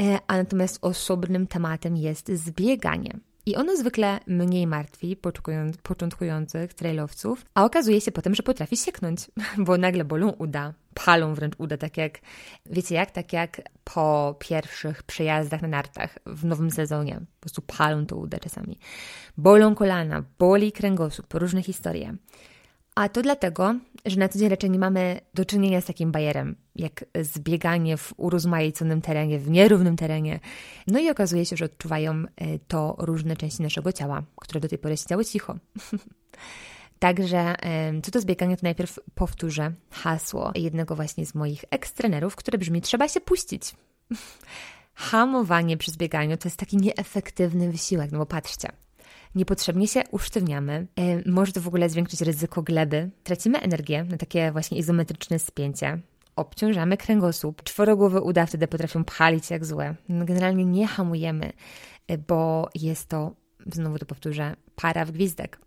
E, 0.00 0.18
a 0.26 0.36
natomiast 0.36 0.78
osobnym 0.82 1.46
tematem 1.46 1.96
jest 1.96 2.28
zbieganie. 2.28 3.18
I 3.46 3.56
ono 3.56 3.76
zwykle 3.76 4.20
mniej 4.26 4.66
martwi 4.66 5.16
początkujących 5.82 6.74
trailowców, 6.74 7.44
a 7.54 7.64
okazuje 7.64 8.00
się 8.00 8.12
potem, 8.12 8.34
że 8.34 8.42
potrafi 8.42 8.76
sieknąć, 8.76 9.20
bo 9.66 9.78
nagle 9.78 10.04
bolą 10.04 10.28
uda, 10.28 10.74
palą 10.94 11.34
wręcz 11.34 11.54
uda, 11.58 11.76
tak 11.76 11.96
jak, 11.96 12.18
wiecie 12.66 12.94
jak, 12.94 13.10
tak 13.10 13.32
jak 13.32 13.60
po 13.84 14.36
pierwszych 14.38 15.02
przejazdach 15.02 15.62
na 15.62 15.68
nartach 15.68 16.18
w 16.26 16.44
nowym 16.44 16.70
sezonie, 16.70 17.14
po 17.14 17.40
prostu 17.40 17.62
palą 17.62 18.06
to 18.06 18.16
uda 18.16 18.38
czasami. 18.38 18.78
Bolą 19.36 19.74
kolana, 19.74 20.24
boli 20.38 20.72
kręgosłup, 20.72 21.34
różne 21.34 21.62
historie. 21.62 22.16
A 22.94 23.08
to 23.08 23.22
dlatego, 23.22 23.74
że 24.06 24.16
na 24.16 24.28
co 24.28 24.38
dzień 24.38 24.48
raczej 24.48 24.70
nie 24.70 24.78
mamy 24.78 25.20
do 25.34 25.44
czynienia 25.44 25.80
z 25.80 25.84
takim 25.84 26.12
bajerem, 26.12 26.56
jak 26.76 27.04
zbieganie 27.20 27.96
w 27.96 28.14
urozmaiconym 28.16 29.00
terenie, 29.00 29.38
w 29.38 29.50
nierównym 29.50 29.96
terenie. 29.96 30.40
No 30.86 30.98
i 30.98 31.10
okazuje 31.10 31.46
się, 31.46 31.56
że 31.56 31.64
odczuwają 31.64 32.12
e, 32.12 32.58
to 32.58 32.96
różne 32.98 33.36
części 33.36 33.62
naszego 33.62 33.92
ciała, 33.92 34.22
które 34.36 34.60
do 34.60 34.68
tej 34.68 34.78
pory 34.78 34.96
siedziały 34.96 35.24
cicho. 35.24 35.56
Także 36.98 37.54
co 38.02 38.10
to 38.10 38.20
zbieganie, 38.20 38.56
to 38.56 38.60
najpierw 38.62 38.98
powtórzę 39.14 39.72
hasło 39.90 40.52
jednego 40.54 40.96
właśnie 40.96 41.26
z 41.26 41.34
moich 41.34 41.64
ekstrenerów, 41.70 42.36
które 42.36 42.58
brzmi: 42.58 42.80
trzeba 42.80 43.08
się 43.08 43.20
puścić. 43.20 43.74
Hamowanie 44.94 45.76
przy 45.76 45.90
zbieganiu 45.90 46.36
to 46.36 46.48
jest 46.48 46.58
taki 46.58 46.76
nieefektywny 46.76 47.72
wysiłek, 47.72 48.12
no 48.12 48.18
bo 48.18 48.26
patrzcie, 48.26 48.68
niepotrzebnie 49.34 49.88
się 49.88 50.02
usztywniamy. 50.10 50.86
E, 50.96 51.30
może 51.30 51.52
to 51.52 51.60
w 51.60 51.68
ogóle 51.68 51.88
zwiększyć 51.88 52.20
ryzyko 52.20 52.62
gleby. 52.62 53.10
Tracimy 53.22 53.60
energię 53.60 54.04
na 54.04 54.16
takie 54.16 54.52
właśnie 54.52 54.78
izometryczne 54.78 55.38
spięcie. 55.38 55.98
Obciążamy 56.36 56.96
kręgosłup. 56.96 57.62
Czworogłowe 57.62 58.20
uda 58.20 58.46
wtedy 58.46 58.68
potrafią 58.68 59.04
palić 59.04 59.50
jak 59.50 59.64
złe. 59.64 59.94
No, 60.08 60.24
generalnie 60.24 60.64
nie 60.64 60.86
hamujemy, 60.86 61.52
e, 62.08 62.18
bo 62.18 62.68
jest 62.74 63.08
to, 63.08 63.32
znowu 63.66 63.98
to 63.98 64.06
powtórzę, 64.06 64.56
para 64.76 65.04
w 65.04 65.10
gwizdek. 65.10 65.60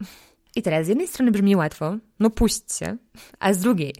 I 0.55 0.61
teraz 0.61 0.85
z 0.85 0.89
jednej 0.89 1.07
strony 1.07 1.31
brzmi 1.31 1.55
łatwo, 1.55 1.97
no 2.19 2.29
puść 2.29 2.77
się, 2.77 2.97
a 3.39 3.53
z 3.53 3.57
drugiej 3.57 3.95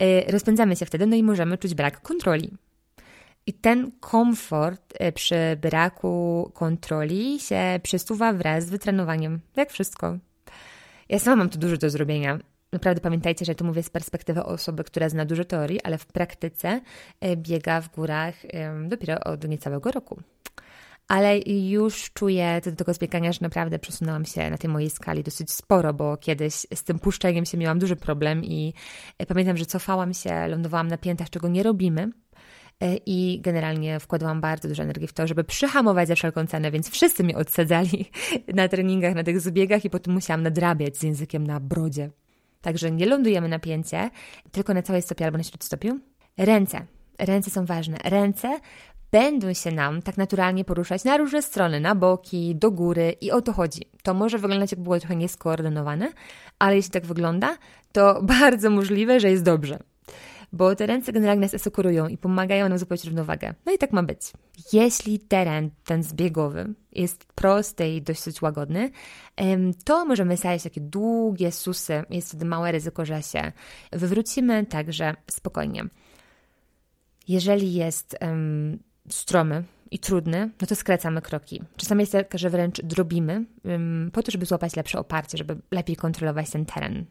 yy, 0.00 0.24
rozpędzamy 0.28 0.76
się 0.76 0.86
wtedy, 0.86 1.06
no 1.06 1.16
i 1.16 1.22
możemy 1.22 1.58
czuć 1.58 1.74
brak 1.74 2.02
kontroli. 2.02 2.52
I 3.46 3.52
ten 3.52 3.90
komfort 4.00 4.94
e, 4.98 5.12
przy 5.12 5.56
braku 5.60 6.50
kontroli 6.54 7.40
się 7.40 7.80
przesuwa 7.82 8.32
wraz 8.32 8.66
z 8.66 8.70
wytrenowaniem, 8.70 9.40
jak 9.56 9.70
wszystko. 9.70 10.18
Ja 11.08 11.18
sama 11.18 11.36
mam 11.36 11.50
tu 11.50 11.58
dużo 11.58 11.76
do 11.76 11.90
zrobienia. 11.90 12.38
Naprawdę 12.72 13.00
pamiętajcie, 13.00 13.44
że 13.44 13.54
tu 13.54 13.64
mówię 13.64 13.82
z 13.82 13.90
perspektywy 13.90 14.44
osoby, 14.44 14.84
która 14.84 15.08
zna 15.08 15.24
dużo 15.24 15.44
teorii, 15.44 15.82
ale 15.82 15.98
w 15.98 16.06
praktyce 16.06 16.80
e, 17.20 17.36
biega 17.36 17.80
w 17.80 17.94
górach 17.94 18.34
dopiero 18.88 19.20
od 19.20 19.48
niecałego 19.48 19.90
roku. 19.90 20.20
Ale 21.08 21.38
już 21.46 22.10
czuję 22.12 22.60
do 22.64 22.72
tego 22.72 22.94
zbiegania, 22.94 23.32
że 23.32 23.38
naprawdę 23.42 23.78
przesunęłam 23.78 24.24
się 24.24 24.50
na 24.50 24.58
tej 24.58 24.70
mojej 24.70 24.90
skali 24.90 25.22
dosyć 25.22 25.50
sporo, 25.50 25.94
bo 25.94 26.16
kiedyś 26.16 26.54
z 26.54 26.84
tym 26.84 26.98
puszczeniem 26.98 27.44
się 27.44 27.58
miałam 27.58 27.78
duży 27.78 27.96
problem 27.96 28.44
i 28.44 28.74
e, 29.18 29.26
pamiętam, 29.26 29.56
że 29.56 29.66
cofałam 29.66 30.14
się, 30.14 30.48
lądowałam 30.48 30.88
na 30.88 30.98
piętach, 30.98 31.30
czego 31.30 31.48
nie 31.48 31.62
robimy 31.62 32.10
i 33.06 33.40
generalnie 33.42 34.00
wkładałam 34.00 34.40
bardzo 34.40 34.68
dużo 34.68 34.82
energii 34.82 35.08
w 35.08 35.12
to, 35.12 35.26
żeby 35.26 35.44
przyhamować 35.44 36.08
za 36.08 36.14
wszelką 36.14 36.46
cenę, 36.46 36.70
więc 36.70 36.90
wszyscy 36.90 37.24
mnie 37.24 37.36
odsadzali 37.36 38.10
na 38.54 38.68
treningach, 38.68 39.14
na 39.14 39.24
tych 39.24 39.40
zbiegach 39.40 39.84
i 39.84 39.90
potem 39.90 40.14
musiałam 40.14 40.42
nadrabiać 40.42 40.96
z 40.96 41.02
językiem 41.02 41.46
na 41.46 41.60
brodzie. 41.60 42.10
Także 42.60 42.90
nie 42.90 43.06
lądujemy 43.06 43.48
na 43.48 43.58
pięcie, 43.58 44.10
tylko 44.52 44.74
na 44.74 44.82
całej 44.82 45.02
stopie 45.02 45.24
albo 45.24 45.38
na 45.38 45.44
śródstopiu. 45.44 45.98
Ręce. 46.38 46.86
Ręce 47.18 47.50
są 47.50 47.64
ważne. 47.64 47.96
Ręce 48.04 48.60
będą 49.12 49.54
się 49.54 49.70
nam 49.72 50.02
tak 50.02 50.16
naturalnie 50.16 50.64
poruszać 50.64 51.04
na 51.04 51.16
różne 51.16 51.42
strony, 51.42 51.80
na 51.80 51.94
boki, 51.94 52.56
do 52.56 52.70
góry 52.70 53.16
i 53.20 53.30
o 53.30 53.42
to 53.42 53.52
chodzi. 53.52 53.82
To 54.02 54.14
może 54.14 54.38
wyglądać 54.38 54.72
jak 54.72 54.80
było 54.80 54.98
trochę 54.98 55.16
nieskoordynowane, 55.16 56.12
ale 56.58 56.76
jeśli 56.76 56.90
tak 56.90 57.06
wygląda, 57.06 57.56
to 57.92 58.22
bardzo 58.40 58.70
możliwe, 58.70 59.20
że 59.20 59.30
jest 59.30 59.42
dobrze 59.42 59.78
bo 60.52 60.76
te 60.76 60.86
ręce 60.86 61.12
generalnie 61.12 61.40
nas 61.40 61.54
asekurują 61.54 62.08
i 62.08 62.18
pomagają 62.18 62.68
nam 62.68 62.78
zupełnie 62.78 63.02
równowagę. 63.04 63.54
No 63.66 63.72
i 63.72 63.78
tak 63.78 63.92
ma 63.92 64.02
być. 64.02 64.20
Jeśli 64.72 65.18
teren, 65.18 65.70
ten 65.84 66.02
zbiegowy, 66.02 66.74
jest 66.92 67.24
prosty 67.24 67.88
i 67.88 68.02
dosyć 68.02 68.42
łagodny, 68.42 68.90
to 69.84 70.04
możemy 70.04 70.36
stawiać 70.36 70.62
takie 70.62 70.80
długie 70.80 71.52
susy. 71.52 72.04
Jest 72.10 72.28
wtedy 72.28 72.44
małe 72.44 72.72
ryzyko, 72.72 73.04
że 73.04 73.22
się 73.22 73.52
wywrócimy, 73.92 74.66
także 74.66 75.14
spokojnie. 75.30 75.84
Jeżeli 77.28 77.74
jest 77.74 78.16
um, 78.20 78.78
stromy, 79.08 79.64
i 79.90 79.98
trudny, 79.98 80.50
no 80.60 80.66
to 80.66 80.74
skracamy 80.74 81.22
kroki. 81.22 81.62
Czasami 81.76 82.00
jest 82.00 82.12
tak, 82.12 82.38
że 82.38 82.50
wręcz 82.50 82.82
drobimy, 82.82 83.44
um, 83.64 84.10
po 84.12 84.22
to, 84.22 84.30
żeby 84.30 84.46
złapać 84.46 84.76
lepsze 84.76 84.98
oparcie, 84.98 85.38
żeby 85.38 85.56
lepiej 85.70 85.96
kontrolować 85.96 86.50
ten 86.50 86.66
teren. 86.66 87.04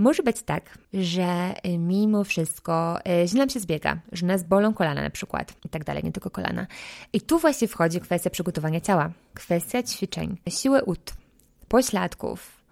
Może 0.00 0.22
być 0.22 0.42
tak, 0.42 0.78
że 0.94 1.54
y, 1.66 1.78
mimo 1.78 2.24
wszystko 2.24 2.98
y, 3.22 3.28
źle 3.28 3.38
nam 3.38 3.48
się 3.48 3.60
zbiega, 3.60 4.00
że 4.12 4.26
nas 4.26 4.42
bolą 4.42 4.74
kolana 4.74 5.02
na 5.02 5.10
przykład 5.10 5.54
i 5.64 5.68
tak 5.68 5.84
dalej, 5.84 6.04
nie 6.04 6.12
tylko 6.12 6.30
kolana. 6.30 6.66
I 7.12 7.20
tu 7.20 7.38
właśnie 7.38 7.68
wchodzi 7.68 8.00
kwestia 8.00 8.30
przygotowania 8.30 8.80
ciała, 8.80 9.10
kwestia 9.34 9.82
ćwiczeń, 9.82 10.36
siły 10.48 10.82
ud, 10.82 11.12
pośladków, 11.68 12.62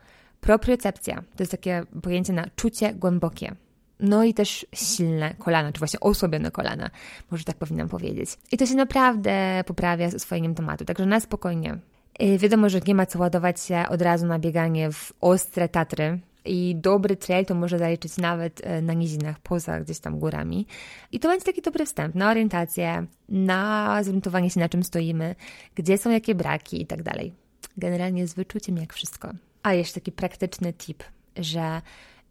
propriocepcja. 0.41 1.17
To 1.37 1.43
jest 1.43 1.51
takie 1.51 1.83
pojęcie 2.03 2.33
na 2.33 2.45
czucie 2.57 2.95
głębokie. 2.95 3.55
No 4.01 4.25
i 4.25 4.35
też 4.35 4.67
silne 4.73 5.35
kolana, 5.35 5.73
czy 5.73 5.79
właśnie 5.79 6.01
osłabione 6.01 6.51
kolana, 6.51 6.91
może 7.31 7.45
tak 7.45 7.57
powinnam 7.57 7.89
powiedzieć. 7.89 8.31
I 8.53 8.57
to 8.57 8.67
się 8.67 8.75
naprawdę 8.75 9.65
poprawia 9.67 10.11
z 10.11 10.15
oswojeniem 10.15 10.55
tematu, 10.55 10.85
także 10.85 11.07
na 11.07 11.21
spokojnie. 11.21 11.79
Y, 12.23 12.39
wiadomo, 12.39 12.69
że 12.69 12.81
nie 12.87 12.95
ma 12.95 13.07
co 13.07 13.19
ładować 13.19 13.61
się 13.61 13.85
od 13.89 14.03
razu 14.03 14.27
na 14.27 14.39
bieganie 14.39 14.93
w 14.93 15.13
ostre 15.21 15.69
Tatry, 15.69 16.21
i 16.49 16.77
dobry 16.77 17.17
trail 17.17 17.47
to 17.47 17.55
może 17.55 17.79
zaliczyć 17.79 18.17
nawet 18.17 18.61
e, 18.65 18.83
na 18.83 18.93
nizinach, 18.93 19.41
poza 19.41 19.81
gdzieś 19.81 19.99
tam 20.01 20.19
górami. 20.19 20.67
I 21.13 21.21
to 21.21 21.29
będzie 21.29 21.45
taki 21.45 21.63
dobry 21.63 21.87
wstęp 21.87 22.15
na 22.15 22.31
orientację, 22.31 23.07
na 23.29 24.03
zorientowanie 24.05 24.51
się 24.51 24.61
na 24.61 24.69
czym 24.69 24.83
stoimy, 24.83 25.35
gdzie 25.75 25.99
są 25.99 26.11
jakie 26.11 26.35
braki 26.35 26.83
i 26.83 26.87
tak 26.87 27.03
dalej. 27.03 27.33
Generalnie 27.77 28.27
z 28.27 28.35
wyczuciem 28.35 28.77
jak 28.77 28.93
wszystko. 28.93 29.31
A 29.63 29.75
jeszcze 29.75 29.95
taki 29.95 30.13
praktyczny 30.13 30.73
tip, 30.73 31.05
że 31.37 31.83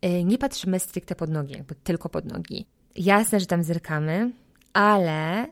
e, 0.01 0.23
nie 0.23 0.37
patrzymy 0.37 0.79
stricte 0.79 1.15
pod 1.15 1.29
nogi, 1.29 1.53
jakby 1.53 1.75
tylko 1.75 2.09
pod 2.09 2.25
nogi. 2.25 2.65
Jasne, 2.95 3.39
że 3.39 3.45
tam 3.45 3.63
zerkamy, 3.63 4.31
ale 4.73 5.47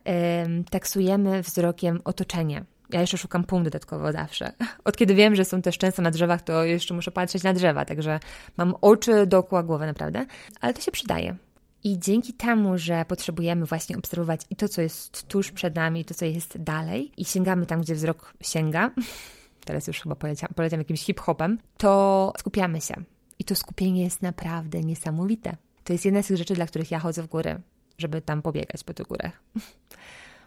ym, 0.45 0.63
taksujemy 0.63 1.41
wzrokiem 1.41 2.01
otoczenie. 2.03 2.66
Ja 2.95 3.01
jeszcze 3.01 3.17
szukam 3.17 3.43
pum 3.43 3.63
dodatkowo 3.63 4.11
zawsze. 4.11 4.51
Od 4.85 4.97
kiedy 4.97 5.15
wiem, 5.15 5.35
że 5.35 5.45
są 5.45 5.61
też 5.61 5.77
często 5.77 6.01
na 6.01 6.11
drzewach, 6.11 6.41
to 6.41 6.63
jeszcze 6.63 6.93
muszę 6.93 7.11
patrzeć 7.11 7.43
na 7.43 7.53
drzewa, 7.53 7.85
także 7.85 8.19
mam 8.57 8.75
oczy 8.81 9.27
dookoła 9.27 9.63
głowy 9.63 9.85
naprawdę, 9.85 10.25
ale 10.61 10.73
to 10.73 10.81
się 10.81 10.91
przydaje. 10.91 11.35
I 11.83 11.99
dzięki 11.99 12.33
temu, 12.33 12.77
że 12.77 13.05
potrzebujemy 13.05 13.65
właśnie 13.65 13.97
obserwować 13.97 14.41
i 14.49 14.55
to, 14.55 14.69
co 14.69 14.81
jest 14.81 15.27
tuż 15.27 15.51
przed 15.51 15.75
nami, 15.75 16.01
i 16.01 16.05
to, 16.05 16.13
co 16.13 16.25
jest 16.25 16.63
dalej, 16.63 17.11
i 17.17 17.25
sięgamy 17.25 17.65
tam, 17.65 17.81
gdzie 17.81 17.95
wzrok 17.95 18.33
sięga, 18.41 18.91
teraz 19.65 19.87
już 19.87 20.01
chyba 20.01 20.15
poleciam, 20.15 20.49
poleciam 20.55 20.79
jakimś 20.79 21.03
hip-hopem, 21.03 21.57
to 21.77 22.33
skupiamy 22.37 22.81
się. 22.81 22.95
I 23.39 23.43
to 23.43 23.55
skupienie 23.55 24.03
jest 24.03 24.21
naprawdę 24.21 24.81
niesamowite. 24.81 25.57
To 25.83 25.93
jest 25.93 26.05
jedna 26.05 26.23
z 26.23 26.27
tych 26.27 26.37
rzeczy, 26.37 26.53
dla 26.53 26.65
których 26.65 26.91
ja 26.91 26.99
chodzę 26.99 27.23
w 27.23 27.27
góry, 27.27 27.61
żeby 27.97 28.21
tam 28.21 28.41
pobiegać 28.41 28.83
po 28.83 28.93
tych 28.93 29.07
górach. 29.07 29.41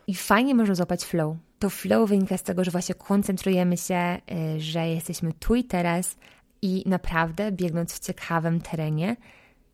I 0.08 0.14
fajnie 0.14 0.54
można 0.54 0.74
złapać 0.74 1.04
flow. 1.04 1.36
To 1.58 1.70
flow 1.70 2.08
wynika 2.08 2.38
z 2.38 2.42
tego, 2.42 2.64
że 2.64 2.70
właśnie 2.70 2.94
koncentrujemy 2.94 3.76
się, 3.76 4.20
y, 4.56 4.60
że 4.60 4.88
jesteśmy 4.88 5.32
tu 5.32 5.54
i 5.54 5.64
teraz 5.64 6.16
i 6.62 6.84
naprawdę 6.86 7.52
biegnąc 7.52 7.94
w 7.94 7.98
ciekawym 7.98 8.60
terenie, 8.60 9.16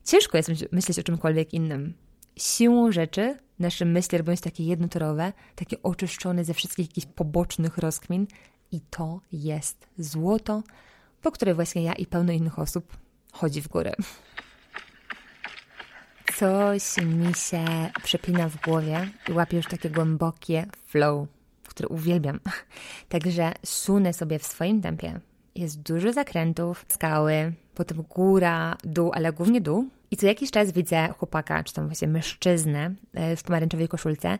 ciężko 0.05 0.37
jest 0.37 0.51
myśleć 0.73 0.99
o 0.99 1.03
czymkolwiek 1.03 1.55
innym. 1.55 1.95
Siłą 2.37 2.93
rzeczy 2.93 3.39
nasze 3.59 3.85
myśli 3.85 4.19
robią 4.19 4.35
się 4.35 4.41
takie 4.41 4.65
jednotorowe, 4.65 5.33
takie 5.55 5.83
oczyszczone 5.83 6.45
ze 6.45 6.55
wszystkich 6.55 6.89
jakichś 6.89 7.07
pobocznych 7.07 7.79
rozkmin 7.79 8.27
i 8.73 8.81
to 8.81 9.21
jest 9.33 9.87
złoto, 9.99 10.63
po 11.23 11.31
które 11.31 11.55
właśnie 11.55 11.83
ja 11.83 11.93
i 11.93 12.07
pełno 12.07 12.33
innych 12.33 12.59
osób 12.59 12.97
chodzi 13.33 13.63
w 13.63 13.69
górę 13.69 13.93
coś 16.37 16.97
mi 17.05 17.35
się 17.35 17.65
przepina 18.03 18.49
w 18.49 18.61
głowie 18.61 19.09
i 19.29 19.33
łapię 19.33 19.57
już 19.57 19.67
takie 19.67 19.91
głębokie 19.91 20.67
flow, 20.87 21.29
które 21.69 21.89
uwielbiam. 21.89 22.41
Także 23.09 23.53
sunę 23.67 24.13
sobie 24.13 24.39
w 24.39 24.47
swoim 24.47 24.83
tempie. 24.83 25.21
Jest 25.55 25.83
dużo 25.83 26.13
zakrętów, 26.13 26.85
skały, 26.89 27.53
potem 27.75 28.03
góra, 28.03 28.77
dół, 28.85 29.11
ale 29.15 29.33
głównie 29.33 29.61
dół. 29.61 29.89
I 30.11 30.17
co 30.17 30.27
jakiś 30.27 30.51
czas 30.51 30.73
widzę 30.73 31.09
chłopaka, 31.19 31.65
czy 31.65 31.75
tam 31.75 31.87
właśnie 31.87 32.09
mężczyznę 32.09 32.95
e, 33.15 33.37
w 33.37 33.43
pomarańczowej 33.43 33.89
koszulce, 33.89 34.39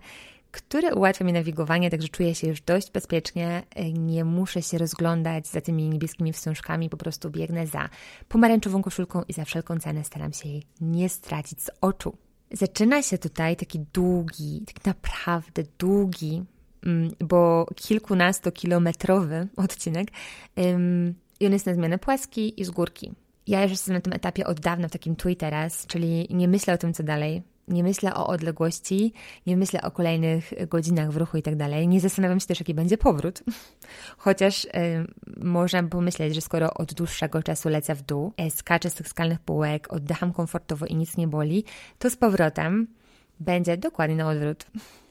które 0.55 0.95
ułatwia 0.95 1.25
mi 1.25 1.33
nawigowanie, 1.33 1.91
także 1.91 2.09
czuję 2.09 2.35
się 2.35 2.47
już 2.49 2.61
dość 2.61 2.91
bezpiecznie. 2.91 3.63
Nie 3.93 4.25
muszę 4.25 4.63
się 4.63 4.79
rozglądać 4.79 5.47
za 5.47 5.61
tymi 5.61 5.89
niebieskimi 5.89 6.33
wstążkami, 6.33 6.91
po 6.91 6.97
prostu 6.97 7.31
biegnę 7.31 7.67
za 7.67 7.89
pomarańczową 8.29 8.83
koszulką 8.83 9.23
i 9.29 9.33
za 9.33 9.45
wszelką 9.45 9.79
cenę 9.79 10.05
staram 10.05 10.33
się 10.33 10.49
jej 10.49 10.63
nie 10.81 11.09
stracić 11.09 11.63
z 11.63 11.71
oczu. 11.81 12.17
Zaczyna 12.53 13.03
się 13.03 13.19
tutaj 13.19 13.57
taki 13.57 13.81
długi, 13.93 14.63
tak 14.67 14.85
naprawdę 14.85 15.63
długi, 15.79 16.45
mm, 16.87 17.11
bo 17.21 17.67
kilkunastokilometrowy 17.77 19.49
odcinek 19.57 20.09
i 21.41 21.47
on 21.47 21.53
jest 21.53 21.67
na 21.67 21.75
zmianę 21.75 21.99
płaski 21.99 22.61
i 22.61 22.65
z 22.65 22.71
górki. 22.71 23.13
Ja 23.47 23.63
już 23.63 23.71
jestem 23.71 23.95
na 23.95 24.01
tym 24.01 24.13
etapie 24.13 24.47
od 24.47 24.61
dawna 24.61 24.89
w 24.89 24.93
takim 24.93 25.17
tu 25.17 25.29
i 25.29 25.37
teraz, 25.37 25.87
czyli 25.87 26.27
nie 26.31 26.49
myślę 26.49 26.75
o 26.75 26.79
tym, 26.79 26.95
co 26.95 27.03
dalej 27.03 27.43
nie 27.69 27.83
myślę 27.83 28.15
o 28.15 28.27
odległości, 28.27 29.13
nie 29.47 29.57
myślę 29.57 29.83
o 29.83 29.91
kolejnych 29.91 30.53
godzinach 30.69 31.11
w 31.11 31.17
ruchu 31.17 31.37
i 31.37 31.43
tak 31.43 31.57
dalej. 31.57 31.89
Nie 31.89 32.01
zastanawiam 32.01 32.41
się 32.41 32.47
też, 32.47 32.61
jaki 32.61 32.75
będzie 32.75 32.99
powrót. 32.99 33.43
Chociaż 34.25 34.65
y, 34.65 34.69
można 35.37 35.83
pomyśleć, 35.83 36.35
że 36.35 36.41
skoro 36.41 36.75
od 36.75 36.95
dłuższego 36.95 37.43
czasu 37.43 37.69
lecę 37.69 37.95
w 37.95 38.03
dół, 38.03 38.33
e, 38.37 38.51
skaczę 38.51 38.91
z 38.91 38.95
tych 38.95 39.09
skalnych 39.09 39.41
półek, 39.41 39.93
oddycham 39.93 40.33
komfortowo 40.33 40.87
i 40.87 40.97
nic 40.97 41.17
nie 41.17 41.29
boli, 41.29 41.65
to 41.99 42.11
z 42.11 42.17
powrotem 42.17 42.87
będzie 43.41 43.77
dokładnie 43.77 44.17
na 44.17 44.29
odwrót. 44.29 44.67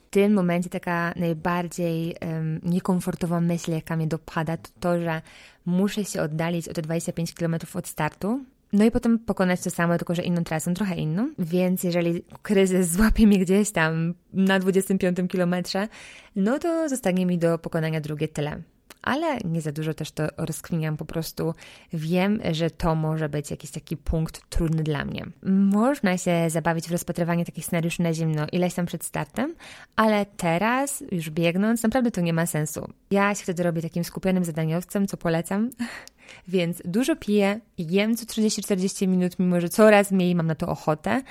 W 0.08 0.10
tym 0.10 0.34
momencie 0.34 0.70
taka 0.70 1.14
najbardziej 1.16 2.16
niekomfortowa 2.64 3.41
myśl, 3.41 3.72
jaka 3.72 3.95
mnie 3.95 4.08
dopada, 4.08 4.58
to 4.58 4.70
to, 4.80 4.99
że 4.99 5.22
muszę 5.66 6.06
się 6.06 6.22
oddalić 6.22 6.68
o 6.68 6.74
te 6.74 6.82
25 6.82 7.34
km 7.34 7.56
od 7.74 7.88
startu, 7.88 8.45
no 8.74 8.86
i 8.86 8.91
potem 8.91 9.19
pokonać 9.19 9.61
to 9.61 9.69
samo, 9.69 9.97
tylko 9.97 10.15
że 10.15 10.24
inną 10.24 10.43
trasą, 10.43 10.74
trochę 10.74 10.95
inną. 10.95 11.30
Więc 11.39 11.84
jeżeli 11.84 12.24
kryzys 12.41 12.91
złapie 12.91 13.28
mnie 13.28 13.39
gdzieś 13.39 13.71
tam 13.71 14.13
na 14.34 14.59
25 14.59 15.17
kilometrze, 15.30 15.88
no 16.36 16.59
to 16.59 16.89
zostanie 16.89 17.26
mi 17.26 17.38
do 17.38 17.57
pokonania 17.57 18.01
drugie 18.01 18.28
tyle 18.28 18.61
ale 19.04 19.38
nie 19.45 19.62
za 19.62 19.72
dużo 19.72 19.93
też 19.93 20.12
to 20.12 20.24
rozkminiam, 20.38 20.97
po 20.97 21.06
prostu 21.06 21.54
wiem, 21.93 22.39
że 22.51 22.70
to 22.70 22.95
może 22.95 23.30
być 23.30 23.51
jakiś 23.51 23.72
taki 23.72 23.97
punkt 23.97 24.49
trudny 24.49 24.84
dla 24.84 25.06
mnie. 25.06 25.26
Można 25.72 26.18
się 26.18 26.49
zabawić 26.49 26.88
w 26.88 26.91
rozpatrywanie 26.91 27.45
takich 27.45 27.66
scenariuszy 27.66 28.01
na 28.01 28.14
zimno 28.14 28.45
ileś 28.51 28.74
tam 28.74 28.86
przed 28.86 29.04
startem, 29.04 29.56
ale 29.95 30.26
teraz, 30.26 31.04
już 31.12 31.30
biegnąc, 31.30 31.84
naprawdę 31.84 32.12
to 32.12 32.22
nie 32.22 32.34
ma 32.34 32.45
sensu. 32.45 32.89
Ja 33.12 33.36
się 33.36 33.43
wtedy 33.43 33.64
robię 33.64 33.82
takim 33.82 34.04
skupionym 34.04 34.43
zadaniowcem, 34.45 35.08
co 35.08 35.18
polecam, 35.18 35.70
więc 36.47 36.82
dużo 36.86 37.16
piję, 37.16 37.60
jem 37.78 38.18
co 38.18 38.26
30-40 38.26 39.08
minut, 39.08 39.39
mimo 39.39 39.62
że 39.62 39.70
coraz 39.70 40.12
mniej 40.12 40.36
mam 40.36 40.47
na 40.47 40.56
to 40.56 40.68
ochotę, 40.68 41.22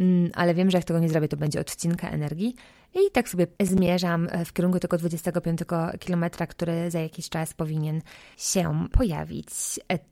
mm, 0.00 0.30
ale 0.34 0.54
wiem, 0.54 0.70
że 0.70 0.78
jak 0.78 0.84
tego 0.84 0.98
nie 0.98 1.08
zrobię, 1.08 1.28
to 1.28 1.36
będzie 1.36 1.60
odcinka 1.60 2.08
energii. 2.08 2.54
I 2.94 3.10
tak 3.12 3.28
sobie 3.28 3.46
zmierzam 3.62 4.28
w 4.44 4.52
kierunku 4.52 4.78
tego 4.78 4.98
25 4.98 5.60
kilometra, 5.98 6.46
który 6.46 6.90
za 6.90 7.00
jakiś 7.00 7.28
czas 7.28 7.54
powinien 7.54 8.02
się 8.36 8.88
pojawić. 8.92 9.48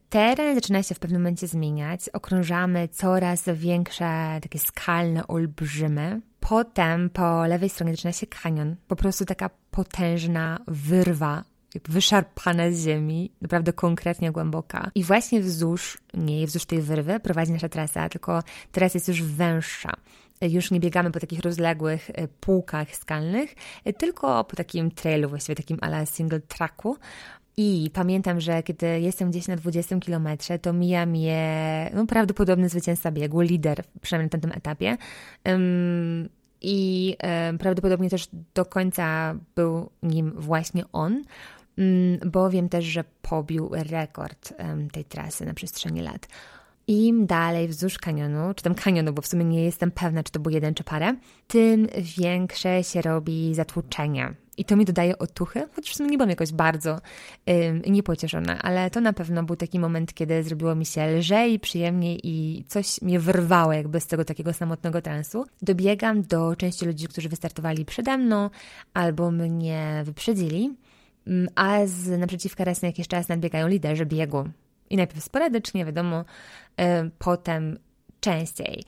Teren 0.09 0.55
zaczyna 0.55 0.83
się 0.83 0.95
w 0.95 0.99
pewnym 0.99 1.21
momencie 1.23 1.47
zmieniać. 1.47 2.09
Okrążamy 2.09 2.89
coraz 2.89 3.45
większe, 3.55 4.39
takie 4.43 4.59
skalne 4.59 5.27
olbrzymy. 5.27 6.21
Potem 6.41 7.11
po 7.11 7.47
lewej 7.47 7.69
stronie 7.69 7.93
zaczyna 7.93 8.13
się 8.13 8.27
kanion. 8.27 8.77
Po 8.89 8.97
prostu 8.97 9.25
taka 9.25 9.51
potężna 9.71 10.59
wyrwa 10.69 11.45
wyszarpana 11.85 12.71
z 12.71 12.85
ziemi, 12.85 13.33
naprawdę 13.41 13.73
konkretnie 13.73 14.33
głęboka. 14.33 14.91
I 14.95 15.05
właśnie 15.05 15.41
wzdłuż 15.41 15.99
niej, 16.15 16.47
wzdłuż 16.47 16.65
tej 16.65 16.83
wyrwy 16.83 17.21
prowadzi 17.21 17.53
nasza 17.53 17.69
trasa, 17.69 18.09
tylko 18.09 18.43
teraz 18.73 18.95
jest 18.95 19.09
już 19.09 19.23
węższa. 19.23 19.93
Już 20.41 20.71
nie 20.71 20.81
biegamy 20.81 21.11
po 21.11 21.21
takich 21.21 21.41
rozległych 21.41 22.11
e, 22.11 22.29
półkach 22.29 22.97
skalnych, 22.97 23.55
e, 23.85 23.93
tylko 23.93 24.45
po 24.45 24.57
takim 24.57 24.91
trailu, 24.91 25.29
właściwie 25.29 25.57
takim 25.57 25.79
ala 25.81 26.07
single 26.07 26.41
tracku. 26.41 26.97
I 27.57 27.91
pamiętam, 27.95 28.41
że 28.41 28.63
kiedy 28.63 29.01
jestem 29.01 29.31
gdzieś 29.31 29.49
na 29.49 29.57
20 29.57 30.01
kilometrze, 30.01 30.59
to 30.59 30.73
mija 30.73 31.07
mnie 31.07 31.91
no, 31.95 32.07
prawdopodobny 32.07 32.69
zwycięzca 32.69 33.11
biegu, 33.11 33.41
lider, 33.41 33.83
przynajmniej 34.01 34.31
na 34.33 34.39
tym 34.41 34.53
etapie. 34.53 34.97
Um, 35.45 36.29
I 36.63 37.17
um, 37.23 37.59
prawdopodobnie 37.59 38.11
też 38.11 38.29
do 38.55 38.65
końca 38.65 39.35
był 39.55 39.91
nim 40.03 40.33
właśnie 40.37 40.85
on. 40.93 41.23
Mm, 41.79 42.31
bo 42.31 42.51
wiem 42.51 42.69
też, 42.69 42.85
że 42.85 43.05
pobił 43.23 43.71
rekord 43.73 44.55
tej 44.93 45.05
trasy 45.05 45.47
na 45.47 45.55
przestrzeni 45.55 46.01
lat. 46.01 46.29
Im 46.91 47.27
dalej 47.27 47.69
wzdłuż 47.69 47.99
kanionu, 47.99 48.55
czy 48.55 48.65
tam 48.65 48.75
kanionu, 48.75 49.13
bo 49.13 49.23
w 49.23 49.27
sumie 49.27 49.45
nie 49.45 49.65
jestem 49.65 49.91
pewna, 49.91 50.23
czy 50.23 50.33
to 50.33 50.41
był 50.41 50.53
jeden, 50.53 50.75
czy 50.75 50.85
parę, 50.85 51.17
tym 51.49 51.89
większe 52.19 52.85
się 52.85 53.03
robi 53.03 53.55
zatłuczenie. 53.55 54.35
I 54.57 54.65
to 54.65 54.77
mi 54.77 54.85
dodaje 54.85 55.19
otuchy, 55.19 55.69
chociaż 55.75 55.93
w 55.93 55.97
sumie 55.97 56.11
nie 56.11 56.19
byłam 56.19 56.31
jakoś 56.31 56.53
bardzo 56.53 57.01
ym, 57.51 57.83
niepocieszona, 57.87 58.63
ale 58.63 58.91
to 58.91 59.01
na 59.01 59.13
pewno 59.13 59.43
był 59.43 59.57
taki 59.57 59.79
moment, 59.79 60.15
kiedy 60.15 60.43
zrobiło 60.43 60.75
mi 60.75 60.87
się 60.87 61.07
lżej, 61.07 61.61
przyjemniej 61.61 62.21
i 62.25 62.65
coś 62.69 63.03
mnie 63.03 63.21
wyrwało 63.21 63.73
jakby 63.73 64.01
z 64.01 64.07
tego 64.07 64.25
takiego 64.25 64.53
samotnego 64.53 65.03
transu. 65.03 65.47
Dobiegam 65.63 66.23
do 66.23 66.57
części 66.57 66.87
ludzi, 66.87 67.09
którzy 67.09 67.29
wystartowali 67.29 67.85
przede 67.85 68.19
mną 68.19 68.51
albo 68.95 69.31
mnie 69.31 70.03
wyprzedzili 70.05 70.75
a 71.55 71.87
z 71.87 72.19
naprzeciwka 72.21 72.65
raz 72.65 72.83
na 72.83 72.89
jakiś 72.89 73.09
czas 73.09 73.29
nadbiegają 73.29 73.69
liderzy 73.69 74.07
biegu. 74.07 74.45
I 74.91 74.97
najpierw 74.97 75.25
sporadycznie, 75.25 75.85
wiadomo, 75.85 76.21
y, 76.21 76.85
potem 77.19 77.79
częściej. 78.21 78.85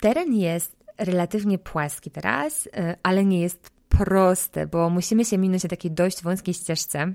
Teren 0.00 0.34
jest 0.34 0.76
relatywnie 0.98 1.58
płaski 1.58 2.10
teraz, 2.10 2.66
y, 2.66 2.70
ale 3.02 3.24
nie 3.24 3.40
jest 3.40 3.70
prosty, 3.88 4.66
bo 4.66 4.90
musimy 4.90 5.24
się 5.24 5.38
minąć 5.38 5.62
na 5.62 5.68
takiej 5.68 5.90
dość 5.90 6.22
wąskiej 6.22 6.54
ścieżce. 6.54 7.14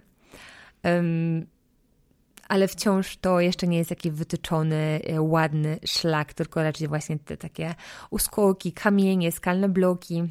ale 2.48 2.68
wciąż 2.68 3.18
to 3.18 3.40
jeszcze 3.40 3.68
nie 3.68 3.78
jest 3.78 3.90
taki 3.90 4.12
wytyczony, 4.12 5.02
y, 5.10 5.22
ładny 5.22 5.80
szlak, 5.86 6.34
tylko 6.34 6.64
raczej 6.64 6.88
właśnie 6.88 7.20
te 7.20 7.38
takie 7.38 7.76
uskoki, 8.10 8.72
kamienie, 8.72 9.32
skalne 9.32 9.70
bloki 9.70 10.24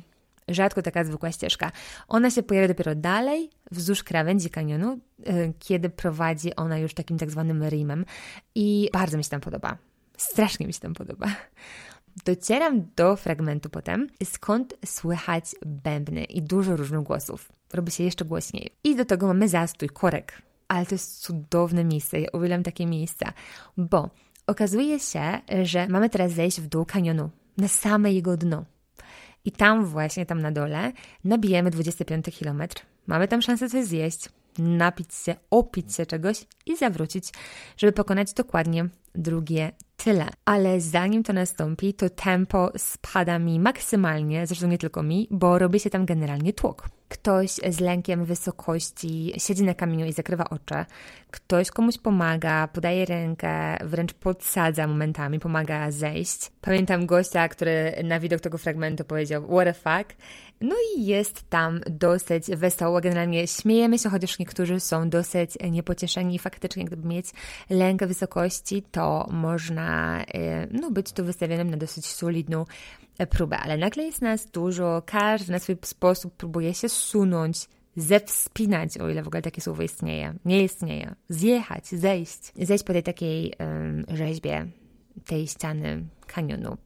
rzadko 0.49 0.83
taka 0.83 1.05
zwykła 1.05 1.33
ścieżka. 1.33 1.73
Ona 2.09 2.31
się 2.31 2.43
pojawia 2.43 2.69
dopiero 2.69 2.95
dalej, 2.95 3.51
wzdłuż 3.71 4.03
krawędzi 4.05 4.51
kanionu, 4.51 4.99
y, 5.29 5.53
kiedy 5.59 5.91
prowadzi 5.91 6.57
ona 6.57 6.79
już 6.79 6.95
takim 6.95 7.19
tak 7.19 7.31
zwanym 7.31 7.69
rimem 7.69 8.05
i 8.55 8.91
bardzo 8.93 9.19
mi 9.19 9.25
się 9.25 9.31
tam 9.31 9.41
podoba. 9.41 9.79
Strasznie 10.17 10.67
mi 10.67 10.73
się 10.73 10.81
tam 10.81 10.95
podoba. 10.95 11.27
Docieram 12.25 12.83
do 12.97 13.17
fragmentu 13.17 13.71
potem, 13.71 14.09
skąd 14.25 14.75
słychać 14.87 15.45
bębny 15.67 16.25
i 16.25 16.43
dużo 16.43 16.77
różnych 16.77 17.03
głosów. 17.03 17.53
Robi 17.73 17.93
się 17.93 18.05
jeszcze 18.05 18.25
głośniej. 18.25 18.71
I 18.85 18.97
do 18.97 19.05
tego 19.05 19.27
mamy 19.27 19.49
zastój, 19.49 19.89
korek. 19.89 20.43
Ale 20.69 20.87
to 20.87 20.95
jest 20.95 21.21
cudowne 21.21 21.85
miejsce. 21.85 22.21
Ja 22.21 22.29
uwielbiam 22.33 22.63
takie 22.63 22.87
miejsca, 22.87 23.33
bo 23.77 24.11
okazuje 24.47 25.01
się, 25.01 25.41
że 25.63 25.89
mamy 25.89 26.11
teraz 26.11 26.33
zejść 26.33 26.61
w 26.61 26.67
dół 26.67 26.85
kanionu, 26.85 27.31
na 27.57 27.69
same 27.69 28.13
jego 28.13 28.37
dno. 28.37 28.65
I 29.45 29.53
tam 29.53 29.85
właśnie, 29.85 30.27
tam 30.27 30.43
na 30.43 30.53
dole, 30.53 30.93
nabijemy 31.25 31.71
25 31.71 32.27
kilometr. 32.27 32.83
Mamy 33.07 33.29
tam 33.29 33.43
szansę 33.43 33.69
coś 33.69 33.85
zjeść, 33.85 34.29
napić 34.59 35.15
się, 35.15 35.35
opić 35.51 35.95
się 35.95 36.07
czegoś 36.07 36.47
i 36.67 36.77
zawrócić, 36.77 37.25
żeby 37.77 37.93
pokonać 37.93 38.33
dokładnie 38.33 38.89
drugie 39.15 39.73
tyle. 39.97 40.29
Ale 40.45 40.81
zanim 40.81 41.23
to 41.23 41.33
nastąpi, 41.33 41.95
to 41.95 42.11
tempo 42.11 42.73
spada 42.77 43.39
mi 43.39 43.61
maksymalnie, 43.61 44.47
zresztą 44.47 44.69
nie 44.69 44.79
tylko 44.79 45.03
mi, 45.03 45.29
bo 45.31 45.59
robi 45.59 45.81
się 45.81 45.91
tam 45.91 46.07
generalnie 46.07 46.53
tłok. 46.53 46.89
Ktoś 47.15 47.51
z 47.51 47.81
lękiem 47.81 48.25
wysokości 48.25 49.33
siedzi 49.39 49.63
na 49.63 49.75
kamieniu 49.75 50.07
i 50.07 50.13
zakrywa 50.13 50.45
oczy. 50.51 50.85
Ktoś 51.31 51.71
komuś 51.71 51.99
pomaga, 51.99 52.69
podaje 52.69 53.05
rękę, 53.05 53.77
wręcz 53.85 54.15
podsadza 54.15 54.87
momentami, 54.87 55.41
pomaga 55.41 55.91
zejść. 55.91 56.53
Pamiętam 56.61 57.07
gościa, 57.07 57.49
który 57.49 57.95
na 58.05 58.21
widok 58.21 58.41
tego 58.41 58.59
fragmentu 58.59 59.05
powiedział 59.05 59.43
what 59.43 59.69
a 59.69 59.73
fuck. 59.73 60.17
No 60.61 60.77
i 60.97 61.07
jest 61.07 61.51
tam 61.51 61.81
dosyć 61.91 62.47
wesoło. 62.47 63.01
Generalnie 63.01 63.47
śmiejemy 63.47 63.99
się, 63.99 64.09
chociaż 64.11 64.39
niektórzy 64.39 64.81
są 64.81 65.11
dosyć 65.11 65.51
niepocieszeni. 65.71 66.39
Faktycznie, 66.39 66.85
gdyby 66.85 67.09
mieć 67.09 67.27
lęk 67.71 68.05
wysokości, 68.05 68.83
to 68.83 69.29
można 69.31 70.21
e, 70.35 70.67
no, 70.71 70.91
być 70.91 71.13
tu 71.13 71.25
wystawionym 71.25 71.71
na 71.71 71.77
dosyć 71.77 72.07
solidną 72.07 72.65
próbę. 73.31 73.59
Ale 73.59 73.77
nagle 73.77 74.05
jest 74.05 74.23
nas 74.23 74.47
dużo, 74.47 75.03
każdy 75.07 75.53
na 75.53 75.59
swój 75.59 75.77
sposób 75.83 76.37
próbuje 76.37 76.75
się 76.75 76.89
sunąć, 76.89 77.69
zewspinać, 77.97 78.99
o 78.99 79.09
ile 79.09 79.23
w 79.23 79.27
ogóle 79.27 79.43
takie 79.43 79.61
słowo 79.61 79.83
istnieje. 79.83 80.35
Nie 80.45 80.65
istnieje. 80.65 81.15
Zjechać, 81.29 81.87
zejść. 81.87 82.53
Zejść 82.57 82.85
po 82.85 82.93
tej 82.93 83.03
takiej 83.03 83.53
um, 83.59 84.05
rzeźbie 84.09 84.67
tej 85.27 85.47
ściany 85.47 86.05
kanionu. 86.27 86.77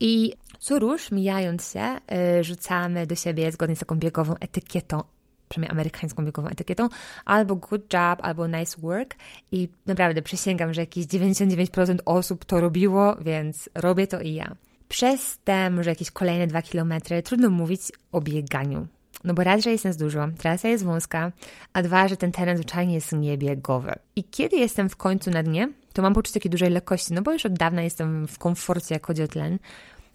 I 0.00 0.32
co 0.58 0.78
rusz, 0.78 1.10
mijając 1.10 1.72
się, 1.72 1.98
y, 2.40 2.44
rzucamy 2.44 3.06
do 3.06 3.14
siebie 3.14 3.52
zgodnie 3.52 3.76
z 3.76 3.78
taką 3.78 3.96
biegową 3.96 4.34
etykietą, 4.40 5.02
przynajmniej 5.48 5.72
amerykańską 5.72 6.24
biegową 6.24 6.48
etykietą, 6.48 6.88
albo 7.24 7.56
good 7.56 7.92
job, 7.92 8.18
albo 8.22 8.46
nice 8.46 8.80
work. 8.80 9.14
I 9.52 9.68
naprawdę 9.86 10.22
przysięgam, 10.22 10.74
że 10.74 10.80
jakieś 10.80 11.06
99% 11.06 11.98
osób 12.04 12.44
to 12.44 12.60
robiło, 12.60 13.16
więc 13.16 13.70
robię 13.74 14.06
to 14.06 14.20
i 14.20 14.34
ja. 14.34 14.56
Przez 14.90 15.38
te 15.44 15.70
może 15.70 15.90
jakieś 15.90 16.10
kolejne 16.10 16.46
dwa 16.46 16.62
kilometry 16.62 17.22
trudno 17.22 17.50
mówić 17.50 17.80
o 18.12 18.20
bieganiu. 18.20 18.86
No 19.24 19.34
bo 19.34 19.44
raz, 19.44 19.64
że 19.64 19.70
jest 19.70 19.84
nas 19.84 19.96
dużo, 19.96 20.28
trasa 20.38 20.68
jest 20.68 20.84
wąska, 20.84 21.32
a 21.72 21.82
dwa, 21.82 22.08
że 22.08 22.16
ten 22.16 22.32
teren 22.32 22.56
zwyczajnie 22.56 22.94
jest 22.94 23.12
niebiegowy. 23.12 23.92
I 24.16 24.24
kiedy 24.24 24.56
jestem 24.56 24.88
w 24.88 24.96
końcu 24.96 25.30
na 25.30 25.42
dnie, 25.42 25.68
to 25.92 26.02
mam 26.02 26.14
poczucie 26.14 26.34
takiej 26.34 26.50
dużej 26.50 26.70
lekkości, 26.70 27.12
no 27.12 27.22
bo 27.22 27.32
już 27.32 27.46
od 27.46 27.52
dawna 27.52 27.82
jestem 27.82 28.28
w 28.28 28.38
komforcie, 28.38 28.94
jak 28.94 29.06
chodzi 29.06 29.22
o 29.22 29.28
tlen. 29.28 29.58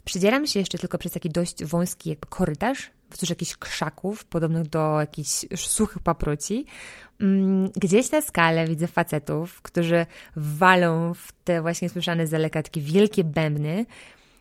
Przydzieram 0.06 0.48
się 0.48 0.60
jeszcze 0.60 0.78
tylko 0.78 0.98
przez 0.98 1.12
taki 1.12 1.30
dość 1.30 1.66
wąski 1.66 2.10
jakby 2.10 2.28
korytarz, 2.28 2.92
wzdłuż 3.12 3.30
jakichś 3.30 3.58
krzaków, 3.58 4.26
podobnych 4.26 4.68
do 4.68 5.00
jakichś 5.00 5.46
suchych 5.56 6.00
paproci. 6.00 6.66
Mm, 7.22 7.70
gdzieś 7.70 8.12
na 8.12 8.22
skale 8.22 8.68
widzę 8.68 8.88
facetów, 8.88 9.62
którzy 9.62 10.06
walą 10.36 11.14
w 11.14 11.32
te 11.44 11.62
właśnie 11.62 11.90
słyszane 11.90 12.28
z 12.28 12.30
daleka 12.30 12.64
takie 12.64 12.82
wielkie 12.82 13.24
bębny, 13.24 13.86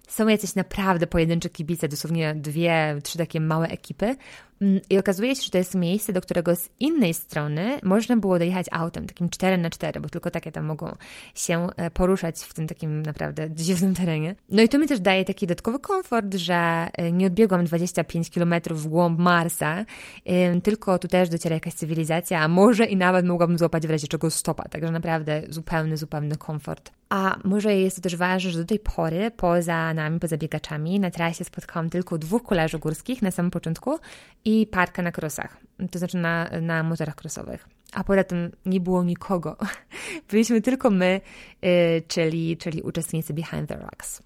są 0.09 0.29
jacyś 0.29 0.55
naprawdę 0.55 1.07
pojedyncze 1.07 1.51
kibice, 1.51 1.89
dosłownie 1.89 2.35
dwie, 2.35 2.99
trzy 3.03 3.19
takie 3.19 3.41
małe 3.41 3.69
ekipy. 3.69 4.17
Mm, 4.61 4.81
I 4.91 4.99
okazuje 4.99 5.37
się, 5.37 5.43
że 5.43 5.51
to 5.51 5.59
jest 5.59 5.75
miejsce, 5.75 6.13
do 6.13 6.21
którego 6.21 6.57
z 6.57 6.69
innej 6.81 7.15
strony 7.15 7.79
można 7.83 8.17
było 8.17 8.39
dojechać 8.39 8.67
autem, 8.71 9.07
takim 9.07 9.29
4 9.29 9.59
na 9.59 9.71
4 9.71 10.01
bo 10.01 10.09
tylko 10.09 10.31
takie 10.31 10.53
tam 10.53 10.65
mogą 10.65 10.97
się 11.35 11.67
e, 11.77 11.91
poruszać 11.91 12.39
w 12.39 12.55
tym 12.55 12.67
takim 12.67 13.03
naprawdę 13.03 13.51
dziwnym 13.51 13.95
terenie. 13.95 14.35
No 14.51 14.63
i 14.63 14.69
to 14.69 14.79
mi 14.79 14.89
też 14.89 15.01
daje 15.01 15.25
taki 15.25 15.47
dodatkowy 15.47 15.79
komfort, 15.79 16.35
że 16.35 16.89
e, 16.93 17.13
nie 17.13 17.27
odbiegłam 17.27 17.65
25 17.65 18.31
km 18.31 18.55
w 18.71 18.89
głąb 18.89 19.19
Marsa, 19.19 19.85
tylko 20.63 20.99
tu 20.99 21.09
też 21.09 21.29
dociera 21.29 21.55
jakaś 21.55 21.75
cywilizacja, 21.75 22.41
a 22.41 22.49
może 22.49 22.85
i 22.85 22.97
nawet 22.97 23.27
mogłabym 23.27 23.59
złapać 23.59 23.87
w 23.87 23.91
razie 23.91 24.09
czego 24.09 24.31
stopa, 24.31 24.69
także 24.69 24.91
naprawdę 24.91 25.43
zupełny, 25.49 25.97
zupełny 25.97 26.37
komfort. 26.37 26.91
A 27.09 27.39
może 27.45 27.77
jest 27.77 27.97
to 27.97 28.03
też 28.03 28.17
ważne, 28.17 28.51
że 28.51 28.59
do 28.59 28.65
tej 28.65 28.79
pory 28.79 29.31
poza 29.31 29.95
nami, 29.95 30.21
poza 30.21 30.37
biegaczami, 30.37 31.01
na 31.01 31.11
trasie 31.11 31.45
spotkałam 31.45 31.91
tylko 31.91 32.19
dwóch 32.19 32.43
kolarzy 32.43 32.79
górskich 32.79 33.23
na 33.23 33.31
samym 33.31 33.51
początku 33.51 33.99
i 34.45 34.67
parkę 34.67 35.03
na 35.03 35.13
krosach, 35.13 35.57
to 35.91 35.99
znaczy 35.99 36.17
na, 36.17 36.51
na 36.61 36.83
motorach 36.83 37.15
krosowych. 37.15 37.69
A 37.93 38.05
poza 38.05 38.25
tym 38.25 38.53
nie 38.67 38.81
było 38.81 39.05
nikogo. 39.05 39.57
Byliśmy 40.31 40.61
tylko 40.61 40.91
my, 40.91 41.21
y, 41.65 42.03
czyli, 42.09 42.57
czyli 42.57 42.83
uczestnicy 42.83 43.35
Behind 43.35 43.69
the 43.69 43.77
Rocks. 43.77 44.23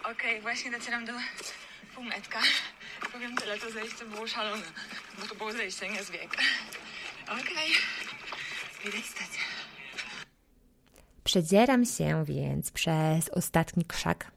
Okej, 0.00 0.12
okay, 0.12 0.40
właśnie 0.40 0.70
docieram 0.70 1.04
do 1.04 1.12
półmetka. 1.94 2.38
Powiem 3.12 3.36
tyle, 3.36 3.58
to 3.58 3.70
zejście 3.70 4.04
było 4.04 4.26
szalone, 4.26 4.62
bo 5.20 5.26
to 5.26 5.34
było 5.34 5.52
zejście, 5.52 5.88
nie 5.88 6.04
zbieg. 6.04 6.36
Okej, 7.24 7.40
okay. 7.42 8.84
widać 8.84 9.04
stację. 9.04 9.40
Przedzieram 11.24 11.84
się 11.84 12.24
więc 12.24 12.70
przez 12.70 13.28
ostatni 13.28 13.84
krzak 13.84 14.30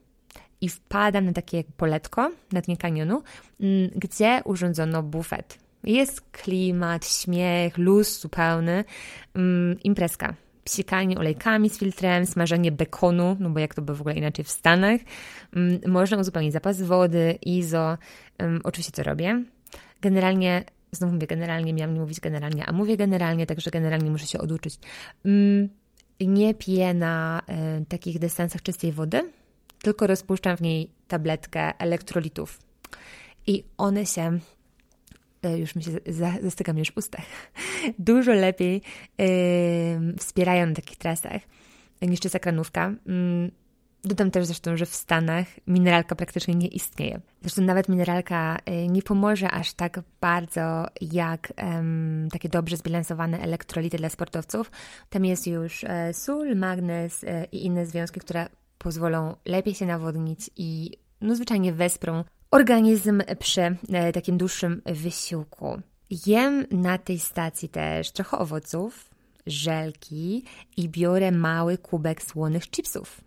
i 0.62 0.70
wpadam 0.70 1.26
na 1.26 1.34
takie 1.34 1.64
poletko 1.78 2.32
na 2.52 2.62
dnie 2.62 2.78
kanionu, 2.78 3.24
mm, 3.60 3.90
gdzie 3.96 4.42
urządzono 4.46 5.04
bufet. 5.04 5.58
Jest 5.84 6.22
klimat, 6.32 7.08
śmiech, 7.08 7.78
luz 7.78 8.20
zupełny, 8.20 8.84
mm, 9.36 9.80
imprezka. 9.84 10.34
Psikanie 10.64 11.18
olejkami 11.18 11.70
z 11.70 11.80
filtrem, 11.80 12.26
smażenie 12.26 12.72
bekonu, 12.72 13.38
no 13.40 13.50
bo 13.50 13.60
jak 13.60 13.76
to 13.76 13.82
by 13.82 13.96
w 13.96 14.02
ogóle 14.02 14.16
inaczej 14.16 14.46
w 14.46 14.50
Stanach. 14.50 15.02
Mm, 15.56 15.80
można 15.88 16.18
uzupełnić 16.18 16.54
zapas 16.54 16.82
wody, 16.82 17.38
izo. 17.42 17.98
Oczywiście 18.64 18.92
co 18.92 19.04
robię. 19.04 19.44
Generalnie, 20.02 20.64
znowu 20.92 21.14
mówię 21.14 21.28
generalnie, 21.28 21.74
miałam 21.74 21.94
nie 21.94 22.00
mówić 22.00 22.20
generalnie, 22.20 22.66
a 22.66 22.72
mówię 22.72 22.98
generalnie, 22.98 23.46
także 23.46 23.72
generalnie 23.72 24.12
muszę 24.12 24.28
się 24.28 24.40
oduczyć. 24.40 24.80
Nie 26.22 26.54
piję 26.54 26.94
na 26.94 27.42
y, 27.82 27.86
takich 27.86 28.20
dystansach 28.20 28.62
czystej 28.62 28.92
wody, 28.92 29.32
tylko 29.82 30.08
rozpuszczam 30.08 30.58
w 30.58 30.62
niej 30.62 30.92
tabletkę 31.08 31.80
elektrolitów. 31.80 32.60
I 33.48 33.64
one 33.78 34.06
się, 34.06 34.40
e, 35.44 35.58
już 35.58 35.76
mi 35.76 35.84
się 35.84 35.92
zastykam 36.42 36.78
już 36.78 36.92
w 36.92 36.98
ustach, 36.98 37.26
dużo 38.00 38.34
lepiej 38.34 38.82
yy, 39.18 39.26
wspierają 40.18 40.66
na 40.66 40.76
takich 40.76 40.98
trasach 40.98 41.42
niż 42.02 42.20
czysta 42.20 42.40
kranówka. 42.40 42.94
Yy, 43.06 43.52
Dodam 44.04 44.32
też 44.32 44.46
zresztą, 44.46 44.78
że 44.78 44.86
w 44.86 44.96
Stanach 44.96 45.48
mineralka 45.68 46.16
praktycznie 46.16 46.56
nie 46.56 46.68
istnieje. 46.68 47.22
Zresztą 47.42 47.62
nawet 47.62 47.90
mineralka 47.90 48.58
e, 48.66 48.88
nie 48.88 49.02
pomoże 49.02 49.52
aż 49.52 49.74
tak 49.74 50.00
bardzo 50.22 50.88
jak 51.02 51.54
takie 52.32 52.50
dobrze 52.50 52.78
zbilansowane 52.78 53.40
elektrolity 53.40 53.98
dla 53.98 54.10
sportowców. 54.10 54.72
Tam 55.10 55.26
jest 55.26 55.48
już 55.48 55.86
sól, 56.14 56.56
magnez 56.56 57.26
i 57.52 57.66
inne 57.66 57.86
związki, 57.86 58.20
które 58.20 58.48
pozwolą 58.84 59.36
lepiej 59.46 59.74
się 59.74 59.86
nawodnić 59.86 60.50
i 60.58 60.92
no, 61.22 61.36
zwyczajnie 61.36 61.74
wesprą 61.74 62.24
organizm 62.52 63.22
przy 63.40 63.62
e, 63.62 64.12
takim 64.12 64.38
dłuższym 64.38 64.82
wysiłku. 64.86 65.82
Jem 66.26 66.66
na 66.72 66.98
tej 66.98 67.20
stacji 67.20 67.70
też 67.70 68.12
trochę 68.12 68.38
owoców, 68.38 69.10
żelki 69.48 70.44
i 70.78 70.90
biorę 70.90 71.32
mały 71.32 71.78
kubek 71.78 72.22
słonych 72.22 72.70
chipsów 72.70 73.22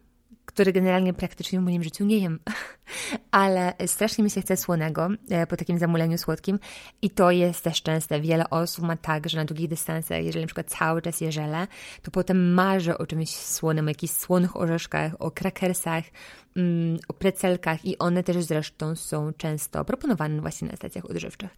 który 0.54 0.72
generalnie 0.72 1.14
praktycznie 1.14 1.60
w 1.60 1.62
moim 1.62 1.82
życiu 1.82 2.04
nie 2.04 2.18
jem, 2.18 2.38
ale 3.30 3.72
strasznie 3.86 4.24
mi 4.24 4.30
się 4.30 4.40
chce 4.40 4.56
słonego 4.56 5.08
e, 5.30 5.46
po 5.46 5.56
takim 5.56 5.78
zamuleniu 5.78 6.18
słodkim 6.18 6.58
i 7.02 7.10
to 7.10 7.30
jest 7.30 7.64
też 7.64 7.82
częste. 7.82 8.20
Wiele 8.20 8.50
osób 8.50 8.84
ma 8.84 8.96
tak, 8.96 9.28
że 9.28 9.38
na 9.38 9.44
długich 9.44 9.68
dystansach, 9.68 10.24
jeżeli 10.24 10.40
na 10.40 10.46
przykład 10.46 10.66
cały 10.70 11.02
czas 11.02 11.20
je 11.20 11.32
żele, 11.32 11.66
to 12.02 12.10
potem 12.10 12.54
marzy 12.54 12.98
o 12.98 13.06
czymś 13.06 13.30
słonym, 13.30 13.86
o 13.86 13.88
jakichś 13.88 14.12
słonych 14.12 14.56
orzeszkach, 14.56 15.12
o 15.18 15.30
krakersach, 15.30 16.04
mm, 16.56 16.98
o 17.08 17.12
precelkach 17.12 17.84
i 17.84 17.98
one 17.98 18.22
też 18.22 18.44
zresztą 18.44 18.96
są 18.96 19.32
często 19.32 19.84
proponowane 19.84 20.40
właśnie 20.40 20.68
na 20.68 20.76
stacjach 20.76 21.10
odżywczych. 21.10 21.50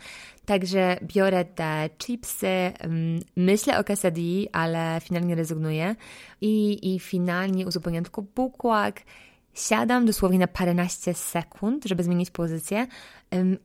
Także 0.44 0.96
biorę 1.02 1.44
te 1.44 1.90
chipsy, 1.98 2.46
mm, 2.46 3.20
myślę 3.36 3.78
o 3.78 3.84
quesadilli, 3.84 4.48
ale 4.52 5.00
finalnie 5.00 5.34
rezygnuję. 5.34 5.96
I, 6.40 6.94
i 6.94 7.00
finalnie 7.00 7.66
uzupełniam 7.66 8.04
tylko 8.04 8.22
bukłak, 8.22 9.02
Siadam 9.56 10.06
dosłownie 10.06 10.38
na 10.38 10.46
paręnaście 10.46 11.14
sekund, 11.14 11.84
żeby 11.84 12.02
zmienić 12.02 12.30
pozycję. 12.30 12.86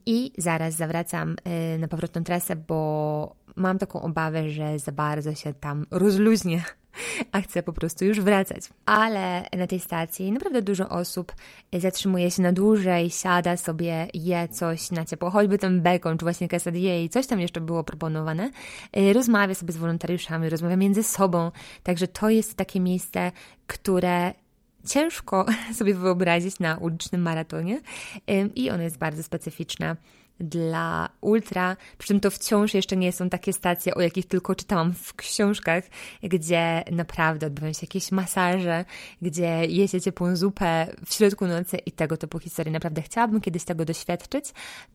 I 0.05 0.32
zaraz 0.38 0.73
zawracam 0.73 1.36
y, 1.75 1.77
na 1.77 1.88
powrotną 1.88 2.23
trasę, 2.23 2.55
bo 2.55 3.36
mam 3.55 3.77
taką 3.77 4.01
obawę, 4.01 4.49
że 4.49 4.79
za 4.79 4.91
bardzo 4.91 5.36
się 5.36 5.53
tam 5.53 5.86
rozluźnię, 5.91 6.63
a 7.31 7.41
chcę 7.41 7.63
po 7.63 7.73
prostu 7.73 8.05
już 8.05 8.21
wracać. 8.21 8.69
Ale 8.85 9.49
na 9.57 9.67
tej 9.67 9.79
stacji 9.79 10.31
naprawdę 10.31 10.61
dużo 10.61 10.89
osób 10.89 11.33
zatrzymuje 11.73 12.31
się 12.31 12.41
na 12.41 12.53
dłużej, 12.53 13.09
siada 13.09 13.57
sobie, 13.57 14.07
je 14.13 14.47
coś 14.47 14.91
na 14.91 15.05
ciepło, 15.05 15.29
choćby 15.29 15.57
ten 15.57 15.81
bekon, 15.81 16.17
czy 16.17 16.25
właśnie 16.25 16.49
quesadilla 16.49 16.95
i 16.95 17.09
coś 17.09 17.27
tam 17.27 17.39
jeszcze 17.39 17.61
było 17.61 17.83
proponowane. 17.83 18.51
Y, 18.97 19.13
rozmawia 19.13 19.55
sobie 19.55 19.73
z 19.73 19.77
wolontariuszami, 19.77 20.49
rozmawia 20.49 20.75
między 20.75 21.03
sobą, 21.03 21.51
także 21.83 22.07
to 22.07 22.29
jest 22.29 22.55
takie 22.55 22.79
miejsce, 22.79 23.31
które 23.67 24.33
ciężko 24.87 25.45
sobie 25.77 25.93
wyobrazić 25.93 26.59
na 26.59 26.77
ulicznym 26.77 27.21
maratonie 27.21 27.81
i 28.55 28.69
ono 28.69 28.83
jest 28.83 28.97
bardzo 28.97 29.23
specyficzne 29.23 29.95
dla 30.43 31.09
ultra, 31.21 31.77
przy 31.97 32.07
czym 32.07 32.19
to 32.19 32.31
wciąż 32.31 32.73
jeszcze 32.73 32.97
nie 32.97 33.11
są 33.11 33.29
takie 33.29 33.53
stacje, 33.53 33.95
o 33.95 34.01
jakich 34.01 34.25
tylko 34.25 34.55
czytałam 34.55 34.93
w 34.93 35.13
książkach, 35.13 35.83
gdzie 36.23 36.83
naprawdę 36.91 37.47
odbywają 37.47 37.73
się 37.73 37.79
jakieś 37.81 38.11
masaże, 38.11 38.85
gdzie 39.21 39.65
jecie 39.65 40.01
ciepłą 40.01 40.35
zupę 40.35 40.87
w 41.05 41.13
środku 41.13 41.47
nocy 41.47 41.77
i 41.77 41.91
tego 41.91 42.17
typu 42.17 42.39
historie. 42.39 42.71
Naprawdę 42.71 43.01
chciałabym 43.01 43.41
kiedyś 43.41 43.63
tego 43.63 43.85
doświadczyć. 43.85 44.45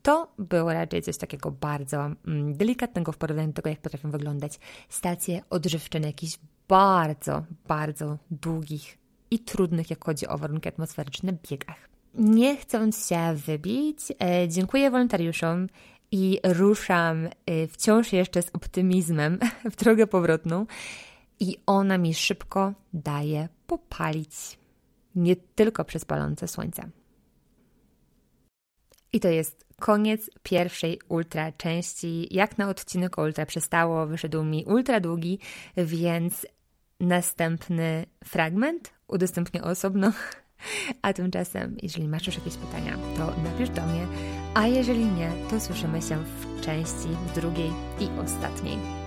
To 0.01 0.33
było 0.37 0.73
raczej 0.73 1.01
coś 1.01 1.17
takiego 1.17 1.51
bardzo 1.51 1.97
mm, 2.27 2.53
delikatnego 2.57 3.11
w 3.11 3.17
porównaniu 3.17 3.47
do 3.47 3.53
tego, 3.53 3.69
jak 3.69 3.79
potrafią 3.79 4.11
wyglądać 4.11 4.59
stacje 4.89 5.41
odżywczyne, 5.49 6.07
jakichś 6.07 6.37
bardzo, 6.67 7.43
bardzo 7.67 8.17
długich 8.31 8.97
i 9.31 9.39
trudnych, 9.39 9.89
jak 9.89 10.05
chodzi 10.05 10.27
o 10.27 10.37
warunki 10.37 10.69
atmosferyczne, 10.69 11.33
biegach. 11.49 11.96
Nie 12.17 12.57
chcąc 12.57 13.09
się 13.09 13.33
wybić, 13.35 13.99
e, 14.23 14.47
dziękuję 14.47 14.91
wolontariuszom 14.91 15.67
i 16.11 16.39
ruszam 16.43 17.25
e, 17.25 17.67
wciąż 17.67 18.13
jeszcze 18.13 18.41
z 18.41 18.49
optymizmem 18.53 19.39
w 19.71 19.75
drogę 19.75 20.07
powrotną 20.07 20.65
i 21.39 21.57
ona 21.65 21.97
mi 21.97 22.13
szybko 22.13 22.73
daje 22.93 23.49
popalić. 23.67 24.59
Nie 25.15 25.35
tylko 25.35 25.85
przez 25.85 26.05
palące 26.05 26.47
słońce. 26.47 26.89
I 29.13 29.19
to 29.19 29.29
jest 29.29 29.65
koniec 29.79 30.29
pierwszej 30.43 30.99
ultra 31.09 31.51
części. 31.51 32.35
Jak 32.35 32.57
na 32.57 32.69
odcinek 32.69 33.17
ultra 33.17 33.45
przestało, 33.45 34.07
wyszedł 34.07 34.43
mi 34.43 34.65
ultra 34.65 34.99
długi, 34.99 35.39
więc 35.77 36.45
następny 36.99 38.05
fragment 38.23 38.93
udostępnię 39.07 39.63
osobno. 39.63 40.11
A 41.01 41.13
tymczasem, 41.13 41.77
jeżeli 41.83 42.07
masz 42.07 42.27
już 42.27 42.35
jakieś 42.35 42.57
pytania, 42.57 42.97
to 43.17 43.41
napisz 43.43 43.69
do 43.69 43.85
mnie, 43.85 44.07
a 44.53 44.67
jeżeli 44.67 45.05
nie, 45.05 45.31
to 45.49 45.59
słyszymy 45.59 46.01
się 46.01 46.17
w 46.17 46.61
części 46.61 47.07
drugiej 47.35 47.71
i 47.99 48.19
ostatniej. 48.23 49.06